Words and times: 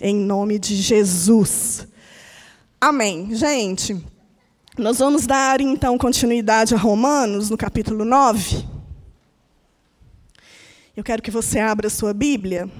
em 0.00 0.16
nome 0.16 0.58
de 0.58 0.76
Jesus. 0.76 1.86
Amém. 2.80 3.34
Gente, 3.34 4.02
nós 4.78 4.98
vamos 4.98 5.26
dar 5.26 5.60
então 5.60 5.98
continuidade 5.98 6.74
a 6.74 6.78
Romanos, 6.78 7.50
no 7.50 7.56
capítulo 7.56 8.04
9. 8.04 8.64
Eu 10.96 11.04
quero 11.04 11.22
que 11.22 11.30
você 11.30 11.58
abra 11.58 11.88
a 11.88 11.90
sua 11.90 12.14
Bíblia. 12.14 12.70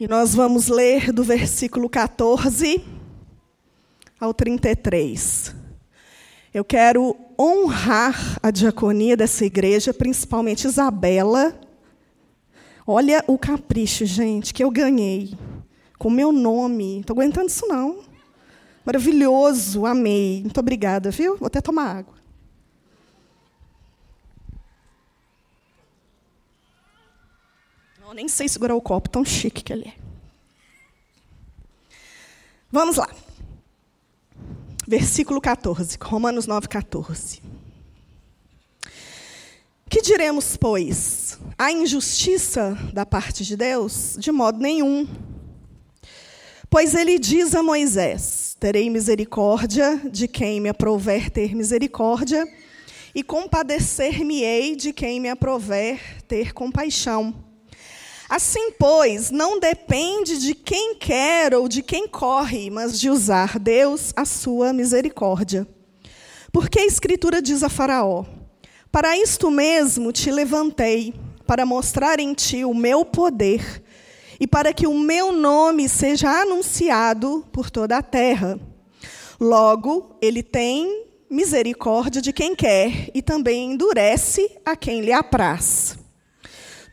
E 0.00 0.08
nós 0.08 0.34
vamos 0.34 0.68
ler 0.68 1.12
do 1.12 1.22
versículo 1.22 1.88
14 1.88 2.82
ao 4.18 4.32
33. 4.32 5.54
Eu 6.52 6.64
quero 6.64 7.16
honrar 7.38 8.38
a 8.42 8.50
diaconia 8.50 9.16
dessa 9.16 9.44
igreja, 9.44 9.92
principalmente 9.92 10.66
Isabela. 10.66 11.63
Olha 12.86 13.24
o 13.26 13.38
capricho, 13.38 14.04
gente, 14.04 14.52
que 14.52 14.62
eu 14.62 14.70
ganhei 14.70 15.32
com 15.98 16.10
meu 16.10 16.30
nome. 16.30 17.00
Estou 17.00 17.14
aguentando 17.14 17.46
isso 17.46 17.66
não. 17.66 18.04
Maravilhoso, 18.84 19.86
amei. 19.86 20.42
Muito 20.42 20.60
obrigada, 20.60 21.10
viu? 21.10 21.36
Vou 21.38 21.46
até 21.46 21.60
tomar 21.62 21.96
água. 21.96 22.14
Eu 28.06 28.12
nem 28.12 28.28
sei 28.28 28.48
segurar 28.48 28.74
o 28.74 28.82
copo, 28.82 29.08
tão 29.08 29.24
chique 29.24 29.64
que 29.64 29.72
ele 29.72 29.88
é. 29.88 29.94
Vamos 32.70 32.96
lá. 32.96 33.08
Versículo 34.86 35.40
14, 35.40 35.96
Romanos 36.02 36.46
9, 36.46 36.68
14. 36.68 37.53
Que 39.94 40.02
diremos, 40.02 40.56
pois? 40.56 41.38
A 41.56 41.70
injustiça 41.70 42.76
da 42.92 43.06
parte 43.06 43.44
de 43.44 43.56
Deus? 43.56 44.16
De 44.18 44.32
modo 44.32 44.58
nenhum. 44.58 45.06
Pois 46.68 46.96
ele 46.96 47.16
diz 47.16 47.54
a 47.54 47.62
Moisés: 47.62 48.56
Terei 48.58 48.90
misericórdia 48.90 50.00
de 50.10 50.26
quem 50.26 50.60
me 50.60 50.68
aprover 50.68 51.30
ter 51.30 51.54
misericórdia, 51.54 52.44
e 53.14 53.22
compadecer-me-ei 53.22 54.74
de 54.74 54.92
quem 54.92 55.20
me 55.20 55.28
aprover 55.28 56.00
ter 56.26 56.52
compaixão. 56.52 57.32
Assim, 58.28 58.72
pois, 58.72 59.30
não 59.30 59.60
depende 59.60 60.38
de 60.38 60.56
quem 60.56 60.96
quer 60.96 61.54
ou 61.54 61.68
de 61.68 61.84
quem 61.84 62.08
corre, 62.08 62.68
mas 62.68 62.98
de 62.98 63.08
usar 63.08 63.60
Deus 63.60 64.12
a 64.16 64.24
sua 64.24 64.72
misericórdia. 64.72 65.64
Porque 66.52 66.80
a 66.80 66.84
Escritura 66.84 67.40
diz 67.40 67.62
a 67.62 67.68
Faraó: 67.68 68.24
Para 68.94 69.18
isto 69.18 69.50
mesmo 69.50 70.12
te 70.12 70.30
levantei, 70.30 71.12
para 71.48 71.66
mostrar 71.66 72.20
em 72.20 72.32
ti 72.32 72.64
o 72.64 72.72
meu 72.72 73.04
poder, 73.04 73.82
e 74.38 74.46
para 74.46 74.72
que 74.72 74.86
o 74.86 74.96
meu 74.96 75.32
nome 75.32 75.88
seja 75.88 76.30
anunciado 76.30 77.44
por 77.50 77.70
toda 77.70 77.96
a 77.96 78.02
terra. 78.02 78.56
Logo, 79.40 80.16
ele 80.22 80.44
tem 80.44 81.06
misericórdia 81.28 82.22
de 82.22 82.32
quem 82.32 82.54
quer 82.54 83.10
e 83.12 83.20
também 83.20 83.72
endurece 83.72 84.48
a 84.64 84.76
quem 84.76 85.00
lhe 85.00 85.12
apraz. 85.12 85.98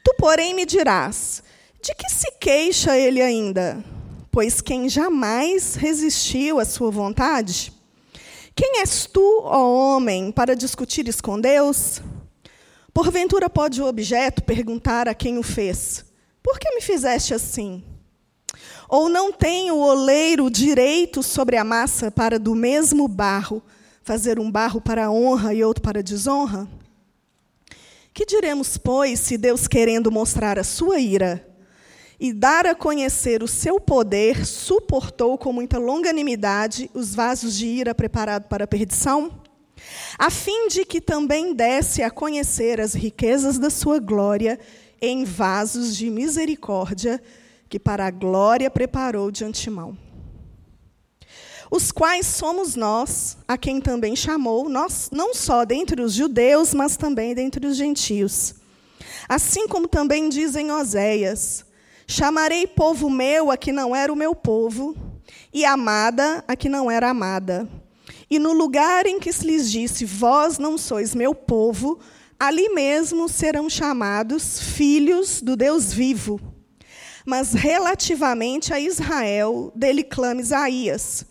Tu, 0.03 0.11
porém, 0.17 0.55
me 0.55 0.65
dirás: 0.65 1.43
de 1.83 1.93
que 1.93 2.09
se 2.09 2.31
queixa 2.39 2.97
ele 2.97 3.21
ainda? 3.21 3.85
Pois 4.31 4.59
quem 4.59 4.89
jamais 4.89 5.75
resistiu 5.75 6.59
à 6.59 6.65
sua 6.65 6.89
vontade? 6.89 7.71
Quem 8.55 8.79
és 8.79 9.05
tu, 9.05 9.41
ó 9.43 9.95
homem, 9.95 10.31
para 10.31 10.55
discutires 10.55 11.21
com 11.21 11.39
Deus? 11.39 12.01
Porventura 12.93 13.49
pode 13.49 13.81
o 13.81 13.85
objeto 13.85 14.43
perguntar 14.43 15.07
a 15.07 15.13
quem 15.13 15.37
o 15.37 15.43
fez: 15.43 16.05
Por 16.43 16.59
que 16.59 16.69
me 16.71 16.81
fizeste 16.81 17.33
assim? 17.33 17.83
Ou 18.89 19.07
não 19.07 19.31
tem 19.31 19.71
o 19.71 19.77
oleiro 19.77 20.49
direito 20.49 21.23
sobre 21.23 21.55
a 21.55 21.63
massa 21.63 22.11
para 22.11 22.37
do 22.37 22.53
mesmo 22.53 23.07
barro 23.07 23.63
fazer 24.03 24.37
um 24.39 24.51
barro 24.51 24.81
para 24.81 25.09
honra 25.09 25.53
e 25.53 25.63
outro 25.63 25.81
para 25.81 26.03
desonra? 26.03 26.67
Que 28.13 28.25
diremos, 28.25 28.77
pois, 28.77 29.21
se 29.21 29.37
Deus, 29.37 29.67
querendo 29.67 30.11
mostrar 30.11 30.59
a 30.59 30.63
sua 30.65 30.99
ira 30.99 31.50
e 32.21 32.31
dar 32.31 32.67
a 32.67 32.75
conhecer 32.75 33.41
o 33.41 33.47
seu 33.47 33.79
poder, 33.79 34.45
suportou 34.45 35.39
com 35.39 35.51
muita 35.51 35.79
longanimidade 35.79 36.87
os 36.93 37.15
vasos 37.15 37.57
de 37.57 37.65
ira 37.65 37.95
preparados 37.95 38.47
para 38.47 38.65
a 38.65 38.67
perdição? 38.67 39.41
A 40.19 40.29
fim 40.29 40.67
de 40.67 40.85
que 40.85 41.01
também 41.01 41.55
desse 41.55 42.03
a 42.03 42.11
conhecer 42.11 42.79
as 42.79 42.93
riquezas 42.93 43.57
da 43.57 43.71
sua 43.71 43.97
glória 43.97 44.59
em 45.01 45.25
vasos 45.25 45.97
de 45.97 46.11
misericórdia, 46.11 47.19
que 47.67 47.79
para 47.79 48.05
a 48.05 48.11
glória 48.11 48.69
preparou 48.69 49.31
de 49.31 49.43
antemão 49.43 49.97
os 51.71 51.89
quais 51.89 52.25
somos 52.27 52.75
nós, 52.75 53.37
a 53.47 53.57
quem 53.57 53.79
também 53.79 54.13
chamou, 54.13 54.67
nós 54.67 55.07
não 55.09 55.33
só 55.33 55.63
dentre 55.63 56.01
os 56.01 56.13
judeus, 56.13 56.73
mas 56.73 56.97
também 56.97 57.33
dentre 57.33 57.65
os 57.65 57.77
gentios. 57.77 58.55
Assim 59.29 59.69
como 59.69 59.87
também 59.87 60.27
dizem 60.27 60.69
Oséias: 60.69 61.63
Chamarei 62.11 62.67
povo 62.67 63.09
meu 63.09 63.49
a 63.49 63.55
que 63.55 63.71
não 63.71 63.95
era 63.95 64.11
o 64.11 64.17
meu 64.17 64.35
povo, 64.35 64.93
e 65.53 65.63
amada 65.63 66.43
a 66.45 66.57
que 66.57 66.67
não 66.67 66.91
era 66.91 67.09
amada. 67.09 67.69
E 68.29 68.37
no 68.37 68.51
lugar 68.51 69.05
em 69.05 69.17
que 69.17 69.31
se 69.31 69.45
lhes 69.45 69.71
disse: 69.71 70.03
Vós 70.03 70.57
não 70.57 70.77
sois 70.77 71.15
meu 71.15 71.33
povo, 71.33 71.99
ali 72.37 72.67
mesmo 72.67 73.29
serão 73.29 73.69
chamados 73.69 74.59
filhos 74.59 75.41
do 75.41 75.55
Deus 75.55 75.93
vivo. 75.93 76.37
Mas 77.25 77.53
relativamente 77.53 78.73
a 78.73 78.79
Israel, 78.81 79.71
dele 79.73 80.03
clama 80.03 80.41
Isaías: 80.41 81.25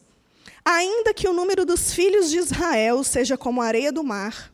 Ainda 0.64 1.12
que 1.12 1.28
o 1.28 1.34
número 1.34 1.66
dos 1.66 1.92
filhos 1.92 2.30
de 2.30 2.38
Israel 2.38 3.04
seja 3.04 3.36
como 3.36 3.60
a 3.60 3.66
areia 3.66 3.92
do 3.92 4.02
mar, 4.02 4.50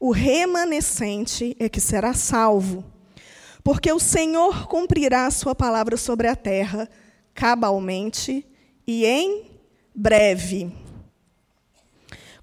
o 0.00 0.10
remanescente 0.10 1.54
é 1.60 1.68
que 1.68 1.82
será 1.82 2.14
salvo. 2.14 2.95
Porque 3.66 3.92
o 3.92 3.98
Senhor 3.98 4.68
cumprirá 4.68 5.26
a 5.26 5.30
sua 5.32 5.52
palavra 5.52 5.96
sobre 5.96 6.28
a 6.28 6.36
terra, 6.36 6.88
cabalmente 7.34 8.46
e 8.86 9.04
em 9.04 9.50
breve. 9.92 10.72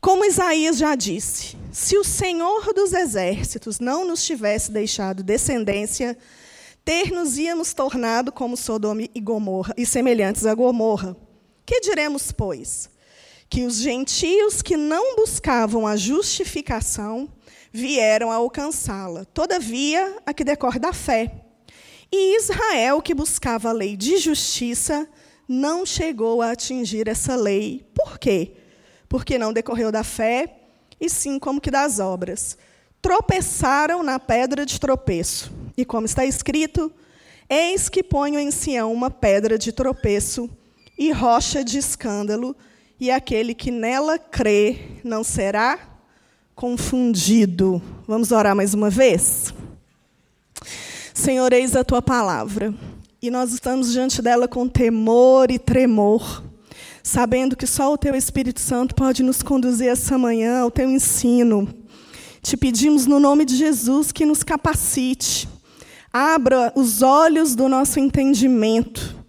Como 0.02 0.26
Isaías 0.26 0.76
já 0.78 0.96
disse, 0.96 1.56
se 1.72 1.98
o 1.98 2.04
Senhor 2.04 2.74
dos 2.74 2.92
exércitos 2.92 3.80
não 3.80 4.06
nos 4.06 4.26
tivesse 4.26 4.70
deixado 4.70 5.24
descendência, 5.24 6.18
ter-nos-íamos 6.84 7.74
tornado 7.74 8.30
como 8.30 8.58
Sodoma 8.58 9.04
e 9.16 9.22
Gomorra 9.22 9.74
e 9.78 9.86
semelhantes 9.86 10.46
a 10.46 10.54
Gomorra. 10.54 11.16
Que 11.66 11.80
diremos, 11.80 12.34
pois? 12.34 12.90
que 13.54 13.68
os 13.68 13.76
gentios 13.76 14.64
que 14.64 14.76
não 14.76 15.16
buscavam 15.16 15.86
a 15.86 15.96
justificação 15.96 17.30
vieram 17.74 18.32
a 18.32 18.36
alcançá-la. 18.36 19.26
Todavia, 19.26 20.18
a 20.26 20.34
que 20.34 20.44
decorre 20.44 20.80
da 20.80 20.94
fé. 20.94 21.32
E 22.12 22.38
Israel, 22.38 23.02
que 23.02 23.16
buscava 23.16 23.70
a 23.70 23.74
lei 23.74 23.98
de 23.98 24.18
justiça, 24.18 25.10
não 25.48 25.84
chegou 25.84 26.44
a 26.44 26.52
atingir 26.52 27.08
essa 27.08 27.36
lei. 27.36 27.84
Por 27.96 28.20
quê? 28.20 28.54
Porque 29.10 29.40
não 29.40 29.52
decorreu 29.52 29.92
da 29.92 30.04
fé, 30.04 30.56
e 31.02 31.10
sim 31.10 31.40
como 31.40 31.60
que 31.60 31.72
das 31.72 32.00
obras. 32.00 32.56
Tropeçaram 33.02 34.04
na 34.04 34.20
pedra 34.20 34.64
de 34.66 34.80
tropeço. 34.80 35.52
E 35.76 35.84
como 35.84 36.06
está 36.06 36.24
escrito, 36.24 36.92
eis 37.50 37.90
que 37.90 38.04
ponho 38.04 38.40
em 38.40 38.52
Sião 38.52 38.94
uma 38.94 39.10
pedra 39.10 39.58
de 39.58 39.72
tropeço 39.72 40.48
e 40.98 41.12
rocha 41.12 41.64
de 41.64 41.80
escândalo, 41.80 42.56
e 43.00 43.10
aquele 43.10 43.56
que 43.56 43.72
nela 43.72 44.20
crê 44.20 44.78
não 45.04 45.24
será 45.24 45.93
confundido. 46.56 47.82
Vamos 48.08 48.32
orar 48.32 48.56
mais 48.56 48.74
uma 48.74 48.90
vez? 48.90 49.54
Senhor, 51.14 51.52
eis 51.54 51.76
a 51.76 51.84
tua 51.84 52.02
palavra, 52.02 52.74
e 53.22 53.30
nós 53.30 53.54
estamos 53.54 53.92
diante 53.92 54.22
dela 54.22 54.48
com 54.48 54.68
temor 54.68 55.52
e 55.52 55.60
tremor, 55.60 56.44
sabendo 57.02 57.56
que 57.56 57.68
só 57.68 57.94
o 57.94 57.98
teu 57.98 58.16
Espírito 58.16 58.60
Santo 58.60 58.96
pode 58.96 59.24
nos 59.24 59.42
conduzir 59.42 59.88
essa 59.88 60.18
manhã 60.18 60.62
ao 60.62 60.72
teu 60.72 60.90
ensino. 60.90 61.68
Te 62.42 62.58
pedimos 62.58 63.06
no 63.06 63.20
nome 63.20 63.46
de 63.46 63.56
Jesus 63.56 64.12
que 64.12 64.26
nos 64.26 64.44
capacite, 64.44 65.48
abra 66.12 66.74
os 66.76 67.02
olhos 67.02 67.56
do 67.56 67.70
nosso 67.70 68.00
entendimento 68.00 69.24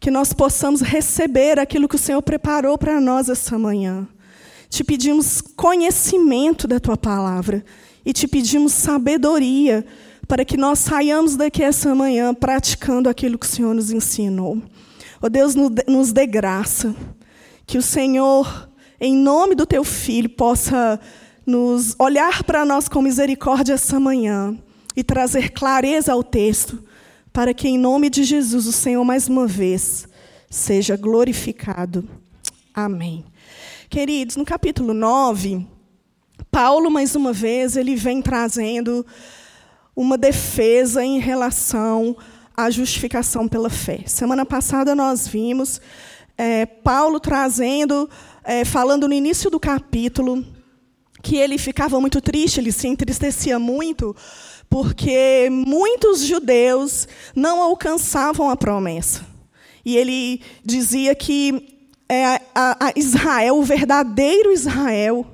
que 0.00 0.10
nós 0.10 0.32
possamos 0.32 0.80
receber 0.80 1.58
aquilo 1.58 1.86
que 1.86 1.96
o 1.96 1.98
Senhor 1.98 2.22
preparou 2.22 2.78
para 2.78 2.98
nós 3.00 3.28
essa 3.28 3.58
manhã. 3.58 4.08
Te 4.70 4.84
pedimos 4.84 5.40
conhecimento 5.40 6.68
da 6.68 6.78
tua 6.78 6.96
palavra 6.96 7.64
e 8.06 8.12
te 8.12 8.28
pedimos 8.28 8.72
sabedoria 8.72 9.84
para 10.28 10.44
que 10.44 10.56
nós 10.56 10.78
saiamos 10.78 11.34
daqui 11.34 11.60
essa 11.60 11.92
manhã 11.92 12.32
praticando 12.32 13.08
aquilo 13.08 13.36
que 13.36 13.46
o 13.46 13.48
Senhor 13.48 13.74
nos 13.74 13.90
ensinou. 13.90 14.62
Ó 15.20 15.26
oh 15.26 15.28
Deus, 15.28 15.56
nos 15.88 16.12
dê 16.12 16.24
graça, 16.24 16.94
que 17.66 17.76
o 17.76 17.82
Senhor, 17.82 18.70
em 19.00 19.14
nome 19.14 19.56
do 19.56 19.66
teu 19.66 19.82
filho, 19.82 20.30
possa 20.30 21.00
nos 21.44 21.96
olhar 21.98 22.44
para 22.44 22.64
nós 22.64 22.88
com 22.88 23.02
misericórdia 23.02 23.74
essa 23.74 23.98
manhã 23.98 24.56
e 24.96 25.02
trazer 25.02 25.50
clareza 25.50 26.12
ao 26.12 26.22
texto, 26.22 26.82
para 27.32 27.52
que, 27.52 27.68
em 27.68 27.76
nome 27.76 28.08
de 28.08 28.22
Jesus, 28.22 28.66
o 28.66 28.72
Senhor, 28.72 29.04
mais 29.04 29.28
uma 29.28 29.46
vez, 29.48 30.06
seja 30.48 30.96
glorificado. 30.96 32.08
Amém. 32.72 33.24
Queridos, 33.90 34.36
no 34.36 34.44
capítulo 34.44 34.94
9, 34.94 35.66
Paulo, 36.48 36.88
mais 36.92 37.16
uma 37.16 37.32
vez, 37.32 37.76
ele 37.76 37.96
vem 37.96 38.22
trazendo 38.22 39.04
uma 39.96 40.16
defesa 40.16 41.04
em 41.04 41.18
relação 41.18 42.16
à 42.56 42.70
justificação 42.70 43.48
pela 43.48 43.68
fé. 43.68 44.04
Semana 44.06 44.46
passada 44.46 44.94
nós 44.94 45.26
vimos 45.26 45.80
é, 46.38 46.66
Paulo 46.66 47.18
trazendo, 47.18 48.08
é, 48.44 48.64
falando 48.64 49.08
no 49.08 49.12
início 49.12 49.50
do 49.50 49.58
capítulo, 49.58 50.46
que 51.20 51.34
ele 51.34 51.58
ficava 51.58 52.00
muito 52.00 52.20
triste, 52.20 52.60
ele 52.60 52.70
se 52.70 52.86
entristecia 52.86 53.58
muito, 53.58 54.14
porque 54.68 55.48
muitos 55.50 56.20
judeus 56.20 57.08
não 57.34 57.60
alcançavam 57.60 58.50
a 58.50 58.56
promessa. 58.56 59.26
E 59.84 59.96
ele 59.96 60.42
dizia 60.64 61.12
que 61.12 61.79
é, 62.10 62.40
a, 62.52 62.88
a 62.88 62.92
Israel, 62.96 63.56
o 63.56 63.62
verdadeiro 63.62 64.50
Israel, 64.50 65.24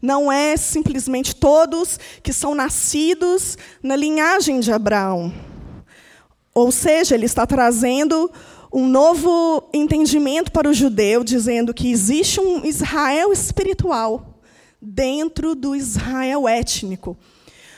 não 0.00 0.32
é 0.32 0.56
simplesmente 0.56 1.36
todos 1.36 1.98
que 2.22 2.32
são 2.32 2.54
nascidos 2.54 3.58
na 3.82 3.94
linhagem 3.94 4.58
de 4.58 4.72
Abraão. 4.72 5.30
Ou 6.54 6.72
seja, 6.72 7.14
ele 7.14 7.26
está 7.26 7.46
trazendo 7.46 8.32
um 8.72 8.88
novo 8.88 9.68
entendimento 9.74 10.50
para 10.50 10.68
o 10.68 10.72
judeu, 10.72 11.22
dizendo 11.22 11.74
que 11.74 11.90
existe 11.90 12.40
um 12.40 12.64
Israel 12.64 13.30
espiritual 13.30 14.40
dentro 14.80 15.54
do 15.54 15.76
Israel 15.76 16.48
étnico. 16.48 17.16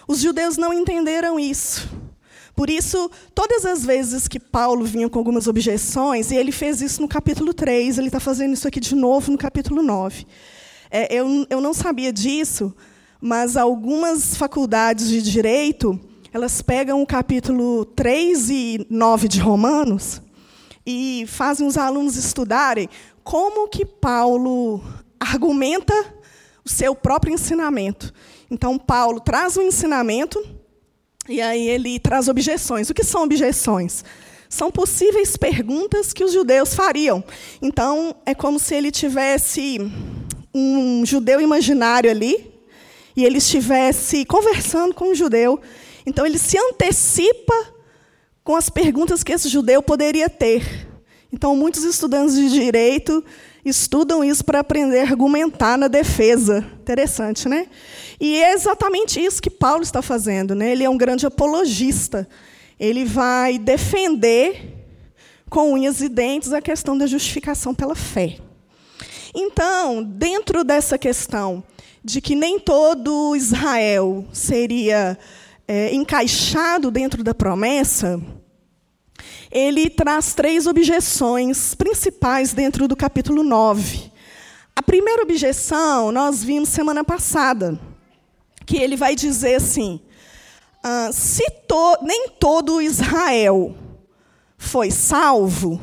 Os 0.06 0.20
judeus 0.20 0.56
não 0.56 0.72
entenderam 0.72 1.38
isso. 1.38 1.88
Por 2.56 2.70
isso, 2.70 3.10
todas 3.34 3.66
as 3.66 3.84
vezes 3.84 4.26
que 4.26 4.40
Paulo 4.40 4.82
vinha 4.82 5.10
com 5.10 5.18
algumas 5.18 5.46
objeções, 5.46 6.30
e 6.30 6.36
ele 6.36 6.50
fez 6.50 6.80
isso 6.80 7.02
no 7.02 7.06
capítulo 7.06 7.52
3, 7.52 7.98
ele 7.98 8.08
está 8.08 8.18
fazendo 8.18 8.54
isso 8.54 8.66
aqui 8.66 8.80
de 8.80 8.94
novo 8.94 9.30
no 9.30 9.36
capítulo 9.36 9.82
9. 9.82 10.26
É, 10.90 11.14
eu, 11.14 11.46
eu 11.50 11.60
não 11.60 11.74
sabia 11.74 12.10
disso, 12.10 12.74
mas 13.20 13.58
algumas 13.58 14.34
faculdades 14.36 15.10
de 15.10 15.20
direito 15.20 16.00
elas 16.32 16.62
pegam 16.62 17.02
o 17.02 17.06
capítulo 17.06 17.84
3 17.84 18.50
e 18.50 18.86
9 18.88 19.28
de 19.28 19.40
Romanos 19.40 20.22
e 20.86 21.24
fazem 21.28 21.66
os 21.66 21.76
alunos 21.76 22.16
estudarem 22.16 22.88
como 23.22 23.68
que 23.68 23.84
Paulo 23.84 24.82
argumenta 25.20 25.94
o 26.64 26.68
seu 26.68 26.94
próprio 26.94 27.34
ensinamento. 27.34 28.12
Então, 28.50 28.78
Paulo 28.78 29.20
traz 29.20 29.56
um 29.56 29.62
ensinamento 29.62 30.42
e 31.28 31.40
aí 31.40 31.68
ele 31.68 31.98
traz 31.98 32.28
objeções. 32.28 32.90
O 32.90 32.94
que 32.94 33.04
são 33.04 33.22
objeções? 33.22 34.04
São 34.48 34.70
possíveis 34.70 35.36
perguntas 35.36 36.12
que 36.12 36.24
os 36.24 36.32
judeus 36.32 36.74
fariam. 36.74 37.22
Então, 37.60 38.14
é 38.24 38.34
como 38.34 38.58
se 38.58 38.74
ele 38.74 38.90
tivesse 38.90 39.78
um 40.54 41.04
judeu 41.04 41.40
imaginário 41.40 42.10
ali, 42.10 42.54
e 43.16 43.24
ele 43.24 43.38
estivesse 43.38 44.24
conversando 44.24 44.94
com 44.94 45.10
um 45.10 45.14
judeu. 45.14 45.60
Então, 46.04 46.24
ele 46.24 46.38
se 46.38 46.56
antecipa 46.58 47.74
com 48.44 48.54
as 48.54 48.70
perguntas 48.70 49.24
que 49.24 49.32
esse 49.32 49.48
judeu 49.48 49.82
poderia 49.82 50.30
ter. 50.30 50.86
Então, 51.32 51.56
muitos 51.56 51.82
estudantes 51.82 52.36
de 52.36 52.48
direito 52.48 53.24
estudam 53.68 54.22
isso 54.22 54.44
para 54.44 54.60
aprender 54.60 55.00
a 55.00 55.10
argumentar 55.10 55.76
na 55.76 55.88
defesa. 55.88 56.64
Interessante, 56.80 57.48
né? 57.48 57.66
E 58.20 58.42
é 58.42 58.52
exatamente 58.52 59.20
isso 59.20 59.42
que 59.42 59.50
Paulo 59.50 59.82
está 59.82 60.00
fazendo. 60.00 60.54
Né? 60.54 60.72
Ele 60.72 60.84
é 60.84 60.90
um 60.90 60.96
grande 60.96 61.26
apologista. 61.26 62.28
Ele 62.78 63.04
vai 63.04 63.58
defender 63.58 64.74
com 65.50 65.72
unhas 65.72 66.00
e 66.00 66.08
dentes 66.08 66.52
a 66.52 66.60
questão 66.60 66.96
da 66.96 67.06
justificação 67.06 67.74
pela 67.74 67.94
fé. 67.94 68.38
Então, 69.34 70.02
dentro 70.02 70.64
dessa 70.64 70.96
questão 70.96 71.62
de 72.02 72.20
que 72.20 72.34
nem 72.34 72.58
todo 72.58 73.34
Israel 73.34 74.24
seria 74.32 75.18
é, 75.66 75.92
encaixado 75.92 76.90
dentro 76.90 77.24
da 77.24 77.34
promessa, 77.34 78.20
ele 79.50 79.88
traz 79.88 80.34
três 80.34 80.66
objeções 80.66 81.74
principais 81.74 82.52
dentro 82.52 82.88
do 82.88 82.96
capítulo 82.96 83.42
9. 83.42 84.10
A 84.74 84.82
primeira 84.82 85.22
objeção 85.22 86.12
nós 86.12 86.44
vimos 86.44 86.68
semana 86.68 87.02
passada, 87.04 87.78
que 88.64 88.76
ele 88.76 88.96
vai 88.96 89.14
dizer 89.14 89.56
assim: 89.56 90.00
ah, 90.82 91.10
se 91.12 91.48
to, 91.66 91.98
nem 92.02 92.28
todo 92.38 92.82
Israel 92.82 93.74
foi 94.58 94.90
salvo, 94.90 95.80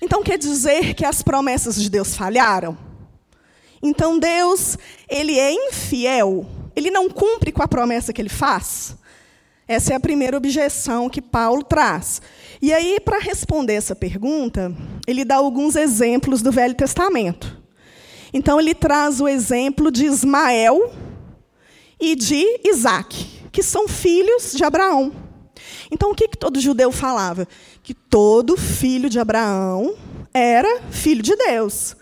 então 0.00 0.22
quer 0.22 0.38
dizer 0.38 0.94
que 0.94 1.04
as 1.04 1.22
promessas 1.22 1.80
de 1.80 1.90
Deus 1.90 2.16
falharam? 2.16 2.76
Então 3.82 4.18
Deus, 4.18 4.78
ele 5.08 5.38
é 5.38 5.52
infiel? 5.52 6.46
Ele 6.74 6.90
não 6.90 7.10
cumpre 7.10 7.52
com 7.52 7.62
a 7.62 7.68
promessa 7.68 8.12
que 8.12 8.22
ele 8.22 8.28
faz? 8.28 8.96
Essa 9.66 9.92
é 9.92 9.96
a 9.96 10.00
primeira 10.00 10.36
objeção 10.36 11.08
que 11.08 11.20
Paulo 11.20 11.62
traz. 11.62 12.20
E 12.62 12.72
aí, 12.72 13.00
para 13.00 13.18
responder 13.18 13.74
essa 13.74 13.96
pergunta, 13.96 14.72
ele 15.04 15.24
dá 15.24 15.34
alguns 15.34 15.74
exemplos 15.74 16.42
do 16.42 16.52
Velho 16.52 16.76
Testamento. 16.76 17.60
Então, 18.32 18.60
ele 18.60 18.72
traz 18.72 19.20
o 19.20 19.26
exemplo 19.26 19.90
de 19.90 20.06
Ismael 20.06 20.92
e 22.00 22.14
de 22.14 22.60
Isaac, 22.64 23.48
que 23.50 23.64
são 23.64 23.88
filhos 23.88 24.52
de 24.52 24.62
Abraão. 24.62 25.12
Então, 25.90 26.12
o 26.12 26.14
que, 26.14 26.28
que 26.28 26.38
todo 26.38 26.60
judeu 26.60 26.92
falava? 26.92 27.48
Que 27.82 27.94
todo 27.94 28.56
filho 28.56 29.10
de 29.10 29.18
Abraão 29.18 29.96
era 30.32 30.82
filho 30.88 31.20
de 31.20 31.34
Deus, 31.34 31.96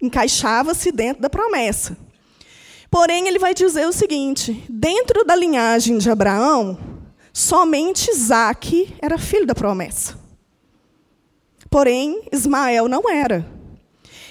encaixava-se 0.00 0.92
dentro 0.92 1.22
da 1.22 1.30
promessa. 1.30 1.96
Porém, 2.90 3.26
ele 3.26 3.38
vai 3.38 3.54
dizer 3.54 3.88
o 3.88 3.92
seguinte: 3.92 4.62
dentro 4.68 5.24
da 5.24 5.34
linhagem 5.34 5.96
de 5.96 6.10
Abraão, 6.10 6.91
somente 7.32 8.10
Isaac 8.10 8.94
era 9.00 9.18
filho 9.18 9.46
da 9.46 9.54
promessa. 9.54 10.18
Porém, 11.70 12.22
Ismael 12.30 12.88
não 12.88 13.08
era. 13.08 13.46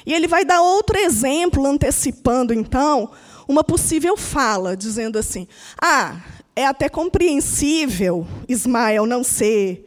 E 0.05 0.13
ele 0.13 0.27
vai 0.27 0.45
dar 0.45 0.61
outro 0.61 0.97
exemplo, 0.97 1.65
antecipando, 1.65 2.53
então, 2.53 3.11
uma 3.47 3.63
possível 3.63 4.15
fala, 4.15 4.77
dizendo 4.77 5.17
assim: 5.17 5.47
ah, 5.81 6.19
é 6.55 6.65
até 6.65 6.89
compreensível 6.89 8.27
Ismael 8.47 9.05
não 9.05 9.23
ser 9.23 9.85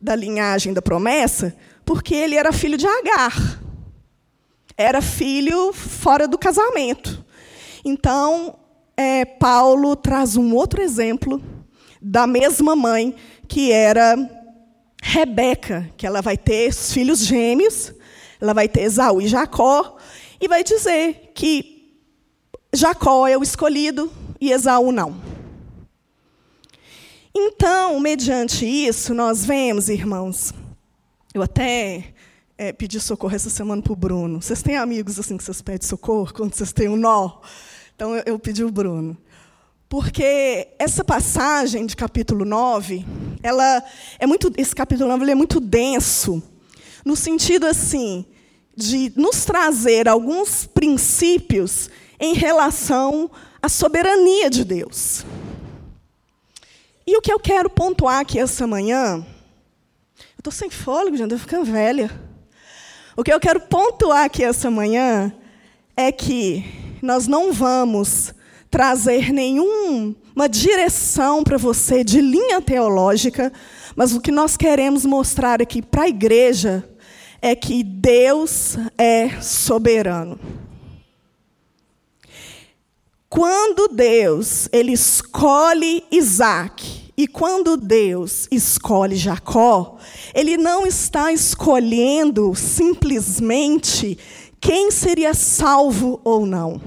da 0.00 0.14
linhagem 0.14 0.72
da 0.72 0.82
promessa, 0.82 1.56
porque 1.84 2.14
ele 2.14 2.36
era 2.36 2.52
filho 2.52 2.76
de 2.76 2.86
Agar. 2.86 3.60
Era 4.76 5.02
filho 5.02 5.72
fora 5.72 6.26
do 6.26 6.38
casamento. 6.38 7.24
Então, 7.84 8.56
é, 8.96 9.24
Paulo 9.24 9.94
traz 9.94 10.36
um 10.36 10.54
outro 10.54 10.80
exemplo 10.80 11.42
da 12.02 12.26
mesma 12.26 12.74
mãe, 12.74 13.14
que 13.46 13.70
era 13.70 14.16
Rebeca, 15.00 15.88
que 15.96 16.06
ela 16.06 16.20
vai 16.20 16.36
ter 16.36 16.72
filhos 16.74 17.20
gêmeos, 17.24 17.92
ela 18.40 18.52
vai 18.52 18.68
ter 18.68 18.82
Esaú 18.82 19.22
e 19.22 19.28
Jacó, 19.28 19.96
e 20.40 20.48
vai 20.48 20.64
dizer 20.64 21.30
que 21.34 21.96
Jacó 22.72 23.28
é 23.28 23.38
o 23.38 23.42
escolhido 23.42 24.10
e 24.40 24.50
Esaú 24.50 24.90
não. 24.90 25.20
Então, 27.34 27.98
mediante 28.00 28.66
isso, 28.66 29.14
nós 29.14 29.44
vemos, 29.44 29.88
irmãos, 29.88 30.52
eu 31.32 31.40
até 31.40 32.12
é, 32.58 32.72
pedi 32.72 33.00
socorro 33.00 33.34
essa 33.34 33.48
semana 33.48 33.80
para 33.80 33.92
o 33.92 33.96
Bruno. 33.96 34.42
Vocês 34.42 34.62
têm 34.62 34.76
amigos 34.76 35.18
assim 35.18 35.36
que 35.36 35.44
vocês 35.44 35.62
pedem 35.62 35.86
socorro 35.86 36.32
quando 36.34 36.54
vocês 36.54 36.72
têm 36.72 36.88
um 36.88 36.96
nó? 36.96 37.40
Então, 37.94 38.14
eu, 38.14 38.22
eu 38.26 38.38
pedi 38.38 38.64
o 38.64 38.70
Bruno. 38.70 39.16
Porque 39.92 40.68
essa 40.78 41.04
passagem 41.04 41.84
de 41.84 41.94
capítulo 41.94 42.46
9, 42.46 43.04
ela 43.42 43.84
é 44.18 44.26
muito, 44.26 44.50
esse 44.56 44.74
capítulo 44.74 45.06
9 45.10 45.30
é 45.30 45.34
muito 45.34 45.60
denso, 45.60 46.42
no 47.04 47.14
sentido 47.14 47.66
assim, 47.66 48.24
de 48.74 49.12
nos 49.14 49.44
trazer 49.44 50.08
alguns 50.08 50.64
princípios 50.64 51.90
em 52.18 52.32
relação 52.32 53.30
à 53.60 53.68
soberania 53.68 54.48
de 54.48 54.64
Deus. 54.64 55.26
E 57.06 57.14
o 57.18 57.20
que 57.20 57.30
eu 57.30 57.38
quero 57.38 57.68
pontuar 57.68 58.20
aqui 58.20 58.38
essa 58.38 58.66
manhã, 58.66 59.16
eu 60.18 60.38
estou 60.38 60.52
sem 60.54 60.70
fôlego, 60.70 61.18
já 61.18 61.24
estou 61.24 61.38
ficando 61.38 61.66
velha. 61.66 62.10
O 63.14 63.22
que 63.22 63.30
eu 63.30 63.38
quero 63.38 63.60
pontuar 63.60 64.24
aqui 64.24 64.42
essa 64.42 64.70
manhã 64.70 65.30
é 65.94 66.10
que 66.10 66.64
nós 67.02 67.26
não 67.26 67.52
vamos 67.52 68.32
trazer 68.72 69.32
nenhuma 69.32 70.48
direção 70.50 71.44
para 71.44 71.58
você 71.58 72.02
de 72.02 72.20
linha 72.20 72.60
teológica, 72.60 73.52
mas 73.94 74.14
o 74.14 74.20
que 74.20 74.32
nós 74.32 74.56
queremos 74.56 75.04
mostrar 75.04 75.62
aqui 75.62 75.82
para 75.82 76.04
a 76.04 76.08
igreja 76.08 76.82
é 77.42 77.54
que 77.54 77.84
Deus 77.84 78.78
é 78.96 79.40
soberano. 79.42 80.40
quando 83.32 83.88
Deus 83.88 84.68
ele 84.70 84.92
escolhe 84.92 86.04
Isaac 86.10 87.10
e 87.16 87.26
quando 87.26 87.78
Deus 87.78 88.46
escolhe 88.50 89.16
Jacó, 89.16 89.96
ele 90.34 90.58
não 90.58 90.86
está 90.86 91.32
escolhendo 91.32 92.54
simplesmente 92.54 94.18
quem 94.62 94.92
seria 94.92 95.34
salvo 95.34 96.20
ou 96.22 96.46
não. 96.46 96.80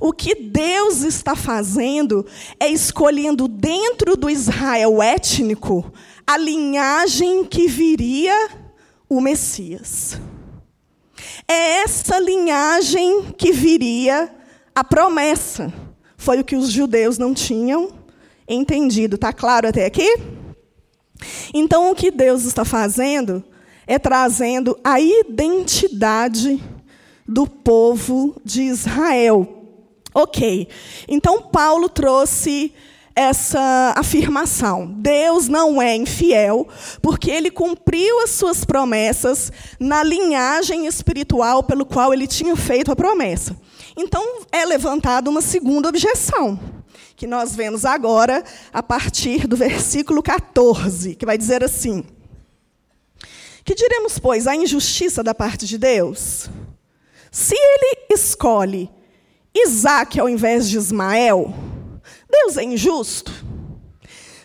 O 0.00 0.10
que 0.10 0.34
Deus 0.34 1.02
está 1.02 1.36
fazendo 1.36 2.26
é 2.58 2.66
escolhendo 2.66 3.46
dentro 3.46 4.16
do 4.16 4.30
Israel 4.30 5.02
étnico 5.02 5.92
a 6.26 6.38
linhagem 6.38 7.44
que 7.44 7.68
viria 7.68 8.48
o 9.06 9.20
Messias. 9.20 10.18
É 11.46 11.82
essa 11.82 12.18
linhagem 12.18 13.34
que 13.36 13.52
viria 13.52 14.34
a 14.74 14.82
promessa. 14.82 15.70
Foi 16.16 16.40
o 16.40 16.44
que 16.44 16.56
os 16.56 16.70
judeus 16.70 17.18
não 17.18 17.34
tinham 17.34 17.90
entendido. 18.48 19.16
Está 19.16 19.30
claro 19.30 19.68
até 19.68 19.84
aqui? 19.84 20.08
Então, 21.52 21.90
o 21.90 21.94
que 21.94 22.10
Deus 22.10 22.44
está 22.44 22.64
fazendo 22.64 23.44
é 23.86 23.98
trazendo 23.98 24.78
a 24.82 24.98
identidade 24.98 26.62
do 27.30 27.46
povo 27.46 28.34
de 28.44 28.62
Israel. 28.62 29.46
Ok. 30.12 30.66
Então, 31.06 31.42
Paulo 31.42 31.88
trouxe 31.88 32.74
essa 33.14 33.94
afirmação. 33.96 34.86
Deus 34.98 35.46
não 35.46 35.80
é 35.80 35.94
infiel, 35.94 36.66
porque 37.00 37.30
ele 37.30 37.48
cumpriu 37.48 38.20
as 38.20 38.30
suas 38.30 38.64
promessas 38.64 39.52
na 39.78 40.02
linhagem 40.02 40.86
espiritual 40.86 41.62
pelo 41.62 41.86
qual 41.86 42.12
ele 42.12 42.26
tinha 42.26 42.56
feito 42.56 42.90
a 42.90 42.96
promessa. 42.96 43.56
Então, 43.96 44.40
é 44.50 44.64
levantada 44.64 45.30
uma 45.30 45.42
segunda 45.42 45.88
objeção, 45.88 46.58
que 47.14 47.28
nós 47.28 47.54
vemos 47.54 47.84
agora 47.84 48.42
a 48.72 48.82
partir 48.82 49.46
do 49.46 49.56
versículo 49.56 50.20
14, 50.20 51.14
que 51.14 51.26
vai 51.26 51.38
dizer 51.38 51.62
assim: 51.62 52.02
Que 53.64 53.74
diremos, 53.74 54.18
pois, 54.18 54.48
a 54.48 54.56
injustiça 54.56 55.22
da 55.22 55.34
parte 55.34 55.64
de 55.66 55.78
Deus? 55.78 56.50
Se 57.30 57.54
ele 57.54 58.06
escolhe 58.10 58.90
Isaac 59.54 60.18
ao 60.18 60.28
invés 60.28 60.68
de 60.68 60.76
Ismael, 60.76 61.54
Deus 62.28 62.56
é 62.56 62.64
injusto? 62.64 63.32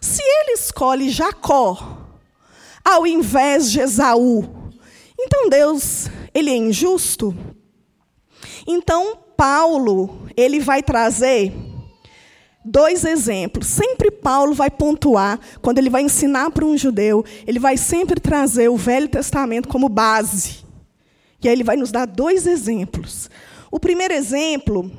Se 0.02 0.22
ele 0.22 0.54
escolhe 0.54 1.10
Jacó 1.10 1.98
ao 2.84 3.08
invés 3.08 3.72
de 3.72 3.80
Esaú, 3.80 4.48
então 5.20 5.50
Deus, 5.50 6.08
ele 6.34 6.52
é 6.52 6.56
injusto? 6.56 7.36
Então 8.68 9.18
Paulo, 9.36 10.28
ele 10.38 10.60
vai 10.60 10.82
trazer 10.84 11.52
dois 12.64 13.04
exemplos. 13.06 13.68
Sempre 13.68 14.10
Paulo 14.10 14.54
vai 14.54 14.70
pontuar, 14.72 15.40
quando 15.62 15.78
ele 15.78 15.90
vai 15.90 16.02
ensinar 16.02 16.52
para 16.52 16.66
um 16.66 16.78
judeu, 16.78 17.24
ele 17.46 17.60
vai 17.60 17.78
sempre 17.78 18.20
trazer 18.20 18.70
o 18.70 18.78
Velho 18.78 19.08
Testamento 19.08 19.68
como 19.68 19.90
base. 19.90 20.65
E 21.46 21.48
aí 21.48 21.54
ele 21.54 21.64
vai 21.64 21.78
nos 21.78 21.92
dar 21.92 22.08
dois 22.08 22.48
exemplos. 22.48 23.30
O 23.70 23.80
primeiro 23.80 24.16
exemplo 24.16 24.92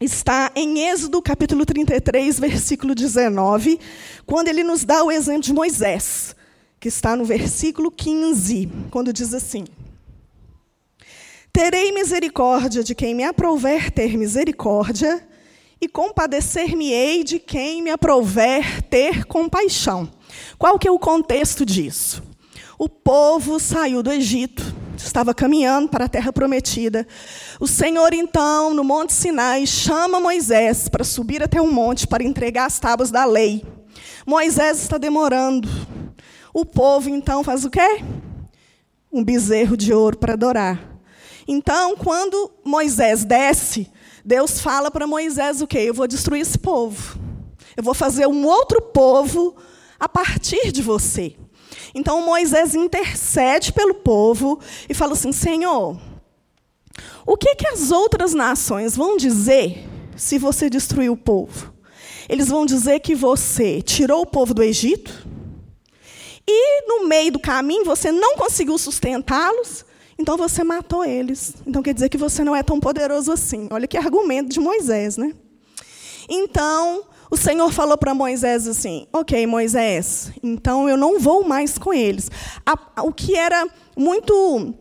está 0.00 0.50
em 0.56 0.88
Êxodo 0.88 1.20
capítulo 1.20 1.66
33, 1.66 2.40
versículo 2.40 2.94
19, 2.94 3.78
quando 4.24 4.48
ele 4.48 4.64
nos 4.64 4.82
dá 4.82 5.04
o 5.04 5.12
exemplo 5.12 5.42
de 5.42 5.52
Moisés, 5.52 6.34
que 6.80 6.88
está 6.88 7.14
no 7.14 7.22
versículo 7.22 7.90
15, 7.90 8.66
quando 8.90 9.12
diz 9.12 9.34
assim: 9.34 9.66
Terei 11.52 11.92
misericórdia 11.92 12.82
de 12.82 12.94
quem 12.94 13.14
me 13.14 13.24
aprouver 13.24 13.90
ter 13.90 14.16
misericórdia, 14.16 15.22
e 15.78 15.86
compadecer-me-ei 15.86 17.22
de 17.22 17.38
quem 17.38 17.82
me 17.82 17.90
aprouver 17.90 18.80
ter 18.84 19.26
compaixão. 19.26 20.10
Qual 20.56 20.78
que 20.78 20.88
é 20.88 20.90
o 20.90 20.98
contexto 20.98 21.66
disso? 21.66 22.22
O 22.78 22.88
povo 22.88 23.60
saiu 23.60 24.02
do 24.02 24.10
Egito, 24.10 24.77
estava 25.04 25.34
caminhando 25.34 25.88
para 25.88 26.04
a 26.04 26.08
terra 26.08 26.32
prometida. 26.32 27.06
O 27.60 27.66
Senhor, 27.66 28.12
então, 28.12 28.74
no 28.74 28.84
Monte 28.84 29.12
Sinai, 29.12 29.66
chama 29.66 30.20
Moisés 30.20 30.88
para 30.88 31.04
subir 31.04 31.42
até 31.42 31.60
o 31.60 31.70
monte 31.70 32.06
para 32.06 32.24
entregar 32.24 32.66
as 32.66 32.78
tábuas 32.78 33.10
da 33.10 33.24
lei. 33.24 33.64
Moisés 34.26 34.82
está 34.82 34.98
demorando. 34.98 35.68
O 36.52 36.64
povo, 36.64 37.08
então, 37.08 37.44
faz 37.44 37.64
o 37.64 37.70
quê? 37.70 38.02
Um 39.12 39.24
bezerro 39.24 39.76
de 39.76 39.92
ouro 39.92 40.18
para 40.18 40.34
adorar. 40.34 40.98
Então, 41.46 41.96
quando 41.96 42.50
Moisés 42.64 43.24
desce, 43.24 43.90
Deus 44.24 44.60
fala 44.60 44.90
para 44.90 45.06
Moisés 45.06 45.62
o 45.62 45.66
quê? 45.66 45.78
Eu 45.78 45.94
vou 45.94 46.06
destruir 46.06 46.42
esse 46.42 46.58
povo. 46.58 47.18
Eu 47.76 47.82
vou 47.82 47.94
fazer 47.94 48.26
um 48.26 48.44
outro 48.44 48.82
povo 48.82 49.56
a 49.98 50.08
partir 50.08 50.70
de 50.70 50.82
você. 50.82 51.36
Então 51.94 52.24
Moisés 52.24 52.74
intercede 52.74 53.72
pelo 53.72 53.94
povo 53.94 54.60
e 54.88 54.94
fala 54.94 55.12
assim: 55.12 55.32
Senhor, 55.32 55.98
o 57.26 57.36
que, 57.36 57.54
que 57.54 57.66
as 57.66 57.90
outras 57.90 58.34
nações 58.34 58.96
vão 58.96 59.16
dizer 59.16 59.86
se 60.16 60.38
você 60.38 60.68
destruir 60.68 61.10
o 61.10 61.16
povo? 61.16 61.72
Eles 62.28 62.48
vão 62.48 62.66
dizer 62.66 63.00
que 63.00 63.14
você 63.14 63.80
tirou 63.80 64.22
o 64.22 64.26
povo 64.26 64.52
do 64.52 64.62
Egito 64.62 65.26
e 66.46 66.86
no 66.86 67.06
meio 67.06 67.32
do 67.32 67.38
caminho 67.38 67.84
você 67.84 68.12
não 68.12 68.36
conseguiu 68.36 68.76
sustentá-los 68.76 69.86
então 70.18 70.36
você 70.36 70.64
matou 70.64 71.04
eles. 71.04 71.54
Então 71.64 71.80
quer 71.80 71.94
dizer 71.94 72.08
que 72.08 72.18
você 72.18 72.42
não 72.42 72.54
é 72.54 72.62
tão 72.62 72.80
poderoso 72.80 73.30
assim. 73.30 73.68
Olha 73.70 73.86
que 73.86 73.96
argumento 73.96 74.50
de 74.50 74.58
Moisés, 74.58 75.16
né? 75.16 75.32
Então, 76.28 77.04
o 77.30 77.36
Senhor 77.36 77.70
falou 77.72 77.98
para 77.98 78.14
Moisés 78.14 78.66
assim: 78.66 79.06
Ok, 79.12 79.46
Moisés, 79.46 80.32
então 80.42 80.88
eu 80.88 80.96
não 80.96 81.18
vou 81.18 81.44
mais 81.44 81.78
com 81.78 81.92
eles. 81.92 82.30
o 83.02 83.12
que 83.12 83.34
era 83.34 83.66
muito 83.96 84.74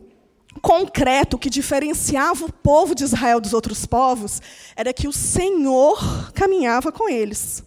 concreto, 0.62 1.38
que 1.38 1.50
diferenciava 1.50 2.46
o 2.46 2.52
povo 2.52 2.96
de 2.96 3.04
Israel 3.04 3.40
dos 3.40 3.54
outros 3.54 3.86
povos, 3.86 4.42
era 4.76 4.94
que 4.94 5.08
o 5.08 5.14
Senhor 5.14 6.32
caminhava 6.34 6.92
com 6.92 7.10
eles. 7.10 7.64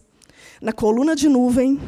Na 0.61 0.73
coluna 0.73 1.17
de 1.17 1.29
nuvem, 1.29 1.81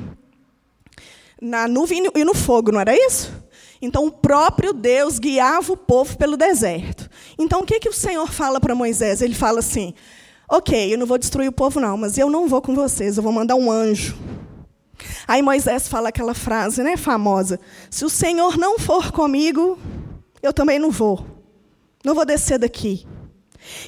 na 1.41 1.67
nuvem 1.69 2.11
e 2.15 2.25
no 2.25 2.35
fogo, 2.35 2.73
não 2.73 2.81
era 2.81 2.97
isso? 2.97 3.33
Então, 3.81 4.07
o 4.07 4.13
próprio 4.13 4.73
Deus 4.73 5.19
guiava 5.19 5.73
o 5.73 5.77
povo 5.77 6.17
pelo 6.17 6.37
deserto. 6.37 7.11
Então, 7.37 7.63
o 7.63 7.67
que, 7.67 7.81
que 7.81 7.89
o 7.89 7.93
Senhor 7.93 8.31
fala 8.31 8.61
para 8.61 8.77
Moisés? 8.77 9.21
Ele 9.21 9.35
fala 9.35 9.59
assim: 9.59 9.93
Ok, 10.55 10.93
eu 10.93 10.99
não 10.99 11.07
vou 11.07 11.17
destruir 11.17 11.49
o 11.49 11.53
povo, 11.53 11.81
não, 11.81 11.97
mas 11.97 12.19
eu 12.19 12.29
não 12.29 12.47
vou 12.47 12.61
com 12.61 12.75
vocês, 12.75 13.17
eu 13.17 13.23
vou 13.23 13.33
mandar 13.33 13.55
um 13.55 13.73
anjo. 13.73 14.15
Aí 15.27 15.41
Moisés 15.41 15.89
fala 15.89 16.11
aquela 16.11 16.35
frase 16.35 16.83
né, 16.83 16.95
famosa: 16.95 17.59
Se 17.91 18.05
o 18.05 18.11
Senhor 18.11 18.59
não 18.59 18.79
for 18.79 19.11
comigo, 19.13 19.79
eu 20.43 20.53
também 20.53 20.79
não 20.79 20.91
vou. 20.91 21.27
Não 22.05 22.15
vou 22.15 22.27
descer 22.27 22.59
daqui. 22.59 23.07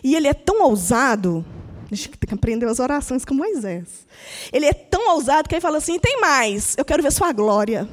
E 0.02 0.16
ele 0.16 0.26
é 0.26 0.32
tão 0.32 0.62
ousado, 0.62 1.44
tem 1.90 2.28
que 2.28 2.34
aprender 2.34 2.64
as 2.66 2.80
orações 2.80 3.26
com 3.26 3.34
Moisés. 3.34 4.06
Ele 4.50 4.64
é 4.64 4.72
tão 4.72 5.10
ousado 5.16 5.46
que 5.46 5.54
ele 5.54 5.60
fala 5.60 5.76
assim: 5.76 5.98
tem 5.98 6.18
mais, 6.18 6.74
eu 6.78 6.84
quero 6.86 7.02
ver 7.02 7.12
sua 7.12 7.30
glória. 7.30 7.86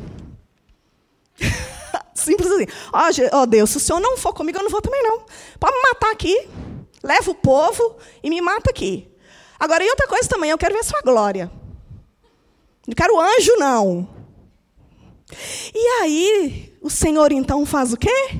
Simples 2.16 2.50
assim. 2.50 2.68
Ó 2.94 3.42
oh, 3.42 3.46
Deus, 3.46 3.70
se 3.70 3.76
o 3.76 3.82
Senhor 3.82 4.00
não 4.00 4.16
for 4.16 4.34
comigo, 4.34 4.60
eu 4.60 4.64
não 4.64 4.72
vou 4.72 4.82
também 4.82 5.04
não. 5.04 5.26
Pode 5.60 5.76
me 5.76 5.82
matar 5.90 6.12
aqui, 6.12 6.48
leva 7.04 7.32
o 7.32 7.36
povo 7.36 7.98
e 8.24 8.30
me 8.30 8.42
mata 8.42 8.70
aqui. 8.70 9.08
Agora, 9.60 9.84
e 9.84 9.90
outra 9.90 10.08
coisa 10.08 10.28
também, 10.28 10.50
eu 10.50 10.58
quero 10.58 10.76
ver 10.76 10.84
sua 10.84 11.02
glória. 11.02 11.52
Não 12.88 12.96
quero 12.96 13.20
anjo, 13.20 13.56
não. 13.58 14.10
E 15.74 15.88
aí, 16.02 16.74
o 16.82 16.90
Senhor 16.90 17.32
então 17.32 17.66
faz 17.66 17.94
o 17.94 17.98
quê? 17.98 18.40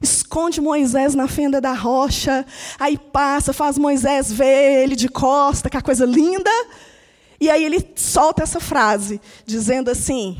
Esconde 0.00 0.60
Moisés 0.60 1.14
na 1.14 1.26
fenda 1.26 1.60
da 1.60 1.72
rocha, 1.72 2.46
aí 2.78 2.98
passa, 2.98 3.52
faz 3.52 3.78
Moisés 3.78 4.30
ver 4.30 4.82
ele 4.82 4.94
de 4.94 5.08
costa, 5.08 5.70
que 5.70 5.76
é 5.76 5.80
a 5.80 5.82
coisa 5.82 6.04
linda. 6.04 6.50
E 7.40 7.50
aí 7.50 7.64
ele 7.64 7.92
solta 7.96 8.42
essa 8.42 8.60
frase, 8.60 9.20
dizendo 9.44 9.90
assim: 9.90 10.36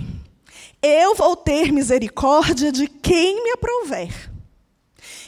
eu 0.83 1.15
vou 1.15 1.35
ter 1.35 1.73
misericórdia 1.73 2.71
de 2.71 2.87
quem 2.87 3.43
me 3.43 3.53
aprouver. 3.53 4.31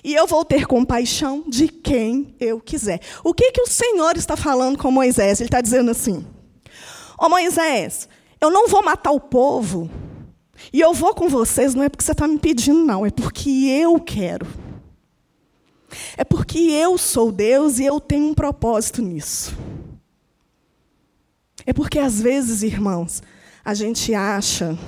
E 0.07 0.15
eu 0.15 0.25
vou 0.25 0.45
ter 0.45 0.69
compaixão 0.69 1.43
de 1.49 1.67
quem 1.67 2.33
eu 2.39 2.61
quiser. 2.61 3.01
O 3.25 3.35
que, 3.35 3.51
que 3.51 3.61
o 3.61 3.67
Senhor 3.67 4.17
está 4.17 4.37
falando 4.37 4.79
com 4.79 4.89
Moisés? 4.89 5.41
Ele 5.41 5.49
está 5.49 5.61
dizendo 5.61 5.91
assim: 5.91 6.25
Ô 7.19 7.25
oh, 7.27 7.29
Moisés, 7.29 8.09
eu 8.41 8.49
não 8.49 8.69
vou 8.69 8.85
matar 8.85 9.11
o 9.11 9.19
povo, 9.19 9.91
e 10.73 10.81
eu 10.81 10.95
vou 10.95 11.13
com 11.13 11.29
vocês, 11.29 11.75
não 11.75 11.83
é 11.83 11.89
porque 11.89 12.05
você 12.05 12.13
está 12.13 12.29
me 12.29 12.39
pedindo, 12.39 12.85
não, 12.85 13.05
é 13.05 13.11
porque 13.11 13.51
eu 13.51 13.99
quero. 13.99 14.47
É 16.17 16.23
porque 16.23 16.61
eu 16.61 16.97
sou 16.97 17.33
Deus 17.33 17.81
e 17.81 17.85
eu 17.85 17.99
tenho 17.99 18.27
um 18.27 18.35
propósito 18.35 19.03
nisso. 19.03 19.59
É 21.67 21.73
porque, 21.73 21.99
às 21.99 22.21
vezes, 22.21 22.63
irmãos, 22.63 23.25
a 23.65 23.75
gente 23.75 24.15
acha 24.15 24.79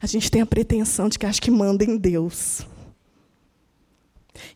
a 0.00 0.06
gente 0.06 0.30
tem 0.30 0.40
a 0.40 0.46
pretensão 0.46 1.08
de 1.08 1.18
que 1.18 1.26
acha 1.26 1.40
que 1.40 1.50
manda 1.50 1.84
em 1.84 1.96
Deus. 1.96 2.64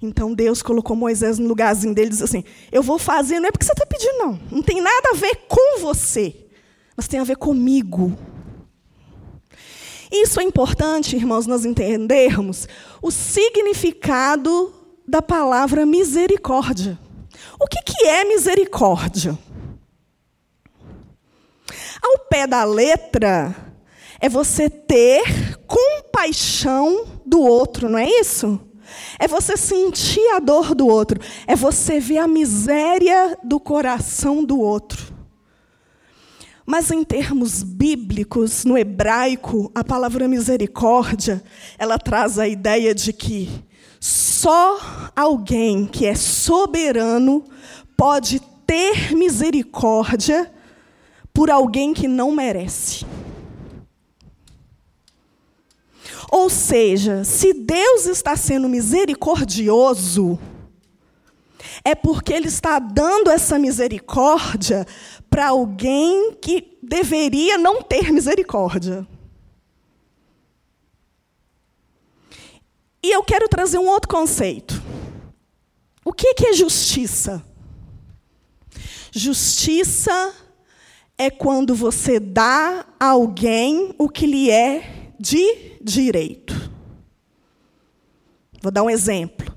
Então 0.01 0.35
Deus 0.35 0.63
colocou 0.63 0.97
Moisés 0.97 1.39
no 1.39 1.49
lugarzinho 1.49 1.95
dele 1.95 2.09
e 2.09 2.11
disse 2.11 2.25
assim: 2.25 2.45
Eu 2.71 2.83
vou 2.83 2.99
fazer, 2.99 3.41
não 3.41 3.49
é 3.49 3.53
porque 3.53 3.65
você 3.65 3.73
está 3.73 3.87
pedindo, 3.87 4.19
não. 4.19 4.41
Não 4.51 4.63
tem 4.63 4.81
nada 4.81 5.11
a 5.13 5.17
ver 5.17 5.47
com 5.49 5.81
você, 5.81 6.35
mas 6.97 7.09
tem 7.09 7.21
a 7.21 7.25
ver 7.25 7.37
comigo. 7.37 8.17
Isso 10.11 10.39
é 10.41 10.43
importante, 10.43 11.17
irmãos, 11.17 11.47
nós 11.47 11.65
entendermos 11.65 12.69
o 13.01 13.11
significado 13.11 14.73
da 15.09 15.23
palavra 15.23 15.87
misericórdia. 15.87 16.99
O 17.59 17.67
que, 17.67 17.83
que 17.83 18.07
é 18.07 18.25
misericórdia? 18.25 19.39
Ao 22.03 22.19
pé 22.29 22.47
da 22.47 22.65
letra, 22.65 23.55
é 24.21 24.29
você 24.29 24.69
ter 24.69 25.59
compaixão 25.67 27.23
do 27.25 27.41
outro, 27.41 27.89
não 27.89 27.99
é 27.99 28.07
isso? 28.07 28.61
É 29.19 29.29
você 29.29 29.57
sentir 29.57 30.27
a 30.35 30.39
dor 30.39 30.75
do 30.75 30.87
outro, 30.87 31.21
é 31.47 31.55
você 31.55 32.01
ver 32.01 32.19
a 32.19 32.29
miséria 32.29 33.39
do 33.43 33.59
coração 33.61 34.45
do 34.45 34.59
outro. 34.59 35.13
Mas 36.65 36.91
em 36.91 37.03
termos 37.03 37.63
bíblicos, 37.63 38.65
no 38.65 38.79
hebraico, 38.79 39.71
a 39.75 39.83
palavra 39.83 40.29
misericórdia, 40.29 41.43
ela 41.77 41.99
traz 41.99 42.39
a 42.39 42.47
ideia 42.47 42.95
de 42.95 43.13
que 43.13 43.49
só 44.01 44.79
alguém 45.15 45.87
que 45.87 46.07
é 46.07 46.15
soberano 46.15 47.45
pode 47.97 48.41
ter 48.67 49.15
misericórdia 49.15 50.53
por 51.33 51.51
alguém 51.51 51.93
que 51.93 52.09
não 52.09 52.33
merece. 52.33 53.05
Ou 56.33 56.49
seja, 56.49 57.25
se 57.25 57.53
Deus 57.53 58.07
está 58.07 58.35
sendo 58.39 58.67
misericordioso, 58.67 60.39
é 61.85 61.95
porque 61.95 62.33
Ele 62.33 62.49
está 62.49 62.79
dando 62.79 63.31
essa 63.31 63.59
misericórdia 63.59 64.87
para 65.29 65.49
alguém 65.49 66.33
que 66.41 66.79
deveria 66.83 67.59
não 67.59 67.83
ter 67.83 68.11
misericórdia. 68.11 69.07
E 73.03 73.15
eu 73.15 73.23
quero 73.23 73.47
trazer 73.47 73.77
um 73.77 73.89
outro 73.89 74.09
conceito. 74.09 74.83
O 76.03 76.15
que 76.15 76.35
é 76.47 76.55
justiça? 76.55 77.45
Justiça 79.11 80.35
é 81.19 81.29
quando 81.29 81.75
você 81.75 82.19
dá 82.19 82.87
a 82.99 83.09
alguém 83.09 83.95
o 83.99 84.09
que 84.09 84.27
lhe 84.27 84.51
é 84.51 85.13
de 85.21 85.72
direito. 85.83 86.71
Vou 88.63 88.71
dar 88.71 88.83
um 88.83 88.91
exemplo. 88.91 89.53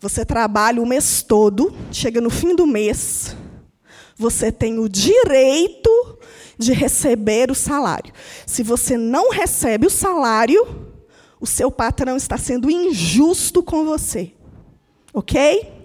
Você 0.00 0.24
trabalha 0.24 0.82
o 0.82 0.86
mês 0.86 1.22
todo, 1.22 1.74
chega 1.90 2.20
no 2.20 2.30
fim 2.30 2.54
do 2.54 2.66
mês, 2.66 3.36
você 4.16 4.52
tem 4.52 4.78
o 4.78 4.88
direito 4.88 5.90
de 6.56 6.72
receber 6.72 7.50
o 7.50 7.54
salário. 7.54 8.12
Se 8.46 8.62
você 8.62 8.96
não 8.96 9.30
recebe 9.30 9.86
o 9.86 9.90
salário, 9.90 10.88
o 11.40 11.46
seu 11.46 11.70
patrão 11.70 12.16
está 12.16 12.36
sendo 12.36 12.70
injusto 12.70 13.62
com 13.62 13.84
você. 13.84 14.32
Ok? 15.14 15.78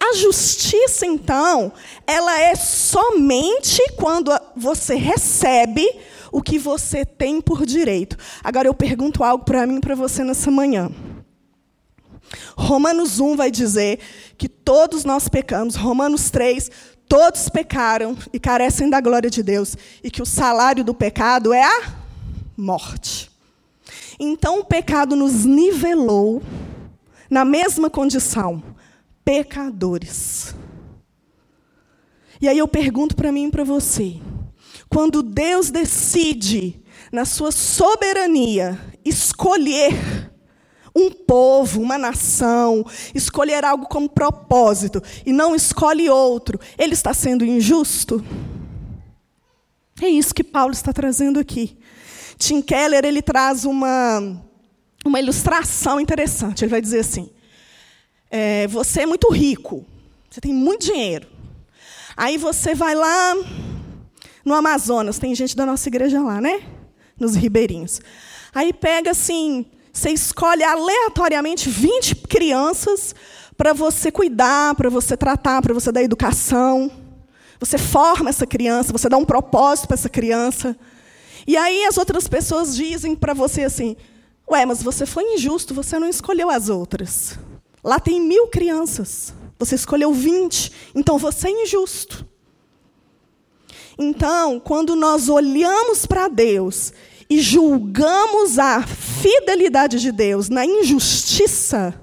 A 0.00 0.14
justiça, 0.16 1.06
então, 1.06 1.72
ela 2.06 2.40
é 2.40 2.54
somente 2.54 3.80
quando 3.96 4.32
você 4.56 4.94
recebe 4.94 5.88
o 6.32 6.42
que 6.42 6.58
você 6.58 7.04
tem 7.04 7.40
por 7.40 7.66
direito. 7.66 8.16
Agora 8.42 8.66
eu 8.66 8.74
pergunto 8.74 9.22
algo 9.22 9.44
para 9.44 9.66
mim 9.66 9.76
e 9.76 9.80
para 9.80 9.94
você 9.94 10.24
nessa 10.24 10.50
manhã. 10.50 10.90
Romanos 12.56 13.20
1 13.20 13.36
vai 13.36 13.50
dizer 13.50 14.00
que 14.38 14.48
todos 14.48 15.04
nós 15.04 15.28
pecamos. 15.28 15.76
Romanos 15.76 16.30
3, 16.30 16.70
todos 17.06 17.50
pecaram 17.50 18.16
e 18.32 18.40
carecem 18.40 18.88
da 18.88 19.00
glória 19.00 19.28
de 19.28 19.42
Deus. 19.42 19.76
E 20.02 20.10
que 20.10 20.22
o 20.22 20.26
salário 20.26 20.82
do 20.82 20.94
pecado 20.94 21.52
é 21.52 21.62
a 21.62 21.94
morte. 22.56 23.30
Então 24.18 24.60
o 24.60 24.64
pecado 24.64 25.14
nos 25.14 25.44
nivelou 25.44 26.42
na 27.28 27.44
mesma 27.44 27.90
condição, 27.90 28.62
pecadores. 29.24 30.54
E 32.40 32.48
aí 32.48 32.58
eu 32.58 32.68
pergunto 32.68 33.14
para 33.14 33.32
mim 33.32 33.46
e 33.46 33.50
para 33.50 33.64
você: 33.64 34.20
quando 34.92 35.22
Deus 35.22 35.70
decide, 35.70 36.78
na 37.10 37.24
sua 37.24 37.50
soberania, 37.50 38.78
escolher 39.02 40.30
um 40.94 41.10
povo, 41.10 41.80
uma 41.80 41.96
nação, 41.96 42.84
escolher 43.14 43.64
algo 43.64 43.86
como 43.86 44.10
propósito 44.10 45.02
e 45.24 45.32
não 45.32 45.54
escolhe 45.56 46.10
outro, 46.10 46.60
ele 46.76 46.92
está 46.92 47.14
sendo 47.14 47.42
injusto? 47.42 48.22
É 50.00 50.08
isso 50.08 50.34
que 50.34 50.44
Paulo 50.44 50.72
está 50.72 50.92
trazendo 50.92 51.40
aqui. 51.40 51.78
Tim 52.36 52.60
Keller 52.60 53.04
ele 53.06 53.22
traz 53.22 53.64
uma, 53.64 54.42
uma 55.06 55.18
ilustração 55.18 55.98
interessante. 55.98 56.64
Ele 56.64 56.70
vai 56.70 56.82
dizer 56.82 57.00
assim: 57.00 57.30
é, 58.30 58.66
você 58.66 59.02
é 59.02 59.06
muito 59.06 59.30
rico, 59.30 59.86
você 60.28 60.40
tem 60.40 60.52
muito 60.52 60.84
dinheiro. 60.84 61.28
Aí 62.14 62.36
você 62.36 62.74
vai 62.74 62.94
lá 62.94 63.34
no 64.44 64.54
Amazonas, 64.54 65.18
tem 65.18 65.34
gente 65.34 65.56
da 65.56 65.64
nossa 65.64 65.88
igreja 65.88 66.20
lá, 66.20 66.40
né? 66.40 66.62
Nos 67.18 67.34
ribeirinhos. 67.34 68.00
Aí 68.54 68.72
pega 68.72 69.12
assim, 69.12 69.66
você 69.92 70.10
escolhe 70.10 70.64
aleatoriamente 70.64 71.68
20 71.68 72.16
crianças 72.16 73.14
para 73.56 73.72
você 73.72 74.10
cuidar, 74.10 74.74
para 74.74 74.90
você 74.90 75.16
tratar, 75.16 75.62
para 75.62 75.74
você 75.74 75.92
dar 75.92 76.02
educação. 76.02 76.90
Você 77.60 77.78
forma 77.78 78.30
essa 78.30 78.46
criança, 78.46 78.92
você 78.92 79.08
dá 79.08 79.16
um 79.16 79.24
propósito 79.24 79.86
para 79.86 79.94
essa 79.94 80.08
criança. 80.08 80.76
E 81.46 81.56
aí 81.56 81.84
as 81.84 81.96
outras 81.96 82.26
pessoas 82.26 82.74
dizem 82.74 83.14
para 83.14 83.34
você 83.34 83.62
assim: 83.62 83.96
Ué, 84.50 84.66
mas 84.66 84.82
você 84.82 85.06
foi 85.06 85.34
injusto, 85.34 85.74
você 85.74 85.98
não 85.98 86.08
escolheu 86.08 86.50
as 86.50 86.68
outras. 86.68 87.38
Lá 87.84 88.00
tem 88.00 88.20
mil 88.20 88.48
crianças, 88.48 89.32
você 89.58 89.74
escolheu 89.74 90.12
20, 90.12 90.72
então 90.94 91.18
você 91.18 91.48
é 91.48 91.62
injusto. 91.62 92.26
Então, 93.98 94.58
quando 94.60 94.96
nós 94.96 95.28
olhamos 95.28 96.06
para 96.06 96.28
Deus 96.28 96.92
e 97.28 97.40
julgamos 97.40 98.58
a 98.58 98.82
fidelidade 98.82 100.00
de 100.00 100.12
Deus 100.12 100.48
na 100.48 100.64
injustiça, 100.64 101.94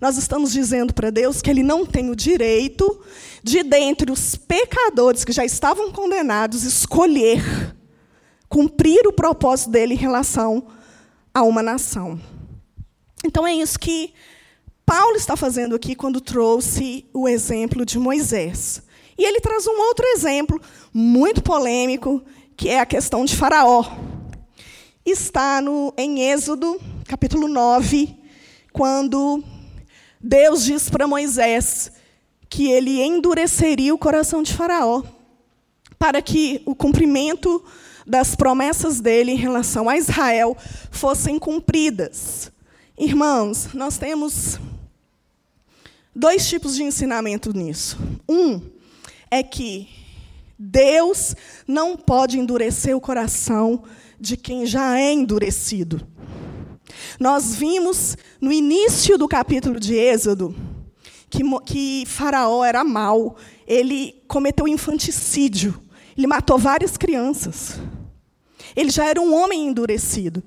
nós 0.00 0.16
estamos 0.18 0.52
dizendo 0.52 0.92
para 0.92 1.10
Deus 1.10 1.40
que 1.40 1.50
Ele 1.50 1.62
não 1.62 1.86
tem 1.86 2.10
o 2.10 2.16
direito 2.16 3.00
de, 3.42 3.62
dentre 3.62 4.10
os 4.10 4.34
pecadores 4.36 5.24
que 5.24 5.32
já 5.32 5.44
estavam 5.44 5.90
condenados, 5.90 6.64
escolher 6.64 7.42
cumprir 8.48 9.06
o 9.06 9.12
propósito 9.12 9.70
dele 9.70 9.94
em 9.94 9.98
relação 9.98 10.66
a 11.32 11.42
uma 11.42 11.62
nação. 11.62 12.20
Então 13.24 13.46
é 13.46 13.54
isso 13.54 13.78
que 13.78 14.12
Paulo 14.84 15.16
está 15.16 15.36
fazendo 15.36 15.74
aqui 15.74 15.94
quando 15.94 16.20
trouxe 16.20 17.04
o 17.12 17.28
exemplo 17.28 17.84
de 17.84 17.98
Moisés. 17.98 18.82
E 19.18 19.24
ele 19.24 19.40
traz 19.40 19.66
um 19.66 19.78
outro 19.78 20.04
exemplo 20.08 20.60
muito 20.92 21.42
polêmico, 21.42 22.22
que 22.56 22.68
é 22.68 22.80
a 22.80 22.86
questão 22.86 23.24
de 23.24 23.34
Faraó. 23.34 23.84
Está 25.04 25.60
no, 25.60 25.94
em 25.96 26.20
Êxodo, 26.30 26.80
capítulo 27.06 27.48
9, 27.48 28.14
quando 28.72 29.42
Deus 30.20 30.64
diz 30.64 30.90
para 30.90 31.06
Moisés 31.06 31.92
que 32.48 32.70
ele 32.70 33.00
endureceria 33.00 33.94
o 33.94 33.98
coração 33.98 34.42
de 34.42 34.52
Faraó, 34.52 35.02
para 35.98 36.20
que 36.20 36.62
o 36.66 36.74
cumprimento 36.74 37.64
das 38.06 38.36
promessas 38.36 39.00
dele 39.00 39.32
em 39.32 39.36
relação 39.36 39.88
a 39.88 39.96
Israel 39.96 40.56
fossem 40.90 41.38
cumpridas. 41.38 42.52
Irmãos, 42.98 43.74
nós 43.74 43.98
temos 43.98 44.58
dois 46.14 46.48
tipos 46.48 46.76
de 46.76 46.82
ensinamento 46.82 47.52
nisso. 47.52 47.98
Um 48.28 48.75
é 49.36 49.42
que 49.42 49.88
Deus 50.58 51.34
não 51.66 51.96
pode 51.96 52.38
endurecer 52.38 52.96
o 52.96 53.00
coração 53.00 53.84
de 54.18 54.36
quem 54.36 54.66
já 54.66 54.98
é 54.98 55.12
endurecido. 55.12 56.06
Nós 57.20 57.54
vimos 57.54 58.16
no 58.40 58.50
início 58.52 59.18
do 59.18 59.28
capítulo 59.28 59.78
de 59.78 59.94
Êxodo 59.94 60.54
que, 61.28 61.42
que 61.64 62.04
Faraó 62.06 62.64
era 62.64 62.82
mau, 62.84 63.36
ele 63.66 64.22
cometeu 64.26 64.66
infanticídio, 64.66 65.78
ele 66.16 66.26
matou 66.26 66.58
várias 66.58 66.96
crianças. 66.96 67.78
Ele 68.74 68.90
já 68.90 69.06
era 69.06 69.20
um 69.20 69.34
homem 69.34 69.68
endurecido. 69.68 70.42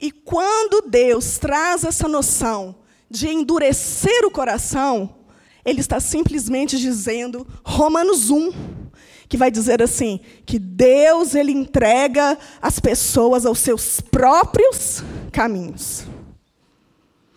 E 0.00 0.10
quando 0.10 0.88
Deus 0.88 1.38
traz 1.38 1.84
essa 1.84 2.08
noção 2.08 2.76
de 3.10 3.28
endurecer 3.28 4.24
o 4.24 4.30
coração, 4.30 5.19
ele 5.64 5.80
está 5.80 6.00
simplesmente 6.00 6.78
dizendo 6.78 7.46
Romanos 7.64 8.30
1, 8.30 8.52
que 9.28 9.36
vai 9.36 9.50
dizer 9.50 9.82
assim, 9.82 10.20
que 10.44 10.58
Deus 10.58 11.34
ele 11.34 11.52
entrega 11.52 12.36
as 12.60 12.80
pessoas 12.80 13.46
aos 13.46 13.58
seus 13.58 14.00
próprios 14.00 15.02
caminhos. 15.30 16.04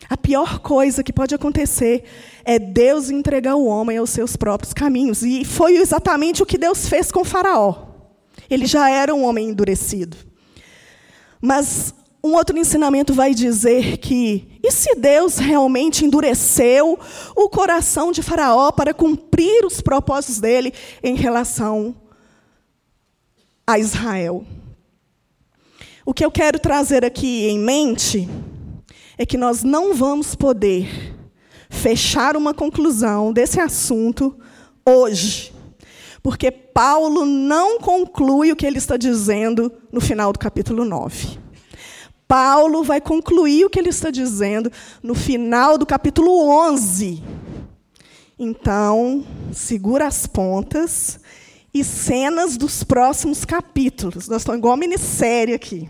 A 0.10 0.18
pior 0.18 0.60
coisa 0.60 1.04
que 1.04 1.14
pode 1.14 1.34
acontecer 1.34 2.04
é 2.46 2.60
Deus 2.60 3.10
entregar 3.10 3.56
o 3.56 3.66
homem 3.66 3.98
aos 3.98 4.10
seus 4.10 4.36
próprios 4.36 4.74
caminhos. 4.74 5.24
E 5.24 5.44
foi 5.46 5.78
exatamente 5.78 6.44
o 6.44 6.46
que 6.46 6.58
Deus 6.58 6.88
fez 6.88 7.12
com 7.12 7.24
Faraó. 7.24 7.88
Ele 8.50 8.66
já 8.66 8.90
era 8.90 9.14
um 9.16 9.24
homem 9.24 9.50
endurecido. 9.50 10.18
Mas 11.42 11.94
um 12.24 12.36
outro 12.36 12.58
ensinamento 12.58 13.14
vai 13.14 13.34
dizer 13.34 13.98
que, 13.98 14.48
e 14.64 14.72
se 14.72 14.96
Deus 14.96 15.38
realmente 15.38 16.06
endureceu 16.06 16.98
o 17.36 17.50
coração 17.50 18.14
de 18.14 18.24
Faraó 18.24 18.72
para 18.72 18.94
cumprir 18.94 19.66
os 19.66 19.82
propósitos 19.82 20.40
dele 20.40 20.74
em 21.04 21.16
relação 21.16 21.94
a 23.68 23.78
Israel? 23.78 24.46
O 26.06 26.14
que 26.14 26.24
eu 26.24 26.32
quero 26.32 26.60
trazer 26.60 27.04
aqui 27.04 27.50
em 27.50 27.60
mente 27.60 28.30
é 29.18 29.26
que 29.26 29.38
nós 29.38 29.62
não 29.62 29.94
vamos 29.94 30.34
poder 30.34 31.14
fechar 31.70 32.38
uma 32.38 32.54
conclusão 32.54 33.34
desse 33.34 33.60
assunto 33.60 34.34
hoje, 34.86 35.54
porque 36.22 36.50
Paulo 36.52 37.26
não 37.26 37.80
conclui 37.80 38.52
o 38.52 38.56
que 38.56 38.66
ele 38.66 38.78
está 38.78 38.96
dizendo 38.96 39.70
no 39.92 40.00
final 40.00 40.32
do 40.32 40.40
capítulo 40.40 40.86
9. 40.86 41.43
Paulo 42.34 42.84
vai 42.84 43.00
concluir 43.00 43.64
o 43.64 43.70
que 43.70 43.78
ele 43.78 43.90
está 43.90 44.10
dizendo 44.10 44.72
no 45.04 45.14
final 45.14 45.78
do 45.78 45.86
capítulo 45.86 46.50
11. 46.50 47.22
Então, 48.40 49.24
segura 49.52 50.08
as 50.08 50.26
pontas 50.26 51.20
e 51.72 51.84
cenas 51.84 52.58
dos 52.58 52.84
próximos 52.84 53.46
capítulos. 53.46 54.28
Nós 54.28 54.42
estamos 54.42 54.58
igual 54.58 54.76
minissérie 54.76 55.54
aqui. 55.54 55.88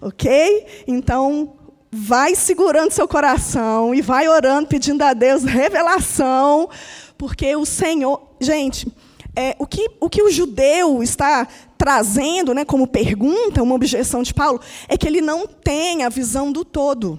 Ok? 0.00 0.66
Então, 0.88 1.52
vai 1.92 2.34
segurando 2.34 2.90
seu 2.90 3.06
coração 3.06 3.94
e 3.94 4.02
vai 4.02 4.26
orando, 4.26 4.66
pedindo 4.66 5.02
a 5.02 5.14
Deus 5.14 5.44
revelação, 5.44 6.68
porque 7.16 7.54
o 7.54 7.64
Senhor. 7.64 8.20
Gente, 8.40 8.92
é, 9.34 9.56
o, 9.58 9.66
que, 9.66 9.88
o 9.98 10.10
que 10.10 10.22
o 10.22 10.30
judeu 10.30 11.02
está 11.02 11.46
trazendo 11.78 12.54
né, 12.54 12.64
como 12.64 12.86
pergunta, 12.86 13.62
uma 13.62 13.74
objeção 13.74 14.22
de 14.22 14.32
Paulo, 14.32 14.60
é 14.88 14.96
que 14.96 15.06
ele 15.06 15.20
não 15.20 15.46
tem 15.46 16.04
a 16.04 16.08
visão 16.08 16.52
do 16.52 16.64
todo. 16.64 17.18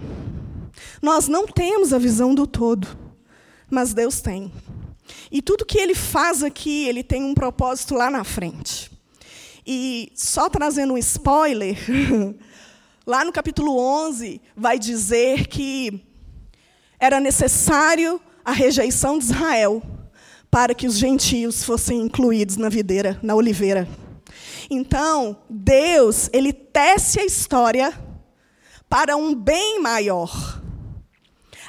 Nós 1.02 1.28
não 1.28 1.47
temos 1.47 1.91
a 1.91 1.97
visão 1.97 2.34
do 2.34 2.45
todo, 2.45 2.88
mas 3.69 3.93
Deus 3.93 4.21
tem. 4.21 4.52
E 5.32 5.41
tudo 5.41 5.65
que 5.65 5.80
ele 5.80 5.95
faz 5.95 6.43
aqui, 6.43 6.88
ele 6.88 7.04
tem 7.04 7.23
um 7.23 7.34
propósito 7.34 7.95
lá 7.95 8.10
na 8.10 8.23
frente. 8.23 8.91
E 9.65 10.12
só 10.13 10.49
trazendo 10.49 10.93
um 10.93 10.97
spoiler, 10.97 11.78
lá 13.06 13.26
no 13.26 13.32
capítulo 13.32 13.78
11, 13.78 14.39
vai 14.56 14.78
dizer 14.78 15.47
que 15.47 16.02
era 16.99 17.19
necessário 17.19 18.21
a 18.45 18.52
rejeição 18.52 19.17
de 19.17 19.26
Israel 19.26 19.82
para 20.54 20.76
que 20.76 20.86
os 20.86 21.00
gentios 21.00 21.63
fossem 21.63 22.00
incluídos 22.02 22.58
na 22.58 22.70
videira, 22.70 23.18
na 23.24 23.34
oliveira. 23.34 23.88
Então, 24.70 25.36
Deus, 25.50 26.30
ele 26.32 26.54
tece 26.54 27.20
a 27.20 27.26
história 27.26 27.92
para 28.88 29.18
um 29.18 29.34
bem 29.34 29.82
maior. 29.82 30.62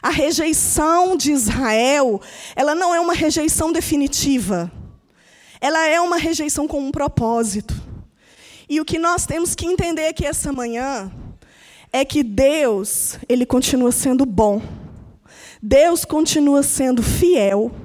A 0.02 0.10
rejeição 0.10 1.16
de 1.16 1.32
Israel, 1.32 2.20
ela 2.54 2.74
não 2.74 2.94
é 2.94 3.00
uma 3.00 3.14
rejeição 3.14 3.72
definitiva. 3.72 4.70
Ela 5.62 5.88
é 5.88 5.98
uma 5.98 6.18
rejeição 6.18 6.68
com 6.68 6.78
um 6.86 6.90
propósito. 6.90 7.74
E 8.68 8.82
o 8.82 8.84
que 8.84 8.98
nós 8.98 9.24
temos 9.24 9.54
que 9.54 9.64
entender 9.64 10.08
aqui 10.08 10.26
essa 10.26 10.52
manhã 10.52 11.10
é 11.90 12.04
que 12.04 12.22
Deus, 12.22 13.18
ele 13.30 13.46
continua 13.46 13.90
sendo 13.90 14.26
bom. 14.26 14.60
Deus 15.62 16.04
continua 16.04 16.62
sendo 16.62 17.02
fiel 17.02 17.83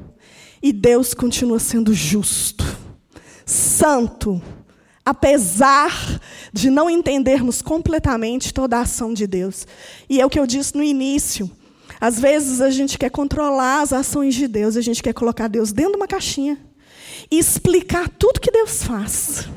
e 0.61 0.73
Deus 0.73 1.13
continua 1.13 1.59
sendo 1.59 1.93
justo, 1.93 2.65
santo, 3.45 4.41
apesar 5.05 6.19
de 6.51 6.69
não 6.69 6.89
entendermos 6.89 7.61
completamente 7.61 8.53
toda 8.53 8.77
a 8.77 8.81
ação 8.81 9.13
de 9.13 9.25
Deus. 9.25 9.65
E 10.09 10.19
é 10.19 10.25
o 10.25 10.29
que 10.29 10.39
eu 10.39 10.45
disse 10.45 10.75
no 10.75 10.83
início. 10.83 11.49
Às 11.99 12.19
vezes 12.19 12.61
a 12.61 12.69
gente 12.69 12.97
quer 12.97 13.09
controlar 13.09 13.81
as 13.81 13.91
ações 13.91 14.35
de 14.35 14.47
Deus, 14.47 14.77
a 14.77 14.81
gente 14.81 15.03
quer 15.03 15.13
colocar 15.13 15.47
Deus 15.47 15.71
dentro 15.71 15.93
de 15.93 15.97
uma 15.97 16.07
caixinha 16.07 16.57
e 17.29 17.37
explicar 17.37 18.07
tudo 18.07 18.39
que 18.39 18.51
Deus 18.51 18.83
faz. 18.83 19.47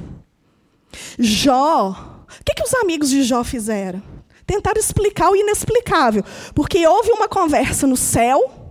Jó, 1.19 1.91
o 1.91 2.45
que, 2.45 2.55
que 2.55 2.63
os 2.63 2.75
amigos 2.75 3.11
de 3.11 3.23
Jó 3.23 3.45
fizeram? 3.45 4.03
Tentaram 4.47 4.81
explicar 4.81 5.31
o 5.31 5.37
inexplicável, 5.37 6.25
porque 6.55 6.87
houve 6.87 7.11
uma 7.11 7.29
conversa 7.29 7.87
no 7.87 7.97
céu, 7.97 8.62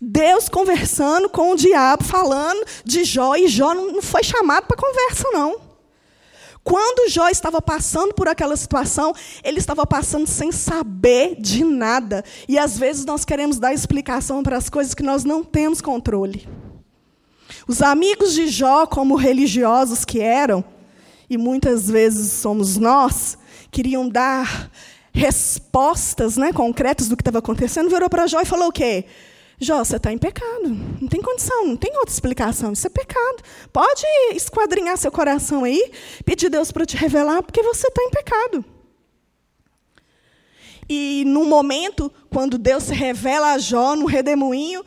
Deus 0.00 0.48
conversando 0.48 1.28
com 1.28 1.52
o 1.52 1.56
diabo, 1.56 2.02
falando 2.04 2.64
de 2.84 3.04
Jó, 3.04 3.36
e 3.36 3.46
Jó 3.48 3.74
não 3.74 4.00
foi 4.00 4.22
chamado 4.22 4.66
para 4.66 4.76
conversa, 4.76 5.28
não. 5.30 5.70
Quando 6.62 7.10
Jó 7.10 7.28
estava 7.28 7.60
passando 7.60 8.14
por 8.14 8.28
aquela 8.28 8.56
situação, 8.56 9.14
ele 9.42 9.58
estava 9.58 9.86
passando 9.86 10.26
sem 10.26 10.52
saber 10.52 11.36
de 11.38 11.64
nada. 11.64 12.24
E 12.48 12.58
às 12.58 12.78
vezes 12.78 13.04
nós 13.04 13.24
queremos 13.24 13.58
dar 13.58 13.72
explicação 13.72 14.42
para 14.42 14.56
as 14.56 14.68
coisas 14.68 14.94
que 14.94 15.02
nós 15.02 15.24
não 15.24 15.42
temos 15.42 15.80
controle. 15.80 16.48
Os 17.66 17.82
amigos 17.82 18.34
de 18.34 18.48
Jó, 18.48 18.86
como 18.86 19.16
religiosos 19.16 20.04
que 20.04 20.20
eram, 20.20 20.64
e 21.28 21.36
muitas 21.36 21.88
vezes 21.88 22.32
somos 22.32 22.76
nós, 22.76 23.38
queriam 23.70 24.08
dar 24.08 24.70
respostas 25.12 26.36
né, 26.36 26.52
concretas 26.52 27.08
do 27.08 27.16
que 27.16 27.22
estava 27.22 27.38
acontecendo, 27.38 27.90
virou 27.90 28.08
para 28.08 28.26
Jó 28.26 28.40
e 28.40 28.46
falou 28.46 28.68
o 28.68 28.72
quê? 28.72 29.06
Jó, 29.62 29.84
você 29.84 29.96
está 29.96 30.10
em 30.10 30.16
pecado. 30.16 30.68
Não 31.00 31.06
tem 31.06 31.20
condição, 31.20 31.66
não 31.66 31.76
tem 31.76 31.94
outra 31.96 32.12
explicação. 32.12 32.72
Isso 32.72 32.86
é 32.86 32.90
pecado. 32.90 33.42
Pode 33.70 34.02
esquadrinhar 34.34 34.96
seu 34.96 35.12
coração 35.12 35.64
aí, 35.64 35.92
pedir 36.24 36.48
Deus 36.48 36.72
para 36.72 36.86
te 36.86 36.96
revelar, 36.96 37.42
porque 37.42 37.62
você 37.62 37.86
está 37.86 38.02
em 38.02 38.10
pecado. 38.10 38.64
E 40.88 41.24
no 41.26 41.44
momento, 41.44 42.10
quando 42.30 42.56
Deus 42.56 42.84
se 42.84 42.94
revela 42.94 43.52
a 43.52 43.58
Jó, 43.58 43.94
no 43.94 44.06
redemoinho, 44.06 44.82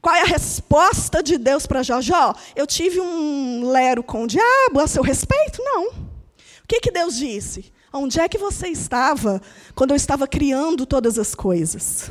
qual 0.00 0.16
é 0.16 0.22
a 0.22 0.24
resposta 0.24 1.22
de 1.22 1.36
Deus 1.36 1.66
para 1.66 1.82
Jó? 1.82 2.00
Jó, 2.00 2.34
eu 2.56 2.66
tive 2.66 3.00
um 3.00 3.70
lero 3.70 4.02
com 4.02 4.24
o 4.24 4.26
diabo 4.26 4.80
a 4.80 4.86
seu 4.86 5.02
respeito? 5.02 5.62
Não. 5.62 5.88
O 5.88 6.66
que, 6.66 6.80
que 6.80 6.90
Deus 6.90 7.16
disse? 7.16 7.70
Onde 7.92 8.18
é 8.18 8.28
que 8.28 8.38
você 8.38 8.68
estava 8.68 9.42
quando 9.74 9.90
eu 9.90 9.96
estava 9.96 10.26
criando 10.26 10.86
todas 10.86 11.18
as 11.18 11.34
coisas? 11.34 12.10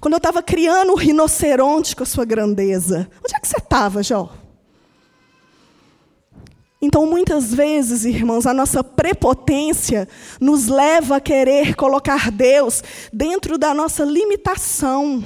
Quando 0.00 0.14
eu 0.14 0.18
estava 0.18 0.42
criando 0.42 0.92
o 0.92 0.96
rinoceronte 0.96 1.94
com 1.94 2.02
a 2.02 2.06
sua 2.06 2.24
grandeza, 2.24 3.08
onde 3.24 3.34
é 3.34 3.40
que 3.40 3.48
você 3.48 3.58
estava, 3.58 4.02
Jó? 4.02 4.32
Então, 6.80 7.06
muitas 7.06 7.54
vezes, 7.54 8.04
irmãos, 8.04 8.46
a 8.46 8.52
nossa 8.52 8.84
prepotência 8.84 10.06
nos 10.40 10.68
leva 10.68 11.16
a 11.16 11.20
querer 11.20 11.74
colocar 11.74 12.30
Deus 12.30 12.82
dentro 13.12 13.56
da 13.56 13.72
nossa 13.72 14.04
limitação, 14.04 15.24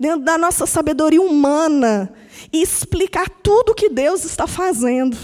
dentro 0.00 0.24
da 0.24 0.38
nossa 0.38 0.66
sabedoria 0.66 1.20
humana 1.20 2.12
e 2.52 2.62
explicar 2.62 3.28
tudo 3.28 3.72
o 3.72 3.74
que 3.74 3.90
Deus 3.90 4.24
está 4.24 4.46
fazendo. 4.46 5.16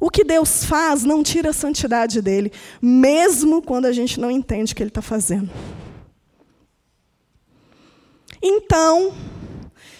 O 0.00 0.10
que 0.10 0.24
Deus 0.24 0.64
faz 0.64 1.04
não 1.04 1.22
tira 1.22 1.50
a 1.50 1.52
santidade 1.52 2.22
dele, 2.22 2.52
mesmo 2.80 3.60
quando 3.60 3.86
a 3.86 3.92
gente 3.92 4.18
não 4.18 4.30
entende 4.30 4.72
o 4.72 4.76
que 4.76 4.82
ele 4.82 4.90
está 4.90 5.02
fazendo. 5.02 5.50
Então, 8.42 9.12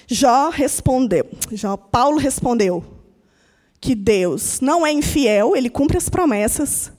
Jó 0.06 0.48
respondeu, 0.48 1.26
Jó, 1.52 1.76
Paulo 1.76 2.18
respondeu 2.18 2.84
que 3.80 3.94
Deus 3.94 4.60
não 4.60 4.86
é 4.86 4.92
infiel, 4.92 5.56
ele 5.56 5.70
cumpre 5.70 5.96
as 5.96 6.08
promessas. 6.08 6.90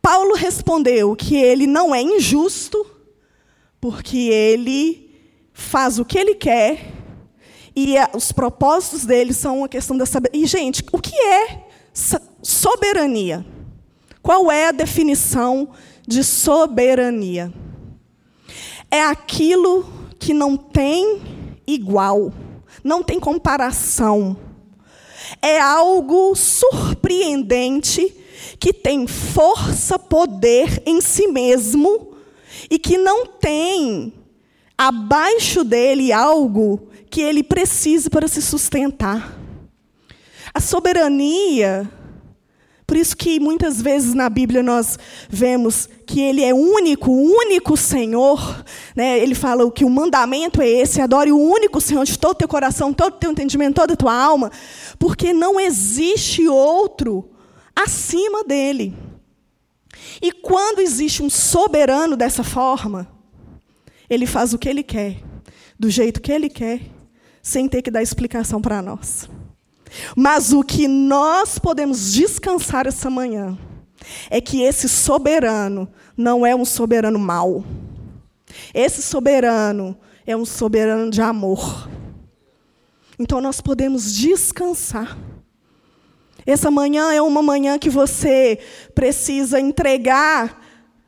Paulo 0.00 0.34
respondeu 0.34 1.14
que 1.14 1.36
ele 1.36 1.66
não 1.66 1.94
é 1.94 2.02
injusto, 2.02 2.84
porque 3.80 4.18
ele 4.18 5.10
faz 5.52 5.98
o 5.98 6.04
que 6.04 6.18
ele 6.18 6.34
quer 6.34 6.92
e 7.74 7.94
os 8.14 8.32
propósitos 8.32 9.04
dele 9.04 9.32
são 9.32 9.58
uma 9.58 9.68
questão 9.68 9.96
da 9.96 10.04
sabedoria. 10.04 10.44
E, 10.44 10.46
gente, 10.46 10.84
o 10.92 10.98
que 10.98 11.16
é 11.16 11.66
soberania? 12.42 13.44
Qual 14.22 14.50
é 14.50 14.68
a 14.68 14.72
definição 14.72 15.70
de 16.06 16.22
soberania? 16.22 17.52
É 18.90 19.02
aquilo 19.02 20.01
que 20.22 20.32
não 20.32 20.56
tem 20.56 21.20
igual, 21.66 22.32
não 22.84 23.02
tem 23.02 23.18
comparação. 23.18 24.36
É 25.42 25.60
algo 25.60 26.36
surpreendente 26.36 28.14
que 28.60 28.72
tem 28.72 29.08
força, 29.08 29.98
poder 29.98 30.80
em 30.86 31.00
si 31.00 31.26
mesmo 31.26 32.14
e 32.70 32.78
que 32.78 32.96
não 32.96 33.26
tem 33.26 34.12
abaixo 34.78 35.64
dele 35.64 36.12
algo 36.12 36.88
que 37.10 37.20
ele 37.20 37.42
precise 37.42 38.08
para 38.08 38.28
se 38.28 38.40
sustentar. 38.40 39.36
A 40.54 40.60
soberania 40.60 41.90
Por 42.92 42.98
isso 42.98 43.16
que 43.16 43.40
muitas 43.40 43.80
vezes 43.80 44.12
na 44.12 44.28
Bíblia 44.28 44.62
nós 44.62 44.98
vemos 45.26 45.88
que 46.06 46.20
ele 46.20 46.44
é 46.44 46.52
único, 46.52 47.10
único 47.10 47.74
Senhor. 47.74 48.62
Né? 48.94 49.18
Ele 49.18 49.34
fala 49.34 49.70
que 49.70 49.82
o 49.82 49.88
mandamento 49.88 50.60
é 50.60 50.68
esse: 50.68 51.00
adore 51.00 51.32
o 51.32 51.38
único 51.38 51.80
Senhor 51.80 52.04
de 52.04 52.18
todo 52.18 52.32
o 52.32 52.34
teu 52.34 52.46
coração, 52.46 52.92
todo 52.92 53.14
o 53.14 53.16
teu 53.16 53.30
entendimento, 53.30 53.76
toda 53.76 53.94
a 53.94 53.96
tua 53.96 54.14
alma, 54.14 54.52
porque 54.98 55.32
não 55.32 55.58
existe 55.58 56.46
outro 56.46 57.30
acima 57.74 58.44
dele. 58.44 58.94
E 60.20 60.30
quando 60.30 60.80
existe 60.80 61.22
um 61.22 61.30
soberano 61.30 62.14
dessa 62.14 62.44
forma, 62.44 63.08
ele 64.10 64.26
faz 64.26 64.52
o 64.52 64.58
que 64.58 64.68
ele 64.68 64.82
quer, 64.82 65.16
do 65.78 65.88
jeito 65.88 66.20
que 66.20 66.30
ele 66.30 66.50
quer, 66.50 66.82
sem 67.40 67.66
ter 67.70 67.80
que 67.80 67.90
dar 67.90 68.02
explicação 68.02 68.60
para 68.60 68.82
nós. 68.82 69.30
Mas 70.16 70.52
o 70.52 70.62
que 70.62 70.88
nós 70.88 71.58
podemos 71.58 72.12
descansar 72.12 72.86
essa 72.86 73.10
manhã 73.10 73.58
é 74.30 74.40
que 74.40 74.62
esse 74.62 74.88
soberano 74.88 75.88
não 76.16 76.44
é 76.44 76.54
um 76.54 76.64
soberano 76.64 77.18
mau. 77.18 77.64
Esse 78.74 79.02
soberano 79.02 79.96
é 80.26 80.36
um 80.36 80.44
soberano 80.44 81.10
de 81.10 81.20
amor. 81.20 81.88
Então 83.18 83.40
nós 83.40 83.60
podemos 83.60 84.14
descansar. 84.14 85.16
Essa 86.44 86.70
manhã 86.70 87.12
é 87.12 87.22
uma 87.22 87.42
manhã 87.42 87.78
que 87.78 87.88
você 87.88 88.58
precisa 88.94 89.60
entregar 89.60 90.60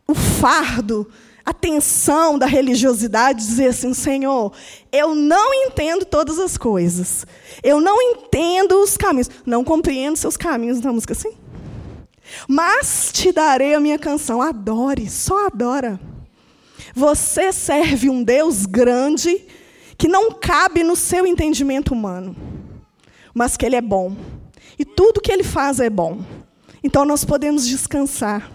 o 0.06 0.14
fardo 0.14 1.10
a 1.44 1.52
tensão 1.52 2.38
da 2.38 2.46
religiosidade, 2.46 3.46
dizer 3.46 3.68
assim: 3.68 3.92
Senhor, 3.92 4.52
eu 4.90 5.14
não 5.14 5.52
entendo 5.52 6.04
todas 6.04 6.38
as 6.38 6.56
coisas, 6.56 7.26
eu 7.62 7.80
não 7.80 8.00
entendo 8.00 8.80
os 8.80 8.96
caminhos, 8.96 9.30
não 9.44 9.62
compreendo 9.62 10.16
seus 10.16 10.36
caminhos 10.36 10.80
na 10.80 10.92
música 10.92 11.12
assim. 11.12 11.32
Mas 12.48 13.10
te 13.12 13.30
darei 13.30 13.74
a 13.74 13.80
minha 13.80 13.98
canção, 13.98 14.40
adore, 14.40 15.08
só 15.10 15.46
adora. 15.46 16.00
Você 16.94 17.52
serve 17.52 18.08
um 18.08 18.22
Deus 18.22 18.66
grande 18.66 19.44
que 19.98 20.08
não 20.08 20.32
cabe 20.32 20.82
no 20.82 20.96
seu 20.96 21.26
entendimento 21.26 21.92
humano, 21.92 22.34
mas 23.34 23.56
que 23.56 23.66
Ele 23.66 23.76
é 23.76 23.82
bom. 23.82 24.16
E 24.78 24.84
tudo 24.84 25.20
que 25.20 25.30
Ele 25.30 25.44
faz 25.44 25.78
é 25.78 25.90
bom. 25.90 26.20
Então 26.82 27.04
nós 27.04 27.24
podemos 27.24 27.66
descansar 27.66 28.50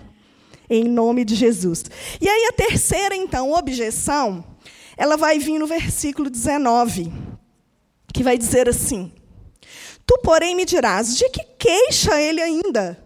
em 0.69 0.84
nome 0.84 1.25
de 1.25 1.36
Jesus. 1.36 1.86
E 2.21 2.27
aí 2.27 2.45
a 2.45 2.53
terceira, 2.53 3.15
então, 3.15 3.51
objeção, 3.51 4.43
ela 4.97 5.17
vai 5.17 5.39
vir 5.39 5.58
no 5.58 5.65
versículo 5.65 6.29
19, 6.29 7.12
que 8.13 8.23
vai 8.23 8.38
dizer 8.38 8.69
assim: 8.69 9.12
Tu, 10.05 10.17
porém, 10.23 10.55
me 10.55 10.65
dirás, 10.65 11.17
de 11.17 11.29
que 11.29 11.43
queixa 11.58 12.19
ele 12.21 12.41
ainda? 12.41 13.01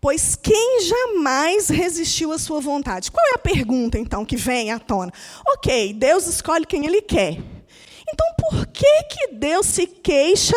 Pois 0.00 0.36
quem 0.36 0.82
jamais 0.82 1.68
resistiu 1.68 2.30
à 2.30 2.38
sua 2.38 2.60
vontade? 2.60 3.10
Qual 3.10 3.26
é 3.26 3.34
a 3.36 3.38
pergunta, 3.38 3.98
então, 3.98 4.24
que 4.24 4.36
vem 4.36 4.70
à 4.70 4.78
tona? 4.78 5.10
Ok, 5.48 5.94
Deus 5.94 6.26
escolhe 6.26 6.66
quem 6.66 6.84
ele 6.84 7.00
quer. 7.00 7.38
Então, 8.12 8.26
por 8.38 8.66
que, 8.66 9.02
que 9.04 9.28
Deus 9.28 9.64
se 9.64 9.86
queixa 9.86 10.56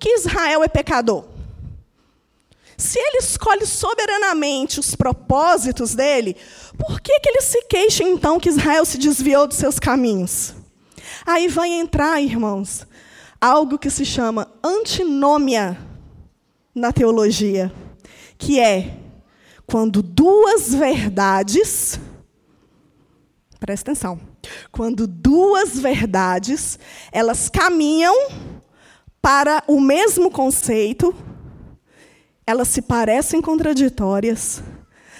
que 0.00 0.08
Israel 0.14 0.64
é 0.64 0.68
pecador? 0.68 1.37
Se 2.78 2.96
ele 2.96 3.18
escolhe 3.18 3.66
soberanamente 3.66 4.78
os 4.78 4.94
propósitos 4.94 5.96
dele, 5.96 6.36
por 6.78 7.00
que, 7.00 7.18
que 7.18 7.28
ele 7.28 7.42
se 7.42 7.62
queixa 7.64 8.04
então 8.04 8.38
que 8.38 8.48
Israel 8.48 8.84
se 8.84 8.96
desviou 8.96 9.48
dos 9.48 9.56
seus 9.56 9.80
caminhos? 9.80 10.54
Aí 11.26 11.48
vai 11.48 11.70
entrar, 11.70 12.22
irmãos, 12.22 12.86
algo 13.40 13.80
que 13.80 13.90
se 13.90 14.04
chama 14.04 14.48
antinômia 14.62 15.76
na 16.72 16.92
teologia, 16.92 17.72
que 18.38 18.60
é 18.60 18.96
quando 19.66 20.00
duas 20.00 20.72
verdades, 20.72 21.98
presta 23.58 23.90
atenção, 23.90 24.20
quando 24.70 25.08
duas 25.08 25.76
verdades, 25.80 26.78
elas 27.10 27.48
caminham 27.48 28.14
para 29.20 29.64
o 29.66 29.80
mesmo 29.80 30.30
conceito, 30.30 31.12
elas 32.48 32.68
se 32.68 32.80
parecem 32.80 33.42
contraditórias, 33.42 34.62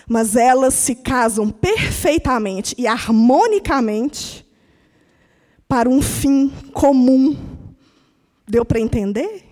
mas 0.08 0.34
elas 0.34 0.72
se 0.72 0.94
casam 0.94 1.50
perfeitamente 1.50 2.74
e 2.78 2.86
harmonicamente 2.86 4.48
para 5.68 5.90
um 5.90 6.00
fim 6.00 6.48
comum. 6.72 7.36
Deu 8.48 8.64
para 8.64 8.80
entender? 8.80 9.44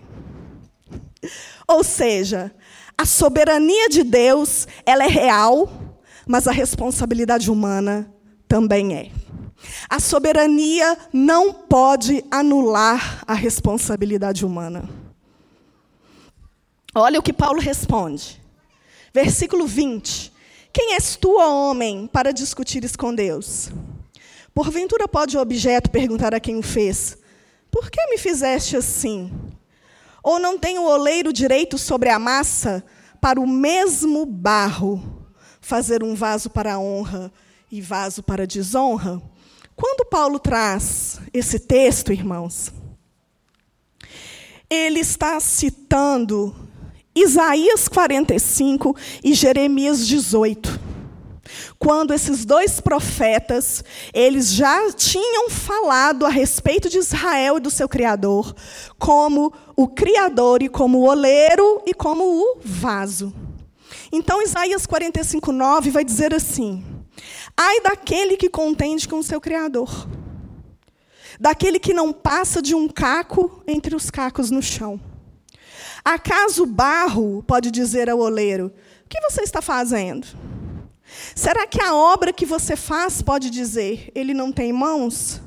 Ou 1.67 1.83
seja, 1.83 2.51
a 2.97 3.05
soberania 3.05 3.89
de 3.89 4.03
Deus, 4.03 4.67
ela 4.83 5.03
é 5.03 5.07
real, 5.07 5.69
mas 6.25 6.47
a 6.47 6.51
responsabilidade 6.51 7.51
humana 7.51 8.11
também 8.47 8.95
é. 8.95 9.11
A 9.87 9.99
soberania 9.99 10.97
não 11.13 11.53
pode 11.53 12.25
anular 12.31 13.23
a 13.27 13.35
responsabilidade 13.35 14.43
humana. 14.43 15.06
Olha 16.95 17.19
o 17.19 17.23
que 17.23 17.33
Paulo 17.33 17.59
responde. 17.59 18.41
Versículo 19.13 19.67
20. 19.67 20.33
Quem 20.71 20.93
és 20.93 21.15
tu, 21.15 21.37
ó 21.39 21.69
homem, 21.69 22.07
para 22.07 22.31
discutires 22.31 22.95
com 22.95 23.13
Deus? 23.13 23.69
Porventura 24.53 25.07
pode 25.07 25.37
o 25.37 25.41
objeto 25.41 25.89
perguntar 25.89 26.33
a 26.33 26.39
quem 26.39 26.57
o 26.57 26.63
fez: 26.63 27.17
Por 27.69 27.89
que 27.89 28.05
me 28.07 28.17
fizeste 28.17 28.75
assim? 28.75 29.31
Ou 30.23 30.39
não 30.39 30.57
tem 30.57 30.77
o 30.79 30.83
oleiro 30.83 31.31
direito 31.31 31.77
sobre 31.77 32.09
a 32.09 32.19
massa 32.19 32.83
para 33.21 33.39
o 33.39 33.47
mesmo 33.47 34.25
barro 34.25 35.27
fazer 35.61 36.03
um 36.03 36.15
vaso 36.15 36.49
para 36.49 36.73
a 36.73 36.79
honra 36.79 37.31
e 37.71 37.81
vaso 37.81 38.21
para 38.23 38.43
a 38.43 38.47
desonra? 38.47 39.21
Quando 39.75 40.07
Paulo 40.07 40.39
traz 40.39 41.21
esse 41.33 41.59
texto, 41.59 42.11
irmãos, 42.11 42.71
ele 44.69 44.99
está 44.99 45.39
citando 45.39 46.66
Isaías 47.17 47.87
45 47.87 48.95
e 49.23 49.33
Jeremias 49.33 50.07
18. 50.07 50.79
Quando 51.79 52.13
esses 52.13 52.45
dois 52.45 52.79
profetas, 52.79 53.83
eles 54.13 54.53
já 54.53 54.91
tinham 54.91 55.49
falado 55.49 56.27
a 56.27 56.29
respeito 56.29 56.87
de 56.89 56.99
Israel 56.99 57.57
e 57.57 57.59
do 57.59 57.71
seu 57.71 57.89
criador, 57.89 58.55
como 58.99 59.51
o 59.75 59.87
criador 59.87 60.61
e 60.61 60.69
como 60.69 60.99
o 60.99 61.07
oleiro 61.07 61.81
e 61.87 61.93
como 61.93 62.23
o 62.23 62.59
vaso. 62.63 63.33
Então 64.11 64.43
Isaías 64.43 64.85
45, 64.85 65.51
9 65.51 65.89
vai 65.89 66.03
dizer 66.03 66.35
assim: 66.35 66.85
Ai 67.57 67.81
daquele 67.81 68.37
que 68.37 68.47
contende 68.47 69.07
com 69.07 69.17
o 69.17 69.23
seu 69.23 69.41
criador, 69.41 70.07
daquele 71.39 71.79
que 71.79 71.95
não 71.95 72.13
passa 72.13 72.61
de 72.61 72.75
um 72.75 72.87
caco 72.87 73.63
entre 73.65 73.95
os 73.95 74.11
cacos 74.11 74.51
no 74.51 74.61
chão 74.61 74.99
Acaso 76.09 76.63
o 76.63 76.65
barro 76.65 77.43
pode 77.43 77.69
dizer 77.69 78.09
ao 78.09 78.19
oleiro: 78.19 78.71
O 79.03 79.09
que 79.09 79.19
você 79.19 79.41
está 79.41 79.61
fazendo? 79.61 80.25
Será 81.35 81.67
que 81.67 81.81
a 81.81 81.93
obra 81.93 82.31
que 82.31 82.45
você 82.45 82.77
faz 82.77 83.21
pode 83.21 83.49
dizer: 83.49 84.09
Ele 84.15 84.33
não 84.33 84.49
tem 84.49 84.71
mãos? 84.71 85.41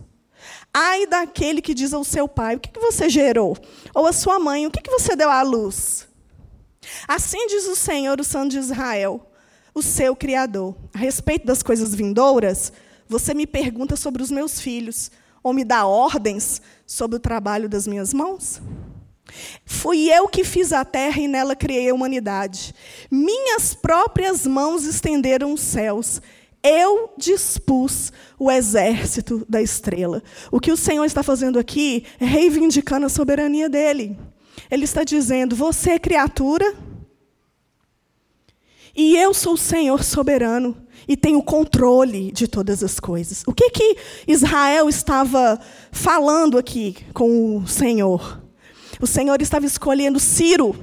Ai 0.73 1.07
daquele 1.07 1.62
que 1.62 1.73
diz 1.73 1.94
ao 1.94 2.05
seu 2.05 2.29
pai: 2.29 2.57
O 2.57 2.61
que 2.61 2.79
você 2.79 3.09
gerou? 3.09 3.57
Ou 3.94 4.07
a 4.07 4.12
sua 4.12 4.38
mãe: 4.38 4.66
O 4.66 4.70
que 4.70 4.90
você 4.90 5.16
deu 5.16 5.31
à 5.31 5.40
luz? 5.40 6.07
Assim 7.09 7.46
diz 7.46 7.66
o 7.66 7.75
Senhor, 7.75 8.20
o 8.20 8.25
Santo 8.25 8.51
de 8.51 8.59
Israel, 8.59 9.31
o 9.75 9.81
seu 9.81 10.14
Criador. 10.14 10.77
A 10.92 10.99
respeito 10.99 11.46
das 11.46 11.62
coisas 11.62 11.94
vindouras, 11.94 12.70
você 13.09 13.33
me 13.33 13.46
pergunta 13.46 13.96
sobre 13.96 14.23
os 14.23 14.31
meus 14.31 14.61
filhos, 14.61 15.11
ou 15.42 15.55
me 15.55 15.64
dá 15.64 15.87
ordens 15.87 16.61
sobre 16.87 17.16
o 17.16 17.20
trabalho 17.20 17.66
das 17.66 17.87
minhas 17.87 18.12
mãos? 18.12 18.61
Fui 19.64 20.12
eu 20.12 20.28
que 20.28 20.44
fiz 20.44 20.72
a 20.72 20.84
terra 20.84 21.20
e 21.20 21.28
nela 21.28 21.56
criei 21.56 21.90
a 21.90 21.94
humanidade. 21.94 22.74
Minhas 23.10 23.74
próprias 23.74 24.46
mãos 24.46 24.84
estenderam 24.84 25.52
os 25.52 25.60
céus. 25.60 26.20
Eu 26.62 27.14
dispus 27.16 28.12
o 28.38 28.50
exército 28.50 29.46
da 29.48 29.62
estrela. 29.62 30.22
O 30.50 30.60
que 30.60 30.72
o 30.72 30.76
Senhor 30.76 31.04
está 31.04 31.22
fazendo 31.22 31.58
aqui 31.58 32.04
é 32.18 32.24
reivindicando 32.24 33.06
a 33.06 33.10
soberania 33.10 33.68
dele. 33.68 34.18
Ele 34.70 34.84
está 34.84 35.04
dizendo: 35.04 35.56
Você 35.56 35.90
é 35.90 35.98
criatura, 35.98 36.76
e 38.94 39.16
eu 39.16 39.32
sou 39.32 39.54
o 39.54 39.58
Senhor 39.58 40.02
soberano 40.02 40.76
e 41.08 41.16
tenho 41.16 41.42
controle 41.42 42.30
de 42.32 42.46
todas 42.46 42.82
as 42.82 42.98
coisas. 42.98 43.42
O 43.46 43.52
que 43.52 43.70
que 43.70 43.96
Israel 44.26 44.88
estava 44.88 45.58
falando 45.92 46.58
aqui 46.58 46.96
com 47.14 47.58
o 47.58 47.66
Senhor? 47.66 48.39
O 49.00 49.06
Senhor 49.06 49.40
estava 49.40 49.64
escolhendo 49.64 50.20
Ciro, 50.20 50.76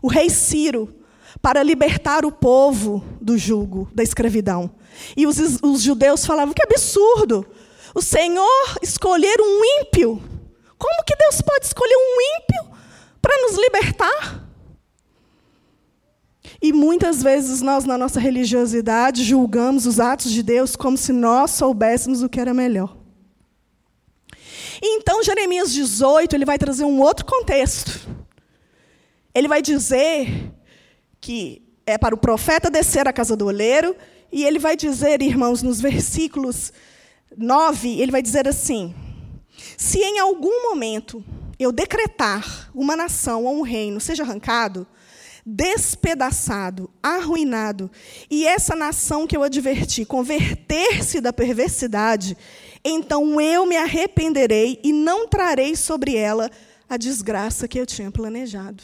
o 0.00 0.08
rei 0.08 0.30
Ciro, 0.30 0.94
para 1.42 1.62
libertar 1.62 2.24
o 2.24 2.32
povo 2.32 3.04
do 3.20 3.36
jugo, 3.36 3.90
da 3.94 4.02
escravidão. 4.02 4.70
E 5.16 5.26
os, 5.26 5.38
os 5.62 5.82
judeus 5.82 6.24
falavam: 6.24 6.54
que 6.54 6.62
absurdo! 6.62 7.46
O 7.94 8.02
Senhor 8.02 8.78
escolher 8.82 9.36
um 9.40 9.80
ímpio. 9.80 10.22
Como 10.78 11.04
que 11.04 11.16
Deus 11.16 11.40
pode 11.40 11.66
escolher 11.66 11.96
um 11.96 12.38
ímpio 12.38 12.76
para 13.22 13.40
nos 13.42 13.56
libertar? 13.56 14.46
E 16.60 16.72
muitas 16.72 17.22
vezes 17.22 17.60
nós, 17.60 17.84
na 17.84 17.98
nossa 17.98 18.20
religiosidade, 18.20 19.24
julgamos 19.24 19.86
os 19.86 19.98
atos 19.98 20.30
de 20.30 20.42
Deus 20.42 20.76
como 20.76 20.96
se 20.96 21.12
nós 21.12 21.50
soubéssemos 21.52 22.22
o 22.22 22.28
que 22.28 22.40
era 22.40 22.54
melhor. 22.54 22.95
Então, 24.82 25.22
Jeremias 25.22 25.72
18, 25.72 26.34
ele 26.34 26.44
vai 26.44 26.58
trazer 26.58 26.84
um 26.84 27.00
outro 27.00 27.24
contexto. 27.24 28.08
Ele 29.34 29.48
vai 29.48 29.60
dizer 29.62 30.52
que 31.20 31.62
é 31.86 31.96
para 31.96 32.14
o 32.14 32.18
profeta 32.18 32.70
descer 32.70 33.06
à 33.06 33.12
casa 33.12 33.36
do 33.36 33.46
oleiro, 33.46 33.96
e 34.32 34.44
ele 34.44 34.58
vai 34.58 34.76
dizer, 34.76 35.22
irmãos, 35.22 35.62
nos 35.62 35.80
versículos 35.80 36.72
9, 37.36 38.00
ele 38.00 38.10
vai 38.10 38.22
dizer 38.22 38.48
assim: 38.48 38.94
Se 39.76 39.98
em 39.98 40.18
algum 40.18 40.68
momento 40.68 41.24
eu 41.58 41.72
decretar 41.72 42.70
uma 42.74 42.96
nação 42.96 43.44
ou 43.44 43.58
um 43.58 43.62
reino 43.62 44.00
seja 44.00 44.22
arrancado, 44.22 44.86
despedaçado, 45.44 46.90
arruinado, 47.02 47.90
e 48.28 48.46
essa 48.46 48.74
nação 48.74 49.26
que 49.26 49.36
eu 49.36 49.42
adverti 49.42 50.04
converter-se 50.04 51.20
da 51.20 51.32
perversidade, 51.32 52.36
então 52.88 53.40
eu 53.40 53.66
me 53.66 53.76
arrependerei 53.76 54.80
e 54.82 54.92
não 54.92 55.26
trarei 55.26 55.74
sobre 55.74 56.16
ela 56.16 56.50
a 56.88 56.96
desgraça 56.96 57.66
que 57.66 57.78
eu 57.78 57.86
tinha 57.86 58.10
planejado. 58.10 58.82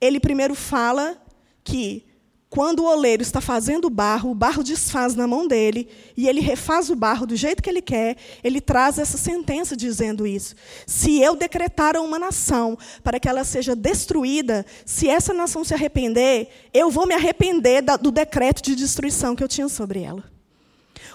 Ele 0.00 0.18
primeiro 0.18 0.54
fala 0.54 1.16
que 1.62 2.06
quando 2.48 2.80
o 2.80 2.86
oleiro 2.86 3.22
está 3.22 3.40
fazendo 3.40 3.86
o 3.86 3.90
barro, 3.90 4.30
o 4.30 4.34
barro 4.34 4.62
desfaz 4.62 5.14
na 5.14 5.26
mão 5.26 5.46
dele, 5.46 5.88
e 6.16 6.28
ele 6.28 6.40
refaz 6.40 6.88
o 6.88 6.96
barro 6.96 7.26
do 7.26 7.36
jeito 7.36 7.62
que 7.62 7.68
ele 7.68 7.82
quer, 7.82 8.16
ele 8.42 8.60
traz 8.60 8.98
essa 8.98 9.18
sentença 9.18 9.76
dizendo 9.76 10.26
isso. 10.26 10.54
Se 10.86 11.20
eu 11.20 11.34
decretar 11.34 11.96
a 11.96 12.00
uma 12.00 12.18
nação 12.18 12.78
para 13.02 13.18
que 13.18 13.28
ela 13.28 13.44
seja 13.44 13.74
destruída, 13.74 14.64
se 14.84 15.08
essa 15.08 15.34
nação 15.34 15.64
se 15.64 15.74
arrepender, 15.74 16.48
eu 16.72 16.88
vou 16.90 17.06
me 17.06 17.14
arrepender 17.14 17.82
do 18.00 18.10
decreto 18.10 18.62
de 18.62 18.74
destruição 18.74 19.34
que 19.34 19.42
eu 19.42 19.48
tinha 19.48 19.68
sobre 19.68 20.02
ela. 20.02 20.24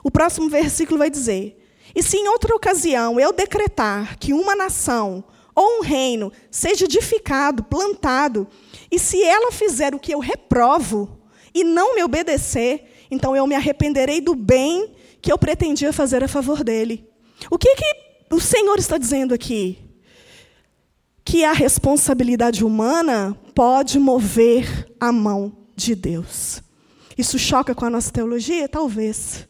O 0.04 0.12
próximo 0.12 0.50
versículo 0.50 1.00
vai 1.00 1.10
dizer: 1.10 1.61
E 1.96 2.02
se 2.02 2.18
em 2.18 2.28
outra 2.28 2.56
ocasião 2.56 3.20
eu 3.20 3.34
decretar 3.34 4.18
que 4.18 4.34
uma 4.34 4.56
nação 4.56 5.24
ou 5.54 5.80
um 5.80 5.82
reino 5.82 6.32
seja 6.50 6.86
edificado, 6.86 7.64
plantado, 7.64 8.48
e 8.90 8.98
se 8.98 9.22
ela 9.22 9.52
fizer 9.52 9.94
o 9.94 10.00
que 10.00 10.14
eu 10.14 10.20
reprovo, 10.20 11.22
e 11.54 11.64
não 11.64 11.96
me 11.96 12.04
obedecer, 12.04 13.06
então 13.10 13.36
eu 13.36 13.46
me 13.46 13.56
arrependerei 13.56 14.22
do 14.22 14.36
bem 14.36 14.96
que 15.22 15.32
eu 15.32 15.38
pretendia 15.38 15.94
fazer 15.94 16.24
a 16.24 16.28
favor 16.28 16.64
dele. 16.64 17.08
O 17.50 17.58
que, 17.58 17.76
que 17.76 17.86
o 18.32 18.40
Senhor 18.40 18.80
está 18.80 18.98
dizendo 18.98 19.34
aqui? 19.34 19.78
Que 21.24 21.44
a 21.44 21.52
responsabilidade 21.52 22.64
humana 22.64 23.38
pode 23.54 24.00
mover 24.00 24.88
a 25.00 25.12
mão 25.12 25.56
de 25.76 25.94
Deus. 25.94 26.62
Isso 27.18 27.38
choca 27.38 27.76
com 27.76 27.86
a 27.86 27.90
nossa 27.90 28.12
teologia? 28.12 28.68
Talvez. 28.68 29.48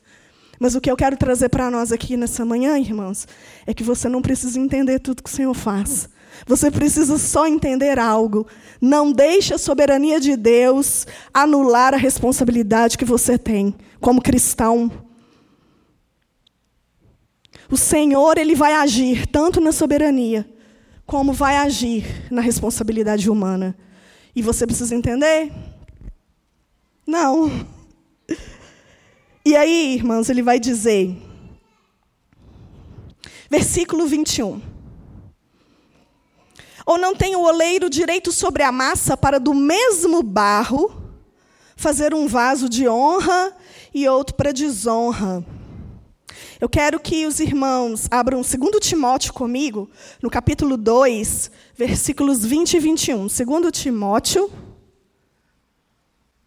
Mas 0.62 0.76
o 0.76 0.80
que 0.80 0.92
eu 0.92 0.96
quero 0.96 1.18
trazer 1.18 1.50
para 1.50 1.72
nós 1.72 1.92
aqui 1.92 2.16
nessa 2.16 2.46
manhã, 2.46 2.78
irmãos, 2.78 3.28
é 3.66 3.74
que 3.74 3.84
você 3.84 4.08
não 4.08 4.22
precisa 4.22 4.60
entender 4.60 5.00
tudo 5.00 5.24
que 5.24 5.30
o 5.30 5.34
Senhor 5.34 5.56
faz. 5.56 6.08
Você 6.46 6.70
precisa 6.70 7.18
só 7.18 7.48
entender 7.48 7.98
algo. 7.98 8.46
Não 8.80 9.12
deixe 9.12 9.56
a 9.56 9.58
soberania 9.58 10.20
de 10.20 10.38
Deus 10.38 11.08
anular 11.34 11.96
a 11.96 11.98
responsabilidade 11.98 12.96
que 12.96 13.04
você 13.04 13.40
tem 13.40 13.74
como 14.00 14.22
cristão. 14.22 14.92
O 17.68 17.76
Senhor, 17.76 18.38
ele 18.38 18.54
vai 18.54 18.74
agir 18.74 19.26
tanto 19.26 19.60
na 19.60 19.72
soberania 19.72 20.48
como 21.08 21.34
vai 21.34 21.58
agir 21.58 22.06
na 22.30 22.40
responsabilidade 22.40 23.32
humana. 23.32 23.76
E 24.36 24.44
você 24.44 24.68
precisa 24.68 24.94
entender? 24.94 25.52
Não. 27.08 27.81
E 29.44 29.56
aí, 29.56 29.96
irmãos, 29.96 30.30
ele 30.30 30.44
vai 30.44 30.60
dizer, 30.60 31.18
versículo 33.50 34.06
21. 34.06 34.62
Ou 36.86 36.98
não 37.00 37.16
tem 37.16 37.36
o 37.36 37.42
oleiro 37.42 37.90
direito 37.90 38.32
sobre 38.32 38.62
a 38.62 38.72
massa 38.72 39.18
para 39.18 39.40
do 39.40 39.54
mesmo 39.54 40.22
barro 40.22 40.96
fazer 41.76 42.14
um 42.14 42.28
vaso 42.28 42.70
de 42.70 42.88
honra 42.88 43.56
e 43.92 44.08
outro 44.08 44.36
para 44.36 44.52
desonra? 44.52 45.44
Eu 46.60 46.70
quero 46.70 47.00
que 47.00 47.26
os 47.26 47.40
irmãos 47.40 48.08
abram 48.12 48.42
2 48.42 48.56
Timóteo 48.80 49.34
comigo, 49.34 49.90
no 50.22 50.30
capítulo 50.30 50.78
2, 50.78 51.50
versículos 51.76 52.46
20 52.46 52.76
e 52.76 52.80
21. 52.80 53.22
2 53.22 53.72
Timóteo, 53.72 54.52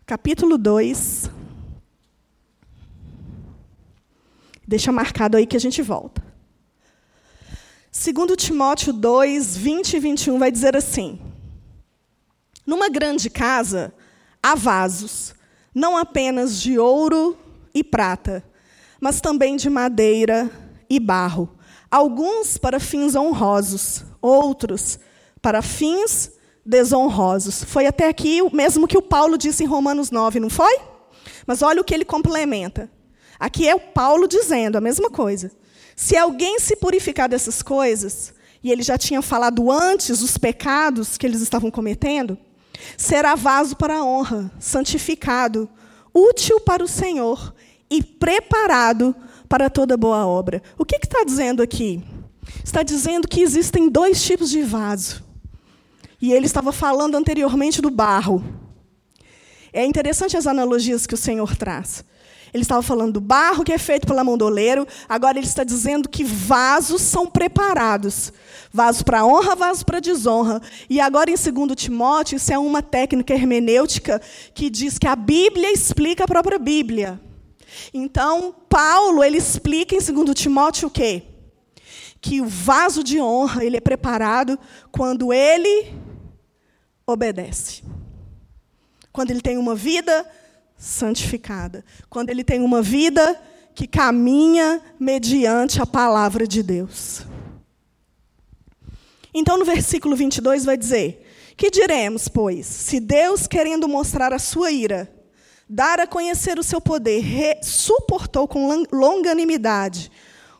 capítulo 0.06 0.56
2. 0.56 1.33
Deixa 4.66 4.90
marcado 4.90 5.36
aí 5.36 5.46
que 5.46 5.56
a 5.56 5.60
gente 5.60 5.82
volta. 5.82 6.22
Segundo 7.90 8.36
Timóteo 8.36 8.92
2, 8.92 9.56
20 9.56 9.94
e 9.94 10.00
21 10.00 10.38
vai 10.38 10.50
dizer 10.50 10.76
assim: 10.76 11.20
Numa 12.66 12.88
grande 12.88 13.30
casa 13.30 13.94
há 14.42 14.54
vasos, 14.54 15.34
não 15.74 15.96
apenas 15.96 16.60
de 16.60 16.78
ouro 16.78 17.36
e 17.72 17.84
prata, 17.84 18.44
mas 19.00 19.20
também 19.20 19.56
de 19.56 19.70
madeira 19.70 20.50
e 20.88 20.98
barro, 20.98 21.48
alguns 21.90 22.58
para 22.58 22.80
fins 22.80 23.14
honrosos, 23.14 24.04
outros 24.20 24.98
para 25.40 25.62
fins 25.62 26.32
desonrosos. 26.64 27.62
Foi 27.64 27.86
até 27.86 28.08
aqui 28.08 28.40
o 28.42 28.54
mesmo 28.54 28.88
que 28.88 28.96
o 28.98 29.02
Paulo 29.02 29.36
disse 29.36 29.62
em 29.62 29.66
Romanos 29.66 30.10
9, 30.10 30.40
não 30.40 30.50
foi? 30.50 30.80
Mas 31.46 31.62
olha 31.62 31.80
o 31.80 31.84
que 31.84 31.94
ele 31.94 32.04
complementa. 32.04 32.90
Aqui 33.44 33.68
é 33.68 33.74
o 33.74 33.78
Paulo 33.78 34.26
dizendo 34.26 34.78
a 34.78 34.80
mesma 34.80 35.10
coisa. 35.10 35.52
Se 35.94 36.16
alguém 36.16 36.58
se 36.58 36.76
purificar 36.76 37.28
dessas 37.28 37.60
coisas, 37.60 38.32
e 38.62 38.72
ele 38.72 38.82
já 38.82 38.96
tinha 38.96 39.20
falado 39.20 39.70
antes 39.70 40.22
os 40.22 40.38
pecados 40.38 41.18
que 41.18 41.26
eles 41.26 41.42
estavam 41.42 41.70
cometendo, 41.70 42.38
será 42.96 43.34
vaso 43.34 43.76
para 43.76 43.96
a 43.98 44.02
honra, 44.02 44.50
santificado, 44.58 45.68
útil 46.14 46.58
para 46.60 46.82
o 46.82 46.88
Senhor 46.88 47.54
e 47.90 48.02
preparado 48.02 49.14
para 49.46 49.68
toda 49.68 49.94
boa 49.94 50.26
obra. 50.26 50.62
O 50.78 50.84
que 50.86 50.96
está 50.96 51.22
dizendo 51.22 51.62
aqui? 51.62 52.02
Está 52.64 52.82
dizendo 52.82 53.28
que 53.28 53.42
existem 53.42 53.90
dois 53.90 54.24
tipos 54.24 54.48
de 54.48 54.62
vaso. 54.62 55.22
E 56.18 56.32
ele 56.32 56.46
estava 56.46 56.72
falando 56.72 57.14
anteriormente 57.14 57.82
do 57.82 57.90
barro. 57.90 58.42
É 59.70 59.84
interessante 59.84 60.34
as 60.34 60.46
analogias 60.46 61.06
que 61.06 61.12
o 61.12 61.18
Senhor 61.18 61.54
traz. 61.56 62.02
Ele 62.54 62.62
estava 62.62 62.82
falando 62.82 63.14
do 63.14 63.20
barro 63.20 63.64
que 63.64 63.72
é 63.72 63.78
feito 63.78 64.06
pela 64.06 64.22
mão 64.22 64.38
do 64.38 64.44
oleiro, 64.44 64.86
agora 65.08 65.36
ele 65.36 65.46
está 65.46 65.64
dizendo 65.64 66.08
que 66.08 66.22
vasos 66.22 67.02
são 67.02 67.26
preparados. 67.26 68.32
Vaso 68.72 69.04
para 69.04 69.26
honra, 69.26 69.56
vaso 69.56 69.84
para 69.84 69.98
desonra. 69.98 70.62
E 70.88 71.00
agora, 71.00 71.28
em 71.28 71.34
2 71.34 71.74
Timóteo, 71.74 72.36
isso 72.36 72.52
é 72.52 72.58
uma 72.58 72.80
técnica 72.80 73.34
hermenêutica 73.34 74.22
que 74.54 74.70
diz 74.70 75.00
que 75.00 75.08
a 75.08 75.16
Bíblia 75.16 75.72
explica 75.72 76.22
a 76.22 76.28
própria 76.28 76.56
Bíblia. 76.56 77.20
Então, 77.92 78.54
Paulo, 78.68 79.24
ele 79.24 79.36
explica 79.36 79.96
em 79.96 79.98
2 79.98 80.32
Timóteo 80.38 80.86
o 80.86 80.90
quê? 80.92 81.24
Que 82.20 82.40
o 82.40 82.46
vaso 82.46 83.02
de 83.02 83.20
honra, 83.20 83.64
ele 83.64 83.78
é 83.78 83.80
preparado 83.80 84.56
quando 84.92 85.32
ele 85.32 85.92
obedece. 87.04 87.82
Quando 89.12 89.32
ele 89.32 89.40
tem 89.40 89.58
uma 89.58 89.74
vida 89.74 90.24
santificada. 90.84 91.84
Quando 92.10 92.28
ele 92.28 92.44
tem 92.44 92.60
uma 92.62 92.82
vida 92.82 93.40
que 93.74 93.86
caminha 93.86 94.80
mediante 95.00 95.80
a 95.80 95.86
palavra 95.86 96.46
de 96.46 96.62
Deus. 96.62 97.22
Então, 99.32 99.58
no 99.58 99.64
versículo 99.64 100.14
22 100.14 100.64
vai 100.64 100.76
dizer: 100.76 101.26
Que 101.56 101.70
diremos, 101.70 102.28
pois, 102.28 102.66
se 102.66 103.00
Deus, 103.00 103.46
querendo 103.46 103.88
mostrar 103.88 104.32
a 104.32 104.38
sua 104.38 104.70
ira, 104.70 105.10
dar 105.68 105.98
a 105.98 106.06
conhecer 106.06 106.58
o 106.58 106.62
seu 106.62 106.80
poder, 106.80 107.24
suportou 107.62 108.46
com 108.46 108.84
longanimidade 108.92 110.10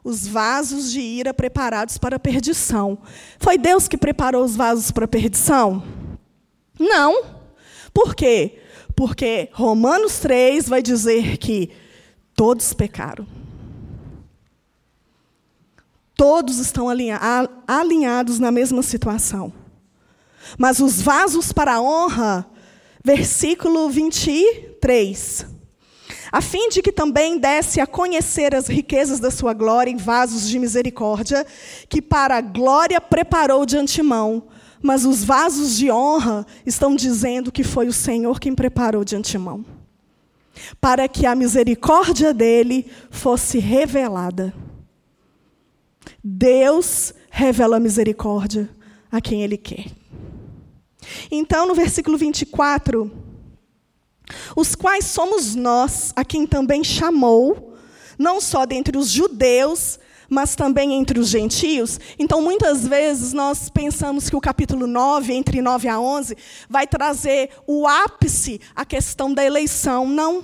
os 0.03 0.27
vasos 0.27 0.91
de 0.91 1.01
ira 1.01 1.33
preparados 1.33 1.99
para 1.99 2.17
a 2.17 2.21
perdição. 2.21 2.99
Foi 3.39 3.57
Deus 3.57 3.87
que 3.87 3.97
preparou 3.97 4.45
os 4.45 4.57
vasos 4.57 4.91
para 4.91 5.05
a 5.05 5.09
perdição? 5.09 5.83
Não. 6.79 7.25
Por 7.93 8.15
quê? 8.15 8.64
Porque 8.97 9.49
Romanos 9.53 10.19
3 10.21 10.69
vai 10.69 10.83
dizer 10.83 11.37
que 11.39 11.71
todos 12.35 12.73
pecaram. 12.73 13.27
Todos 16.17 16.59
estão 16.59 16.89
alinhados 16.89 18.39
na 18.39 18.53
mesma 18.53 18.83
situação. 18.83 19.53
Mas 20.57 20.79
os 20.79 21.03
vasos 21.03 21.53
para 21.53 21.75
a 21.75 21.83
honra, 21.83 22.47
versículo 23.05 23.89
23. 23.91 25.47
A 26.31 26.41
fim 26.41 26.69
de 26.69 26.83
que 26.83 26.93
também 26.93 27.39
desse 27.39 27.81
a 27.81 27.87
conhecer 27.87 28.55
as 28.55 28.67
riquezas 28.69 29.19
da 29.21 29.31
sua 29.31 29.53
glória 29.53 29.91
em 29.91 29.97
vasos 29.97 30.49
de 30.49 30.59
misericórdia, 30.59 31.47
que 31.89 32.01
para 32.01 32.37
a 32.37 32.41
glória 32.41 33.01
preparou 33.01 33.67
de 33.67 33.77
antemão, 33.77 34.45
mas 34.85 35.07
os 35.07 35.25
vasos 35.25 35.79
de 35.79 35.91
honra 35.91 36.47
estão 36.67 36.95
dizendo 36.95 37.51
que 37.51 37.65
foi 37.65 37.89
o 37.89 37.93
Senhor 37.93 38.39
quem 38.39 38.55
preparou 38.55 39.03
de 39.03 39.17
antemão 39.17 39.65
para 40.79 41.09
que 41.09 41.25
a 41.25 41.35
misericórdia 41.35 42.35
dele 42.35 42.87
fosse 43.11 43.59
revelada. 43.59 44.55
Deus 46.23 47.15
revela 47.31 47.79
a 47.79 47.81
misericórdia 47.81 48.69
a 49.11 49.23
quem 49.23 49.43
ele 49.43 49.57
quer. 49.57 49.87
Então, 51.31 51.67
no 51.67 51.75
versículo 51.75 52.19
24, 52.19 53.11
os 54.55 54.75
quais 54.75 55.07
somos 55.07 55.55
nós, 55.55 56.13
a 56.15 56.25
quem 56.25 56.47
também 56.47 56.85
chamou, 56.85 57.75
não 58.19 58.39
só 58.39 58.67
dentre 58.67 58.99
os 58.99 59.11
judeus, 59.11 59.99
mas 60.35 60.57
também 60.57 60.93
entre 60.93 61.19
os 61.19 61.29
gentios. 61.29 62.01
Então, 62.19 62.43
muitas 62.43 62.87
vezes, 62.87 63.33
nós 63.33 63.71
pensamos 63.71 64.29
que 64.29 64.35
o 64.35 64.41
capítulo 64.41 64.87
9, 64.87 65.33
entre 65.33 65.63
9 65.63 65.89
a 65.89 65.99
11, 66.01 66.37
vai 66.69 66.87
trazer 66.87 67.51
o 67.67 67.87
ápice, 67.87 68.61
a 68.75 68.85
questão 68.85 69.33
da 69.33 69.45
eleição. 69.45 70.07
Não. 70.09 70.43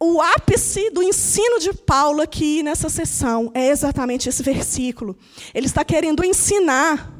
O 0.00 0.20
ápice 0.20 0.90
do 0.90 1.02
ensino 1.02 1.60
de 1.60 1.72
Paulo 1.72 2.22
aqui 2.22 2.62
nessa 2.62 2.88
sessão 2.88 3.50
é 3.54 3.68
exatamente 3.68 4.28
esse 4.28 4.42
versículo. 4.42 5.16
Ele 5.54 5.66
está 5.66 5.84
querendo 5.84 6.24
ensinar 6.24 7.12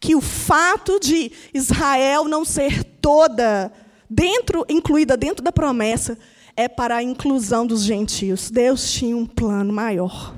que 0.00 0.14
o 0.14 0.20
fato 0.20 0.98
de 0.98 1.30
Israel 1.52 2.24
não 2.24 2.44
ser 2.44 2.82
toda 2.82 3.70
dentro, 4.08 4.64
incluída 4.68 5.16
dentro 5.16 5.42
da 5.42 5.52
promessa, 5.52 6.18
é 6.56 6.68
para 6.68 6.96
a 6.96 7.02
inclusão 7.02 7.66
dos 7.66 7.82
gentios. 7.82 8.50
Deus 8.50 8.92
tinha 8.92 9.16
um 9.16 9.26
plano 9.26 9.72
maior. 9.72 10.34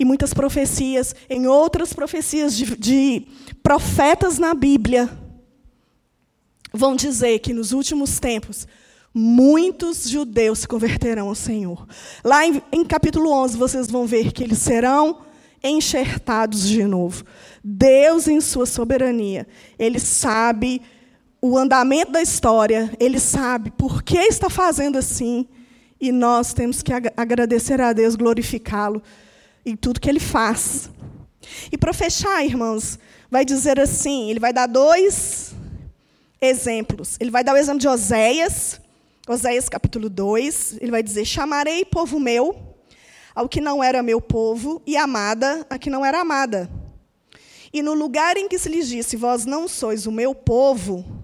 E 0.00 0.04
muitas 0.06 0.32
profecias, 0.32 1.14
em 1.28 1.46
outras 1.46 1.92
profecias 1.92 2.56
de, 2.56 2.74
de 2.74 3.26
profetas 3.62 4.38
na 4.38 4.54
Bíblia, 4.54 5.10
vão 6.72 6.96
dizer 6.96 7.38
que 7.40 7.52
nos 7.52 7.72
últimos 7.72 8.18
tempos 8.18 8.66
muitos 9.12 10.08
judeus 10.08 10.60
se 10.60 10.68
converterão 10.68 11.28
ao 11.28 11.34
Senhor. 11.34 11.86
Lá 12.24 12.46
em, 12.46 12.62
em, 12.72 12.82
capítulo 12.82 13.30
11, 13.30 13.58
vocês 13.58 13.90
vão 13.90 14.06
ver 14.06 14.32
que 14.32 14.42
eles 14.42 14.56
serão 14.60 15.18
enxertados 15.62 16.66
de 16.66 16.82
novo. 16.84 17.22
Deus, 17.62 18.26
em 18.26 18.40
sua 18.40 18.64
soberania, 18.64 19.46
ele 19.78 20.00
sabe 20.00 20.80
o 21.42 21.58
andamento 21.58 22.12
da 22.12 22.22
história, 22.22 22.90
ele 22.98 23.20
sabe 23.20 23.70
por 23.70 24.02
que 24.02 24.16
está 24.16 24.48
fazendo 24.48 24.96
assim, 24.96 25.46
e 26.00 26.10
nós 26.10 26.54
temos 26.54 26.82
que 26.82 26.90
agradecer 27.14 27.82
a 27.82 27.92
Deus, 27.92 28.16
glorificá-lo 28.16 29.02
em 29.70 29.76
tudo 29.76 30.00
que 30.00 30.08
ele 30.08 30.20
faz. 30.20 30.90
E 31.70 31.78
para 31.78 31.92
fechar, 31.92 32.44
irmãos, 32.44 32.98
vai 33.30 33.44
dizer 33.44 33.78
assim: 33.78 34.30
ele 34.30 34.40
vai 34.40 34.52
dar 34.52 34.66
dois 34.66 35.54
exemplos. 36.40 37.16
Ele 37.20 37.30
vai 37.30 37.44
dar 37.44 37.54
o 37.54 37.56
exemplo 37.56 37.80
de 37.80 37.88
Oséias, 37.88 38.80
Oséias 39.28 39.68
capítulo 39.68 40.10
2, 40.10 40.78
ele 40.80 40.90
vai 40.90 41.02
dizer: 41.02 41.24
Chamarei 41.24 41.84
povo 41.84 42.18
meu 42.18 42.70
ao 43.34 43.48
que 43.48 43.60
não 43.60 43.82
era 43.82 44.02
meu 44.02 44.20
povo, 44.20 44.82
e 44.86 44.96
amada 44.96 45.64
a 45.70 45.78
que 45.78 45.88
não 45.88 46.04
era 46.04 46.20
amada. 46.20 46.68
E 47.72 47.82
no 47.82 47.94
lugar 47.94 48.36
em 48.36 48.48
que 48.48 48.58
se 48.58 48.68
lhes 48.68 48.88
disse: 48.88 49.16
Vós 49.16 49.44
não 49.44 49.68
sois 49.68 50.06
o 50.06 50.12
meu 50.12 50.34
povo, 50.34 51.19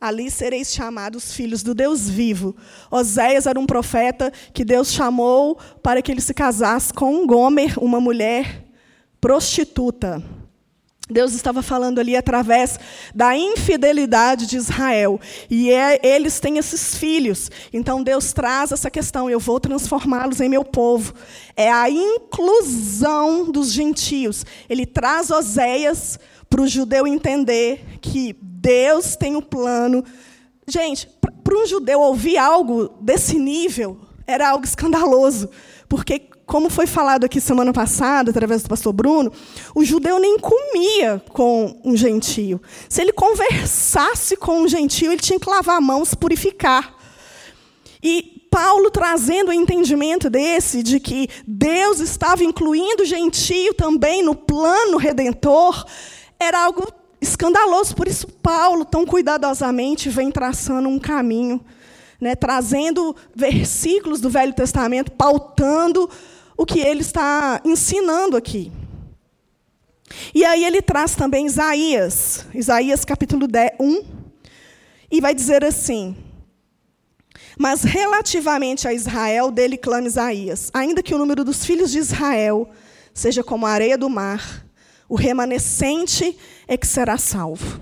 ali 0.00 0.30
sereis 0.30 0.72
chamados 0.72 1.32
filhos 1.32 1.62
do 1.62 1.74
Deus 1.74 2.08
vivo. 2.08 2.56
Oséias 2.90 3.46
era 3.46 3.58
um 3.58 3.66
profeta 3.66 4.32
que 4.52 4.64
Deus 4.64 4.92
chamou 4.92 5.58
para 5.82 6.02
que 6.02 6.12
ele 6.12 6.20
se 6.20 6.34
casasse 6.34 6.92
com 6.92 7.26
Gomer, 7.26 7.78
uma 7.82 8.00
mulher 8.00 8.64
prostituta. 9.20 10.22
Deus 11.08 11.34
estava 11.34 11.62
falando 11.62 12.00
ali 12.00 12.16
através 12.16 12.80
da 13.14 13.36
infidelidade 13.36 14.44
de 14.46 14.56
Israel. 14.56 15.20
E 15.48 15.70
é, 15.70 16.00
eles 16.04 16.40
têm 16.40 16.58
esses 16.58 16.96
filhos. 16.96 17.48
Então 17.72 18.02
Deus 18.02 18.32
traz 18.32 18.72
essa 18.72 18.90
questão: 18.90 19.30
eu 19.30 19.38
vou 19.38 19.60
transformá-los 19.60 20.40
em 20.40 20.48
meu 20.48 20.64
povo. 20.64 21.14
É 21.56 21.70
a 21.70 21.88
inclusão 21.88 23.50
dos 23.52 23.70
gentios. 23.70 24.44
Ele 24.68 24.84
traz 24.84 25.30
Oséias 25.30 26.18
para 26.50 26.60
o 26.60 26.66
judeu 26.66 27.06
entender 27.06 27.84
que 28.00 28.36
Deus 28.42 29.14
tem 29.14 29.36
um 29.36 29.42
plano. 29.42 30.04
Gente, 30.66 31.08
para 31.44 31.56
um 31.56 31.66
judeu 31.66 32.00
ouvir 32.00 32.36
algo 32.36 32.88
desse 33.00 33.38
nível 33.38 34.00
era 34.26 34.50
algo 34.50 34.64
escandaloso, 34.64 35.48
porque 35.88 36.28
como 36.46 36.70
foi 36.70 36.86
falado 36.86 37.24
aqui 37.24 37.40
semana 37.40 37.72
passada, 37.72 38.30
através 38.30 38.62
do 38.62 38.68
pastor 38.68 38.92
Bruno, 38.92 39.32
o 39.74 39.84
judeu 39.84 40.20
nem 40.20 40.38
comia 40.38 41.20
com 41.30 41.76
um 41.84 41.96
gentio. 41.96 42.62
Se 42.88 43.02
ele 43.02 43.12
conversasse 43.12 44.36
com 44.36 44.60
um 44.60 44.68
gentio, 44.68 45.10
ele 45.10 45.20
tinha 45.20 45.40
que 45.40 45.50
lavar 45.50 45.78
a 45.78 45.80
mão, 45.80 46.04
se 46.04 46.16
purificar. 46.16 46.94
E 48.00 48.46
Paulo 48.48 48.92
trazendo 48.92 49.48
o 49.48 49.52
entendimento 49.52 50.30
desse, 50.30 50.84
de 50.84 51.00
que 51.00 51.28
Deus 51.44 51.98
estava 51.98 52.44
incluindo 52.44 53.02
o 53.02 53.06
gentio 53.06 53.74
também 53.74 54.22
no 54.22 54.36
plano 54.36 54.98
redentor, 54.98 55.84
era 56.38 56.64
algo 56.64 56.86
escandaloso. 57.20 57.96
Por 57.96 58.06
isso, 58.06 58.28
Paulo, 58.28 58.84
tão 58.84 59.04
cuidadosamente, 59.04 60.08
vem 60.08 60.30
traçando 60.30 60.88
um 60.88 60.98
caminho, 60.98 61.60
né, 62.20 62.36
trazendo 62.36 63.16
versículos 63.34 64.20
do 64.20 64.30
Velho 64.30 64.54
Testamento, 64.54 65.10
pautando 65.10 66.08
o 66.56 66.64
que 66.64 66.80
ele 66.80 67.02
está 67.02 67.60
ensinando 67.64 68.36
aqui. 68.36 68.72
E 70.34 70.44
aí 70.44 70.64
ele 70.64 70.80
traz 70.80 71.14
também 71.14 71.46
Isaías, 71.46 72.46
Isaías 72.54 73.04
capítulo 73.04 73.46
1, 73.78 74.04
e 75.10 75.20
vai 75.20 75.34
dizer 75.34 75.64
assim: 75.64 76.16
Mas 77.58 77.82
relativamente 77.82 78.86
a 78.86 78.94
Israel, 78.94 79.50
dele 79.50 79.76
clama 79.76 80.06
Isaías, 80.06 80.70
ainda 80.72 81.02
que 81.02 81.14
o 81.14 81.18
número 81.18 81.44
dos 81.44 81.64
filhos 81.64 81.90
de 81.90 81.98
Israel 81.98 82.68
seja 83.12 83.42
como 83.42 83.66
a 83.66 83.70
areia 83.70 83.98
do 83.98 84.08
mar, 84.08 84.64
o 85.08 85.16
remanescente 85.16 86.36
é 86.68 86.76
que 86.76 86.86
será 86.86 87.18
salvo. 87.18 87.80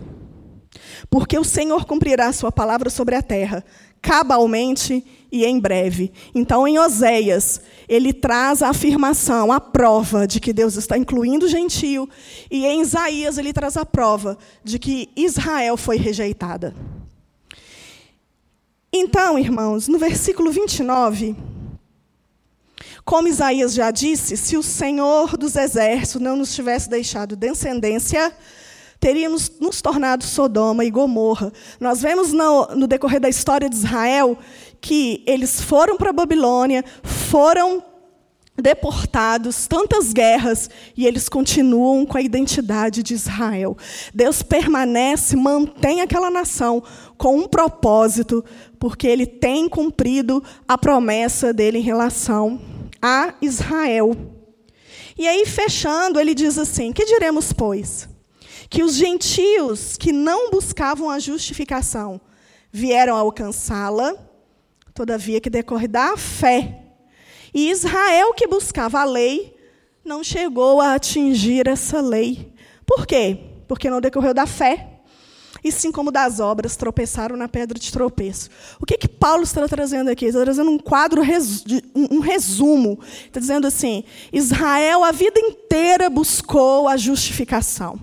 Porque 1.11 1.39
o 1.39 1.45
Senhor 1.45 1.85
cumprirá 1.85 2.33
sua 2.33 2.51
palavra 2.51 2.89
sobre 2.89 3.15
a 3.15 3.23
terra, 3.23 3.65
cabalmente 4.01 5.05
e 5.35 5.45
em 5.45 5.59
breve. 5.59 6.13
Então, 6.33 6.67
em 6.67 6.79
Oséias, 6.79 7.61
ele 7.89 8.13
traz 8.13 8.63
a 8.63 8.69
afirmação, 8.69 9.51
a 9.51 9.59
prova 9.59 10.29
de 10.29 10.39
que 10.39 10.53
Deus 10.53 10.77
está 10.77 10.97
incluindo 10.97 11.47
o 11.47 11.49
gentio, 11.49 12.09
e 12.49 12.65
em 12.65 12.81
Isaías 12.81 13.37
ele 13.37 13.53
traz 13.53 13.77
a 13.77 13.85
prova 13.85 14.39
de 14.63 14.79
que 14.79 15.11
Israel 15.17 15.77
foi 15.77 15.97
rejeitada. 15.97 16.73
Então, 18.93 19.37
irmãos, 19.37 19.89
no 19.89 19.99
versículo 19.99 20.53
29, 20.53 21.35
como 23.05 23.27
Isaías 23.27 23.75
já 23.75 23.91
disse, 23.91 24.37
se 24.37 24.57
o 24.57 24.63
Senhor 24.63 25.37
dos 25.37 25.57
exércitos 25.57 26.23
não 26.23 26.37
nos 26.37 26.55
tivesse 26.55 26.89
deixado 26.89 27.35
descendência, 27.35 28.33
teríamos 29.01 29.51
nos 29.61 29.83
tornado 29.83 30.25
Sodoma 30.25 30.85
e 30.85 30.91
Gomorra. 30.91 31.53
Nós 31.79 32.01
vemos 32.01 32.33
no, 32.33 32.67
no 32.69 32.87
decorrer 32.87 33.21
da 33.21 33.29
história 33.29 33.69
de 33.69 33.77
Israel 33.77 34.39
que 34.85 35.23
eles 35.27 35.63
foram 35.63 35.97
para 35.97 36.11
a 36.11 36.13
Babilônia, 36.13 36.85
foram 37.03 37.83
deportados, 38.55 39.67
tantas 39.67 40.13
guerras, 40.13 40.69
e 40.95 41.07
eles 41.07 41.27
continuam 41.27 42.05
com 42.05 42.19
a 42.19 42.21
identidade 42.21 43.03
de 43.03 43.15
Israel. 43.15 43.79
Deus 44.13 44.43
permanece, 44.43 45.37
mantém 45.37 46.03
aquela 46.03 46.31
nação 46.31 46.83
com 47.17 47.39
um 47.39 47.49
propósito, 47.49 48.45
porque 48.79 49.07
ele 49.07 49.25
tem 49.25 49.71
cumprido 49.71 50.45
a 50.69 50.77
promessa 50.77 51.51
dele 51.51 51.79
em 51.79 51.83
relação 51.83 52.61
a 53.01 53.33
Israel. 53.41 54.15
E 55.17 55.27
aí, 55.27 55.47
fechando, 55.47 56.21
ele 56.21 56.35
diz 56.35 56.59
assim: 56.59 56.93
Que 56.93 57.07
diremos, 57.07 57.55
pois? 57.55 58.07
Que 58.69 58.83
os 58.83 58.97
gentios 58.97 59.97
que 59.97 60.13
não 60.13 60.51
buscavam 60.51 61.09
a 61.09 61.19
justificação 61.19 62.21
vieram 62.71 63.17
alcançá-la 63.17 64.34
todavia 64.95 65.41
que 65.41 65.51
decorre 65.51 65.89
da 65.89 66.17
fé. 66.17 66.81
E 67.53 67.71
Israel, 67.71 68.33
que 68.33 68.47
buscava 68.47 69.01
a 69.01 69.05
lei, 69.05 69.57
não 70.05 70.23
chegou 70.23 70.81
a 70.81 70.95
atingir 70.95 71.69
essa 71.69 72.01
lei. 72.01 72.53
Por 72.87 73.07
quê? 73.07 73.39
Porque 73.67 73.91
não 73.91 74.01
decorreu 74.01 74.33
da 74.33 74.47
fé. 74.47 74.94
E 75.65 75.73
sim 75.73 75.91
como 75.91 76.13
das 76.13 76.41
obras, 76.41 76.77
tropeçaram 76.77 77.37
na 77.39 77.49
pedra 77.49 77.79
de 77.79 77.91
tropeço. 77.91 78.51
O 78.79 78.85
que, 78.85 78.99
que 78.99 79.09
Paulo 79.09 79.43
está 79.43 79.67
trazendo 79.67 80.11
aqui? 80.11 80.27
Ele 80.27 80.33
está 80.33 80.43
trazendo 80.43 80.71
um 80.71 80.79
quadro, 80.79 81.23
um 81.95 82.21
resumo. 82.21 82.99
Está 83.25 83.41
dizendo 83.41 83.67
assim: 83.67 84.05
Israel 84.31 85.03
a 85.03 85.11
vida 85.11 85.41
inteira 85.41 86.11
buscou 86.11 86.87
a 86.87 86.99
justificação. 86.99 87.99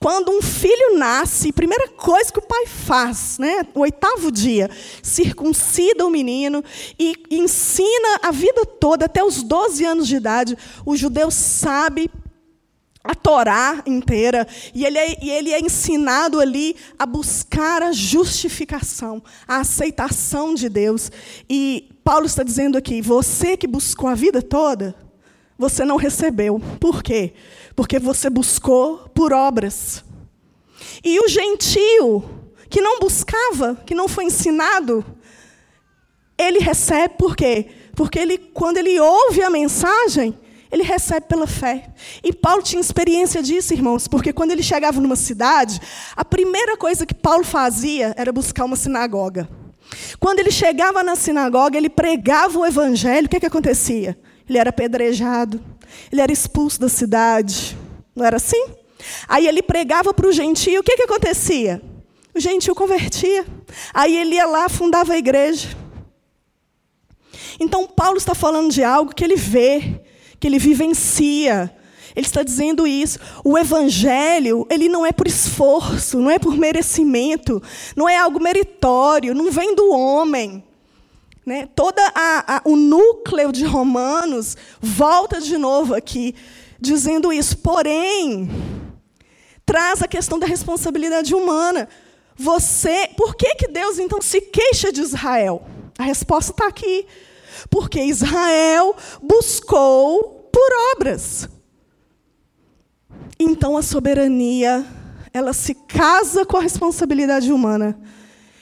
Quando 0.00 0.30
um 0.30 0.40
filho 0.40 0.98
nasce, 0.98 1.50
a 1.50 1.52
primeira 1.52 1.88
coisa 1.88 2.32
que 2.32 2.38
o 2.38 2.46
pai 2.46 2.66
faz, 2.66 3.38
né, 3.38 3.66
o 3.74 3.80
oitavo 3.80 4.32
dia, 4.32 4.70
circuncida 5.02 6.06
o 6.06 6.10
menino 6.10 6.64
e 6.98 7.14
ensina 7.30 8.20
a 8.22 8.30
vida 8.30 8.64
toda, 8.64 9.04
até 9.04 9.22
os 9.22 9.42
12 9.42 9.84
anos 9.84 10.08
de 10.08 10.16
idade, 10.16 10.56
o 10.84 10.96
judeu 10.96 11.30
sabe 11.30 12.10
a 13.04 13.14
Torá 13.14 13.82
inteira, 13.84 14.46
e 14.72 14.84
ele, 14.84 14.98
é, 14.98 15.24
e 15.24 15.30
ele 15.30 15.52
é 15.52 15.60
ensinado 15.60 16.38
ali 16.38 16.76
a 16.96 17.04
buscar 17.04 17.82
a 17.82 17.90
justificação, 17.90 19.22
a 19.46 19.58
aceitação 19.58 20.54
de 20.54 20.68
Deus. 20.68 21.10
E 21.50 21.90
Paulo 22.04 22.26
está 22.26 22.42
dizendo 22.42 22.78
aqui: 22.78 23.02
você 23.02 23.56
que 23.56 23.66
buscou 23.66 24.08
a 24.08 24.14
vida 24.14 24.40
toda, 24.40 24.94
você 25.58 25.84
não 25.84 25.96
recebeu. 25.96 26.60
Por 26.78 27.02
quê? 27.02 27.34
Porque 27.74 27.98
você 27.98 28.30
buscou 28.30 29.08
por 29.14 29.32
obras. 29.32 30.04
E 31.04 31.18
o 31.18 31.28
gentio, 31.28 32.24
que 32.68 32.80
não 32.80 33.00
buscava, 33.00 33.74
que 33.84 33.94
não 33.94 34.08
foi 34.08 34.24
ensinado, 34.24 35.04
ele 36.38 36.60
recebe 36.60 37.14
por 37.18 37.34
quê? 37.34 37.66
Porque 37.94 38.18
ele, 38.18 38.38
quando 38.38 38.78
ele 38.78 38.98
ouve 38.98 39.42
a 39.42 39.50
mensagem, 39.50 40.38
ele 40.72 40.82
recebe 40.82 41.26
pela 41.26 41.46
fé. 41.46 41.90
E 42.24 42.32
Paulo 42.32 42.62
tinha 42.62 42.80
experiência 42.80 43.42
disso, 43.42 43.74
irmãos, 43.74 44.08
porque 44.08 44.32
quando 44.32 44.52
ele 44.52 44.62
chegava 44.62 44.98
numa 45.02 45.16
cidade, 45.16 45.78
a 46.16 46.24
primeira 46.24 46.78
coisa 46.78 47.04
que 47.04 47.12
Paulo 47.12 47.44
fazia 47.44 48.14
era 48.16 48.32
buscar 48.32 48.64
uma 48.64 48.74
sinagoga. 48.74 49.46
Quando 50.18 50.38
ele 50.38 50.50
chegava 50.50 51.02
na 51.02 51.14
sinagoga, 51.14 51.76
ele 51.76 51.90
pregava 51.90 52.58
o 52.58 52.64
evangelho, 52.64 53.26
o 53.26 53.28
que, 53.28 53.38
que 53.38 53.46
acontecia? 53.46 54.18
Ele 54.48 54.56
era 54.56 54.70
apedrejado, 54.70 55.62
ele 56.10 56.22
era 56.22 56.32
expulso 56.32 56.80
da 56.80 56.88
cidade. 56.88 57.76
Não 58.16 58.24
era 58.24 58.36
assim? 58.36 58.64
Aí 59.28 59.46
ele 59.46 59.62
pregava 59.62 60.14
para 60.14 60.26
o 60.26 60.32
gentio, 60.32 60.80
o 60.80 60.82
que, 60.82 60.96
que 60.96 61.02
acontecia? 61.02 61.82
O 62.34 62.40
gentio 62.40 62.74
convertia. 62.74 63.44
Aí 63.92 64.16
ele 64.16 64.36
ia 64.36 64.46
lá, 64.46 64.70
fundava 64.70 65.12
a 65.12 65.18
igreja. 65.18 65.68
Então, 67.60 67.86
Paulo 67.86 68.16
está 68.16 68.34
falando 68.34 68.70
de 68.70 68.82
algo 68.82 69.14
que 69.14 69.22
ele 69.22 69.36
vê, 69.36 70.00
que 70.42 70.48
ele 70.48 70.58
vivencia. 70.58 71.72
Ele 72.16 72.26
está 72.26 72.42
dizendo 72.42 72.84
isso. 72.84 73.16
O 73.44 73.56
evangelho, 73.56 74.66
ele 74.68 74.88
não 74.88 75.06
é 75.06 75.12
por 75.12 75.28
esforço, 75.28 76.18
não 76.18 76.28
é 76.28 76.36
por 76.36 76.56
merecimento, 76.56 77.62
não 77.94 78.08
é 78.08 78.18
algo 78.18 78.42
meritório, 78.42 79.36
não 79.36 79.52
vem 79.52 79.72
do 79.76 79.92
homem. 79.92 80.64
Né? 81.46 81.68
Todo 81.76 81.96
o 82.64 82.74
núcleo 82.74 83.52
de 83.52 83.64
Romanos 83.64 84.56
volta 84.80 85.40
de 85.40 85.56
novo 85.56 85.94
aqui, 85.94 86.34
dizendo 86.80 87.32
isso. 87.32 87.58
Porém, 87.58 88.50
traz 89.64 90.02
a 90.02 90.08
questão 90.08 90.40
da 90.40 90.46
responsabilidade 90.46 91.36
humana. 91.36 91.88
Você, 92.34 93.10
por 93.16 93.36
que, 93.36 93.54
que 93.54 93.68
Deus 93.68 94.00
então 94.00 94.20
se 94.20 94.40
queixa 94.40 94.90
de 94.90 95.02
Israel? 95.02 95.64
A 95.96 96.02
resposta 96.02 96.50
está 96.50 96.66
aqui. 96.66 97.06
Porque 97.70 98.02
Israel 98.02 98.94
buscou 99.22 100.48
por 100.52 100.96
obras. 100.96 101.48
Então 103.38 103.76
a 103.76 103.82
soberania, 103.82 104.86
ela 105.32 105.52
se 105.52 105.74
casa 105.74 106.44
com 106.44 106.56
a 106.56 106.62
responsabilidade 106.62 107.52
humana 107.52 107.98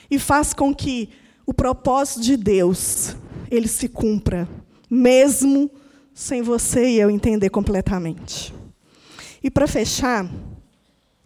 e 0.09 0.17
faz 0.17 0.53
com 0.53 0.73
que 0.73 1.09
o 1.45 1.53
propósito 1.53 2.21
de 2.21 2.37
Deus 2.37 3.15
ele 3.49 3.67
se 3.67 3.87
cumpra, 3.87 4.47
mesmo 4.89 5.69
sem 6.13 6.41
você 6.41 6.89
e 6.89 6.99
eu 6.99 7.09
entender 7.09 7.49
completamente. 7.49 8.53
E 9.43 9.49
para 9.49 9.67
fechar, 9.67 10.29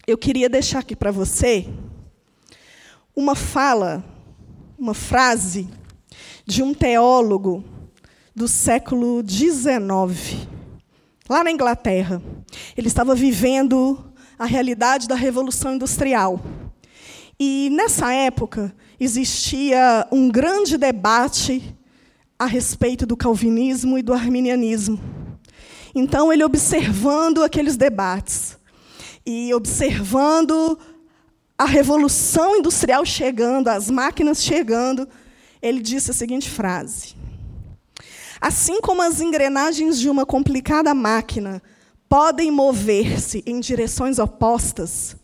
eu 0.07 0.17
queria 0.17 0.49
deixar 0.49 0.79
aqui 0.79 0.95
para 0.95 1.11
você 1.11 1.67
uma 3.15 3.35
fala, 3.35 4.03
uma 4.77 4.93
frase 4.93 5.67
de 6.45 6.61
um 6.61 6.73
teólogo 6.73 7.63
do 8.35 8.47
século 8.47 9.23
XIX, 9.27 10.47
lá 11.27 11.43
na 11.43 11.51
Inglaterra. 11.51 12.21
Ele 12.77 12.87
estava 12.87 13.15
vivendo 13.15 14.13
a 14.37 14.45
realidade 14.45 15.07
da 15.07 15.15
Revolução 15.15 15.73
Industrial. 15.73 16.39
E, 17.39 17.69
nessa 17.71 18.13
época, 18.13 18.73
existia 18.99 20.07
um 20.11 20.29
grande 20.29 20.77
debate 20.77 21.75
a 22.37 22.45
respeito 22.45 23.05
do 23.05 23.17
calvinismo 23.17 23.97
e 23.97 24.03
do 24.03 24.13
arminianismo. 24.13 24.99
Então, 25.93 26.31
ele 26.31 26.43
observando 26.43 27.43
aqueles 27.43 27.75
debates 27.75 28.57
e 29.25 29.53
observando 29.53 30.77
a 31.57 31.65
revolução 31.65 32.57
industrial 32.57 33.05
chegando, 33.05 33.69
as 33.69 33.89
máquinas 33.89 34.43
chegando, 34.43 35.07
ele 35.65 35.81
disse 35.81 36.11
a 36.11 36.13
seguinte 36.13 36.49
frase: 36.49 37.15
Assim 38.39 38.79
como 38.81 39.01
as 39.01 39.19
engrenagens 39.19 39.99
de 39.99 40.09
uma 40.09 40.25
complicada 40.25 40.93
máquina 40.93 41.61
podem 42.07 42.51
mover-se 42.51 43.43
em 43.47 43.59
direções 43.59 44.19
opostas 44.19 45.15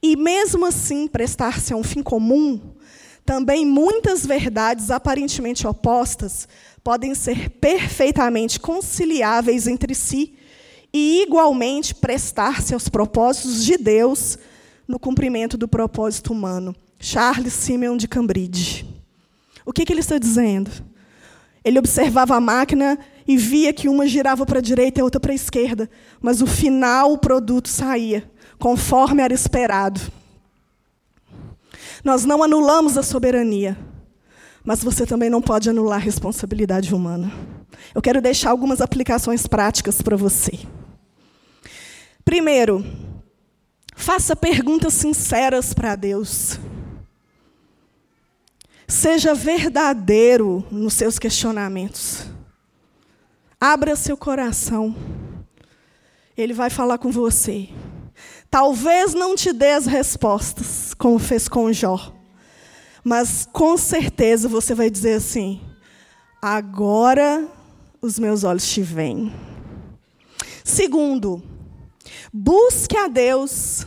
e, 0.00 0.16
mesmo 0.16 0.64
assim, 0.64 1.08
prestar-se 1.08 1.72
a 1.72 1.76
um 1.76 1.82
fim 1.82 2.02
comum, 2.02 2.60
também 3.26 3.66
muitas 3.66 4.24
verdades 4.24 4.90
aparentemente 4.90 5.66
opostas 5.66 6.46
podem 6.84 7.14
ser 7.14 7.50
perfeitamente 7.50 8.60
conciliáveis 8.60 9.66
entre 9.66 9.94
si 9.96 10.34
e, 10.94 11.24
igualmente, 11.24 11.94
prestar-se 11.94 12.72
aos 12.72 12.88
propósitos 12.88 13.64
de 13.64 13.76
Deus 13.76 14.38
no 14.86 14.98
cumprimento 14.98 15.58
do 15.58 15.66
propósito 15.66 16.32
humano. 16.32 16.74
Charles 17.00 17.52
Simeon 17.52 17.96
de 17.96 18.06
Cambridge. 18.06 18.97
O 19.68 19.72
que, 19.74 19.84
que 19.84 19.92
ele 19.92 20.00
está 20.00 20.16
dizendo? 20.16 20.70
Ele 21.62 21.78
observava 21.78 22.34
a 22.34 22.40
máquina 22.40 22.98
e 23.26 23.36
via 23.36 23.70
que 23.70 23.86
uma 23.86 24.06
girava 24.06 24.46
para 24.46 24.60
a 24.60 24.62
direita 24.62 24.98
e 24.98 25.02
a 25.02 25.04
outra 25.04 25.20
para 25.20 25.30
a 25.30 25.34
esquerda, 25.34 25.90
mas 26.22 26.40
o 26.40 26.46
final 26.46 27.12
o 27.12 27.18
produto 27.18 27.68
saía, 27.68 28.24
conforme 28.58 29.20
era 29.20 29.34
esperado. 29.34 30.00
Nós 32.02 32.24
não 32.24 32.42
anulamos 32.42 32.96
a 32.96 33.02
soberania, 33.02 33.76
mas 34.64 34.82
você 34.82 35.04
também 35.04 35.28
não 35.28 35.42
pode 35.42 35.68
anular 35.68 35.98
a 35.98 36.02
responsabilidade 36.02 36.94
humana. 36.94 37.30
Eu 37.94 38.00
quero 38.00 38.22
deixar 38.22 38.48
algumas 38.48 38.80
aplicações 38.80 39.46
práticas 39.46 40.00
para 40.00 40.16
você. 40.16 40.60
Primeiro, 42.24 42.82
faça 43.94 44.34
perguntas 44.34 44.94
sinceras 44.94 45.74
para 45.74 45.94
Deus. 45.94 46.58
Seja 48.90 49.34
verdadeiro 49.34 50.64
nos 50.70 50.94
seus 50.94 51.18
questionamentos. 51.18 52.24
Abra 53.60 53.94
seu 53.94 54.16
coração. 54.16 54.96
Ele 56.34 56.54
vai 56.54 56.70
falar 56.70 56.96
com 56.96 57.12
você. 57.12 57.68
Talvez 58.50 59.12
não 59.12 59.36
te 59.36 59.52
dê 59.52 59.72
as 59.72 59.84
respostas, 59.84 60.94
como 60.94 61.18
fez 61.18 61.48
com 61.48 61.70
Jó. 61.70 62.14
Mas 63.04 63.46
com 63.52 63.76
certeza 63.76 64.48
você 64.48 64.74
vai 64.74 64.88
dizer 64.88 65.16
assim: 65.16 65.60
agora 66.40 67.46
os 68.00 68.18
meus 68.18 68.42
olhos 68.42 68.66
te 68.66 68.80
veem. 68.80 69.30
Segundo, 70.64 71.42
busque 72.32 72.96
a 72.96 73.06
Deus. 73.06 73.86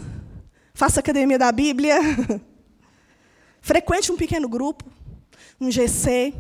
Faça 0.75 0.99
academia 0.99 1.39
da 1.39 1.51
Bíblia. 1.51 1.97
Frequente 3.62 4.12
um 4.12 4.18
pequeno 4.18 4.49
grupo, 4.49 4.84
um 5.59 5.70
GC. 5.70 6.34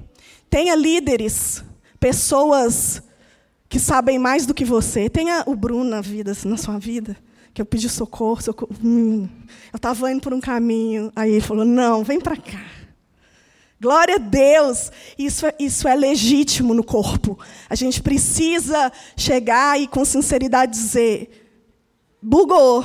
Tenha 0.49 0.75
líderes, 0.75 1.63
pessoas 1.99 3.01
que 3.69 3.79
sabem 3.79 4.17
mais 4.17 4.45
do 4.47 4.53
que 4.53 4.65
você. 4.65 5.09
Tenha 5.09 5.43
o 5.45 5.55
Bruno 5.55 5.89
na 5.89 6.01
vida, 6.01 6.35
na 6.45 6.57
sua 6.57 6.79
vida, 6.79 7.15
que 7.53 7.61
eu 7.61 7.65
pedi 7.65 7.87
socorro. 7.87 8.41
socorro. 8.41 8.75
Hum, 8.83 9.29
eu 9.71 9.77
estava 9.77 10.11
indo 10.11 10.21
por 10.21 10.33
um 10.33 10.41
caminho, 10.41 11.11
aí 11.15 11.31
ele 11.31 11.41
falou: 11.41 11.63
não, 11.63 12.03
vem 12.03 12.19
para 12.19 12.35
cá. 12.35 12.65
Glória 13.79 14.15
a 14.15 14.19
Deus! 14.19 14.91
Isso 15.17 15.45
é, 15.45 15.55
isso 15.59 15.87
é 15.87 15.95
legítimo 15.95 16.73
no 16.73 16.83
corpo. 16.83 17.39
A 17.69 17.75
gente 17.75 18.01
precisa 18.01 18.91
chegar 19.15 19.79
e, 19.79 19.87
com 19.87 20.03
sinceridade, 20.03 20.71
dizer: 20.71 21.51
bugou. 22.21 22.83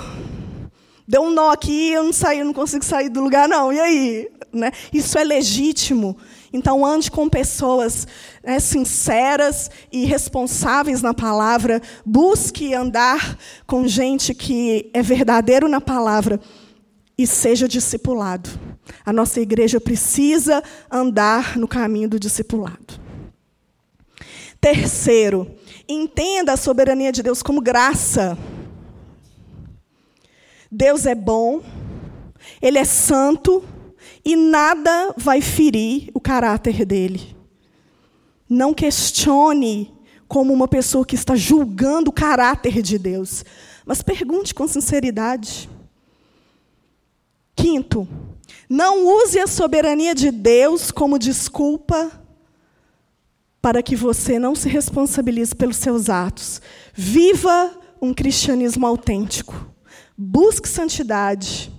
Deu 1.08 1.22
um 1.22 1.30
nó 1.30 1.50
aqui, 1.50 1.92
eu 1.92 2.02
não 2.02 2.12
saí, 2.12 2.40
eu 2.40 2.44
não 2.44 2.52
consigo 2.52 2.84
sair 2.84 3.08
do 3.08 3.20
lugar, 3.20 3.48
não. 3.48 3.72
E 3.72 3.78
aí? 3.78 4.30
Né? 4.52 4.72
Isso 4.92 5.18
é 5.18 5.24
legítimo. 5.24 6.16
Então, 6.52 6.84
ande 6.84 7.10
com 7.10 7.28
pessoas 7.28 8.06
né, 8.42 8.58
sinceras 8.58 9.70
e 9.92 10.04
responsáveis 10.04 11.02
na 11.02 11.14
palavra. 11.14 11.80
Busque 12.04 12.74
andar 12.74 13.38
com 13.66 13.86
gente 13.86 14.34
que 14.34 14.90
é 14.92 15.02
verdadeiro 15.02 15.68
na 15.68 15.80
palavra 15.80 16.40
e 17.18 17.26
seja 17.26 17.68
discipulado. 17.68 18.50
A 19.04 19.12
nossa 19.12 19.40
igreja 19.40 19.80
precisa 19.80 20.62
andar 20.90 21.56
no 21.56 21.68
caminho 21.68 22.08
do 22.08 22.20
discipulado. 22.20 23.00
Terceiro, 24.60 25.48
entenda 25.88 26.52
a 26.52 26.56
soberania 26.56 27.12
de 27.12 27.22
Deus 27.22 27.42
como 27.42 27.60
graça. 27.60 28.36
Deus 30.70 31.06
é 31.06 31.14
bom, 31.14 31.62
Ele 32.60 32.78
é 32.78 32.84
santo 32.84 33.64
e 34.24 34.34
nada 34.34 35.14
vai 35.16 35.40
ferir 35.40 36.10
o 36.12 36.20
caráter 36.20 36.84
dele. 36.84 37.36
Não 38.48 38.74
questione 38.74 39.94
como 40.28 40.52
uma 40.52 40.66
pessoa 40.66 41.04
que 41.04 41.14
está 41.14 41.36
julgando 41.36 42.10
o 42.10 42.12
caráter 42.12 42.82
de 42.82 42.98
Deus, 42.98 43.44
Mas 43.84 44.02
pergunte 44.02 44.52
com 44.52 44.66
sinceridade. 44.66 45.70
Quinto, 47.54 48.06
não 48.68 49.06
use 49.06 49.38
a 49.38 49.46
soberania 49.46 50.12
de 50.12 50.32
Deus 50.32 50.90
como 50.90 51.20
desculpa 51.20 52.10
para 53.62 53.82
que 53.82 53.94
você 53.94 54.38
não 54.38 54.54
se 54.54 54.68
responsabilize 54.68 55.54
pelos 55.54 55.76
seus 55.76 56.10
atos. 56.10 56.60
Viva 56.92 57.78
um 58.00 58.12
cristianismo 58.12 58.86
autêntico. 58.86 59.54
Busque 60.16 60.68
santidade. 60.68 61.72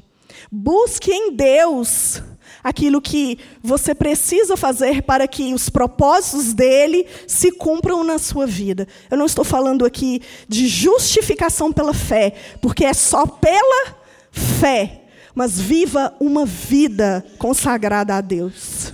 Busque 0.52 1.12
em 1.12 1.36
Deus 1.36 2.22
aquilo 2.64 3.02
que 3.02 3.40
você 3.64 3.96
precisa 3.96 4.58
fazer 4.58 5.02
para 5.04 5.28
que 5.28 5.54
os 5.54 5.70
propósitos 5.70 6.54
dele 6.54 7.08
se 7.26 7.52
cumpram 7.52 8.04
na 8.04 8.20
sua 8.20 8.46
vida. 8.46 8.88
Eu 9.10 9.18
não 9.18 9.26
estou 9.26 9.46
falando 9.46 9.86
aqui 9.86 10.22
de 10.48 10.68
justificação 10.68 11.72
pela 11.72 11.94
fé, 11.94 12.34
porque 12.62 12.86
é 12.86 12.94
só 12.94 13.26
pela 13.26 13.96
fé, 14.32 15.04
mas 15.34 15.60
viva 15.60 16.14
uma 16.20 16.46
vida 16.46 17.26
consagrada 17.38 18.16
a 18.16 18.22
Deus. 18.22 18.94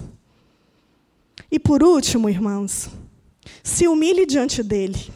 E 1.51 1.59
por 1.59 1.83
último, 1.83 2.29
irmãos, 2.29 2.89
se 3.63 3.87
humilhe 3.87 4.25
diante 4.25 4.63
dele. 4.63 5.11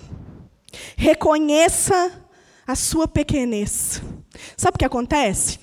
Reconheça 0.96 2.12
a 2.66 2.76
sua 2.76 3.08
pequenez. 3.08 4.02
Sabe 4.56 4.76
o 4.76 4.80
que 4.80 4.86
acontece? 4.86 5.60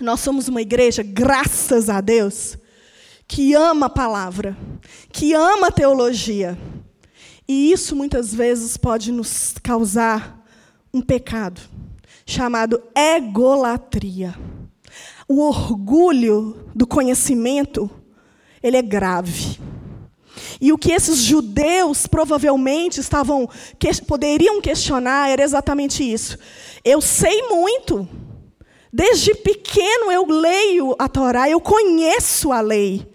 Nós 0.00 0.20
somos 0.20 0.48
uma 0.48 0.62
igreja, 0.62 1.02
graças 1.02 1.90
a 1.90 2.00
Deus, 2.00 2.56
que 3.28 3.54
ama 3.54 3.86
a 3.86 3.90
palavra, 3.90 4.56
que 5.12 5.34
ama 5.34 5.68
a 5.68 5.72
teologia. 5.72 6.58
E 7.46 7.72
isso 7.72 7.94
muitas 7.94 8.34
vezes 8.34 8.76
pode 8.76 9.12
nos 9.12 9.54
causar 9.62 10.44
um 10.92 11.02
pecado 11.02 11.60
chamado 12.24 12.80
egolatria. 12.94 14.34
O 15.28 15.40
orgulho 15.40 16.70
do 16.74 16.86
conhecimento, 16.86 17.90
ele 18.62 18.76
é 18.76 18.82
grave. 18.82 19.58
E 20.60 20.72
o 20.72 20.78
que 20.78 20.92
esses 20.92 21.18
judeus 21.18 22.06
provavelmente 22.06 23.00
estavam 23.00 23.48
que, 23.78 23.90
poderiam 24.02 24.60
questionar 24.60 25.30
era 25.30 25.42
exatamente 25.42 26.04
isso. 26.04 26.38
Eu 26.84 27.00
sei 27.00 27.48
muito. 27.48 28.06
Desde 28.92 29.34
pequeno 29.34 30.10
eu 30.12 30.26
leio 30.26 30.94
a 30.98 31.08
Torá, 31.08 31.48
eu 31.48 31.60
conheço 31.60 32.52
a 32.52 32.60
lei. 32.60 33.08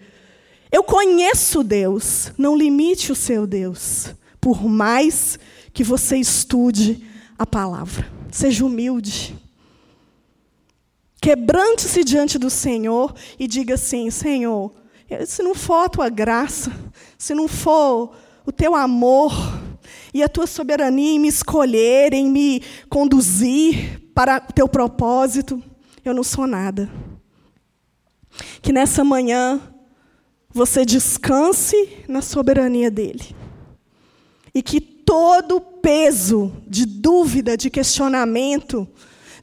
Eu 0.72 0.82
conheço 0.82 1.62
Deus. 1.62 2.32
Não 2.36 2.56
limite 2.56 3.12
o 3.12 3.16
seu 3.16 3.46
Deus, 3.46 4.14
por 4.40 4.64
mais 4.64 5.38
que 5.72 5.84
você 5.84 6.16
estude 6.16 7.06
a 7.38 7.46
palavra. 7.46 8.10
Seja 8.32 8.64
humilde. 8.64 9.36
Quebrante-se 11.20 12.02
diante 12.02 12.38
do 12.38 12.50
Senhor 12.50 13.14
e 13.38 13.46
diga 13.46 13.74
assim: 13.74 14.10
Senhor, 14.10 14.72
se 15.26 15.42
não 15.42 15.54
for 15.54 15.84
a 15.84 15.88
tua 15.88 16.08
graça, 16.08 16.72
se 17.16 17.34
não 17.34 17.46
for 17.46 18.14
o 18.44 18.52
teu 18.52 18.74
amor 18.74 19.32
e 20.12 20.22
a 20.22 20.28
tua 20.28 20.46
soberania 20.46 21.12
em 21.12 21.18
me 21.18 21.28
escolher, 21.28 22.12
em 22.12 22.30
me 22.30 22.62
conduzir 22.88 24.00
para 24.14 24.38
o 24.38 24.52
teu 24.52 24.68
propósito, 24.68 25.62
eu 26.04 26.14
não 26.14 26.24
sou 26.24 26.46
nada. 26.46 26.90
Que 28.62 28.72
nessa 28.72 29.04
manhã 29.04 29.60
você 30.50 30.84
descanse 30.84 32.04
na 32.08 32.22
soberania 32.22 32.90
dele. 32.90 33.36
E 34.54 34.62
que 34.62 34.80
todo 34.80 35.60
peso 35.60 36.52
de 36.66 36.86
dúvida, 36.86 37.56
de 37.56 37.68
questionamento, 37.68 38.88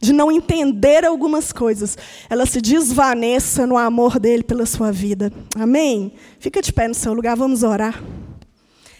de 0.03 0.13
não 0.13 0.31
entender 0.31 1.05
algumas 1.05 1.51
coisas, 1.51 1.97
ela 2.29 2.45
se 2.45 2.61
desvaneça 2.61 3.65
no 3.65 3.77
amor 3.77 4.19
dele 4.19 4.43
pela 4.43 4.65
sua 4.65 4.91
vida. 4.91 5.31
Amém? 5.55 6.13
Fica 6.39 6.61
de 6.61 6.71
pé 6.71 6.87
no 6.87 6.93
seu 6.93 7.13
lugar, 7.13 7.35
vamos 7.35 7.63
orar. 7.63 8.03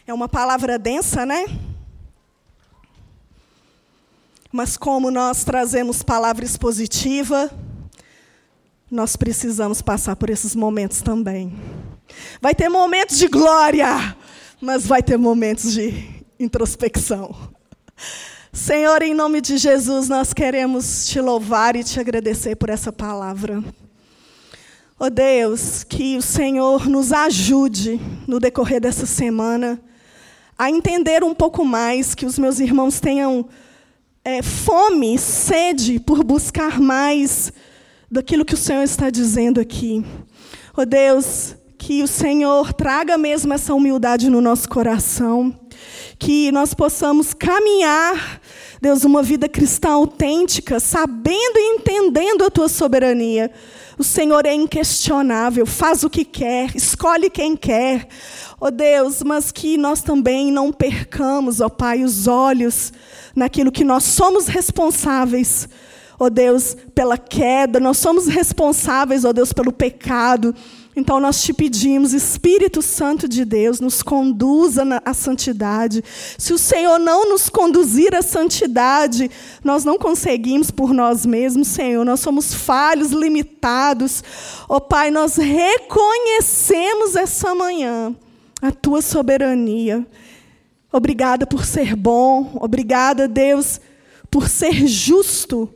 É 0.07 0.13
uma 0.13 0.29
palavra 0.29 0.79
densa, 0.79 1.25
né? 1.25 1.45
Mas 4.51 4.77
como 4.77 5.11
nós 5.11 5.43
trazemos 5.43 6.03
palavra 6.03 6.45
expositiva, 6.45 7.51
nós 8.89 9.15
precisamos 9.15 9.81
passar 9.81 10.15
por 10.15 10.29
esses 10.29 10.55
momentos 10.55 11.01
também. 11.01 11.53
Vai 12.39 12.55
ter 12.55 12.69
momentos 12.69 13.17
de 13.17 13.27
glória, 13.27 14.15
mas 14.61 14.85
vai 14.85 15.03
ter 15.03 15.17
momentos 15.17 15.73
de 15.73 16.23
introspecção. 16.39 17.35
Senhor, 18.55 19.01
em 19.01 19.15
nome 19.15 19.41
de 19.41 19.57
Jesus, 19.57 20.07
nós 20.07 20.31
queremos 20.31 21.07
te 21.07 21.19
louvar 21.19 21.75
e 21.75 21.83
te 21.83 21.99
agradecer 21.99 22.55
por 22.55 22.69
essa 22.69 22.93
palavra. 22.93 23.63
Oh 24.99 25.09
Deus, 25.09 25.83
que 25.83 26.17
o 26.17 26.21
Senhor 26.21 26.87
nos 26.87 27.11
ajude 27.11 27.99
no 28.27 28.39
decorrer 28.39 28.79
dessa 28.79 29.07
semana 29.07 29.81
a 30.55 30.69
entender 30.69 31.23
um 31.23 31.33
pouco 31.33 31.65
mais, 31.65 32.13
que 32.13 32.27
os 32.27 32.37
meus 32.37 32.59
irmãos 32.59 32.99
tenham 32.99 33.49
é, 34.23 34.43
fome, 34.43 35.17
sede 35.17 35.99
por 35.99 36.23
buscar 36.23 36.79
mais 36.79 37.51
daquilo 38.09 38.45
que 38.45 38.53
o 38.53 38.57
Senhor 38.57 38.83
está 38.83 39.09
dizendo 39.09 39.59
aqui. 39.59 40.05
Oh 40.77 40.85
Deus, 40.85 41.55
que 41.75 42.03
o 42.03 42.07
Senhor 42.07 42.71
traga 42.71 43.17
mesmo 43.17 43.51
essa 43.51 43.73
humildade 43.73 44.29
no 44.29 44.39
nosso 44.39 44.69
coração 44.69 45.59
que 46.23 46.53
nós 46.53 46.73
possamos 46.73 47.33
caminhar, 47.33 48.39
Deus, 48.81 49.03
uma 49.03 49.21
vida 49.21 49.49
cristã 49.49 49.89
autêntica, 49.89 50.79
sabendo 50.79 51.57
e 51.57 51.75
entendendo 51.75 52.45
a 52.45 52.49
tua 52.49 52.69
soberania. 52.69 53.51
O 53.99 54.05
Senhor 54.05 54.45
é 54.45 54.53
inquestionável, 54.53 55.65
faz 55.65 56.01
o 56.01 56.09
que 56.09 56.23
quer, 56.23 56.73
escolhe 56.77 57.29
quem 57.29 57.57
quer. 57.57 58.07
Ó 58.61 58.67
oh 58.67 58.71
Deus, 58.71 59.21
mas 59.21 59.51
que 59.51 59.77
nós 59.77 60.01
também 60.01 60.49
não 60.49 60.71
percamos, 60.71 61.59
ó 61.59 61.65
oh 61.65 61.69
Pai, 61.69 62.05
os 62.05 62.25
olhos 62.25 62.93
naquilo 63.35 63.69
que 63.69 63.83
nós 63.83 64.05
somos 64.05 64.47
responsáveis. 64.47 65.67
Ó 66.17 66.27
oh 66.27 66.29
Deus, 66.29 66.77
pela 66.95 67.17
queda, 67.17 67.81
nós 67.81 67.97
somos 67.97 68.27
responsáveis, 68.27 69.25
ó 69.25 69.33
Deus, 69.33 69.51
pelo 69.51 69.73
pecado. 69.73 70.55
Então 70.95 71.19
nós 71.19 71.41
te 71.41 71.51
pedimos, 71.51 72.13
Espírito 72.13 72.81
Santo 72.81 73.27
de 73.27 73.43
Deus, 73.43 73.79
nos 73.79 74.03
conduza 74.03 74.83
à 75.03 75.13
santidade. 75.13 76.03
Se 76.37 76.53
o 76.53 76.57
Senhor 76.57 76.99
não 76.99 77.29
nos 77.29 77.49
conduzir 77.49 78.13
à 78.13 78.21
santidade, 78.21 79.29
nós 79.63 79.83
não 79.83 79.97
conseguimos 79.97 80.69
por 80.69 80.93
nós 80.93 81.25
mesmos, 81.25 81.69
Senhor. 81.69 82.05
Nós 82.05 82.19
somos 82.19 82.53
falhos, 82.53 83.11
limitados. 83.11 84.23
Ó 84.69 84.77
oh, 84.77 84.81
Pai, 84.81 85.09
nós 85.09 85.35
reconhecemos 85.37 87.15
essa 87.15 87.55
manhã 87.55 88.15
a 88.61 88.71
tua 88.71 89.01
soberania. 89.01 90.05
Obrigada 90.91 91.47
por 91.47 91.65
ser 91.65 91.95
bom, 91.95 92.51
obrigada, 92.61 93.27
Deus, 93.27 93.81
por 94.29 94.47
ser 94.47 94.85
justo 94.87 95.73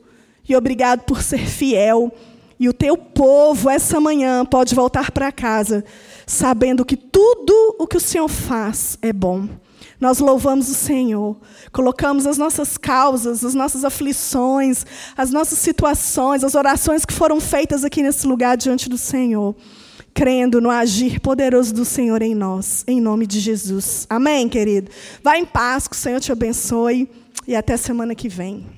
e 0.48 0.54
obrigado 0.54 1.02
por 1.02 1.20
ser 1.22 1.44
fiel. 1.44 2.12
E 2.58 2.68
o 2.68 2.72
teu 2.72 2.96
povo, 2.96 3.70
essa 3.70 4.00
manhã, 4.00 4.44
pode 4.44 4.74
voltar 4.74 5.12
para 5.12 5.30
casa, 5.30 5.84
sabendo 6.26 6.84
que 6.84 6.96
tudo 6.96 7.76
o 7.78 7.86
que 7.86 7.96
o 7.96 8.00
Senhor 8.00 8.28
faz 8.28 8.98
é 9.00 9.12
bom. 9.12 9.48
Nós 10.00 10.18
louvamos 10.18 10.68
o 10.68 10.74
Senhor, 10.74 11.36
colocamos 11.72 12.26
as 12.26 12.38
nossas 12.38 12.76
causas, 12.76 13.44
as 13.44 13.54
nossas 13.54 13.84
aflições, 13.84 14.86
as 15.16 15.30
nossas 15.30 15.58
situações, 15.58 16.44
as 16.44 16.54
orações 16.54 17.04
que 17.04 17.12
foram 17.12 17.40
feitas 17.40 17.84
aqui 17.84 18.02
nesse 18.02 18.26
lugar 18.26 18.56
diante 18.56 18.88
do 18.88 18.96
Senhor, 18.96 19.56
crendo 20.14 20.60
no 20.60 20.70
agir 20.70 21.20
poderoso 21.20 21.74
do 21.74 21.84
Senhor 21.84 22.22
em 22.22 22.34
nós, 22.34 22.84
em 22.86 23.00
nome 23.00 23.26
de 23.26 23.40
Jesus. 23.40 24.06
Amém, 24.08 24.48
querido? 24.48 24.90
Vá 25.22 25.36
em 25.36 25.44
paz, 25.44 25.88
que 25.88 25.96
o 25.96 25.98
Senhor 25.98 26.20
te 26.20 26.30
abençoe 26.30 27.08
e 27.46 27.56
até 27.56 27.76
semana 27.76 28.14
que 28.14 28.28
vem. 28.28 28.77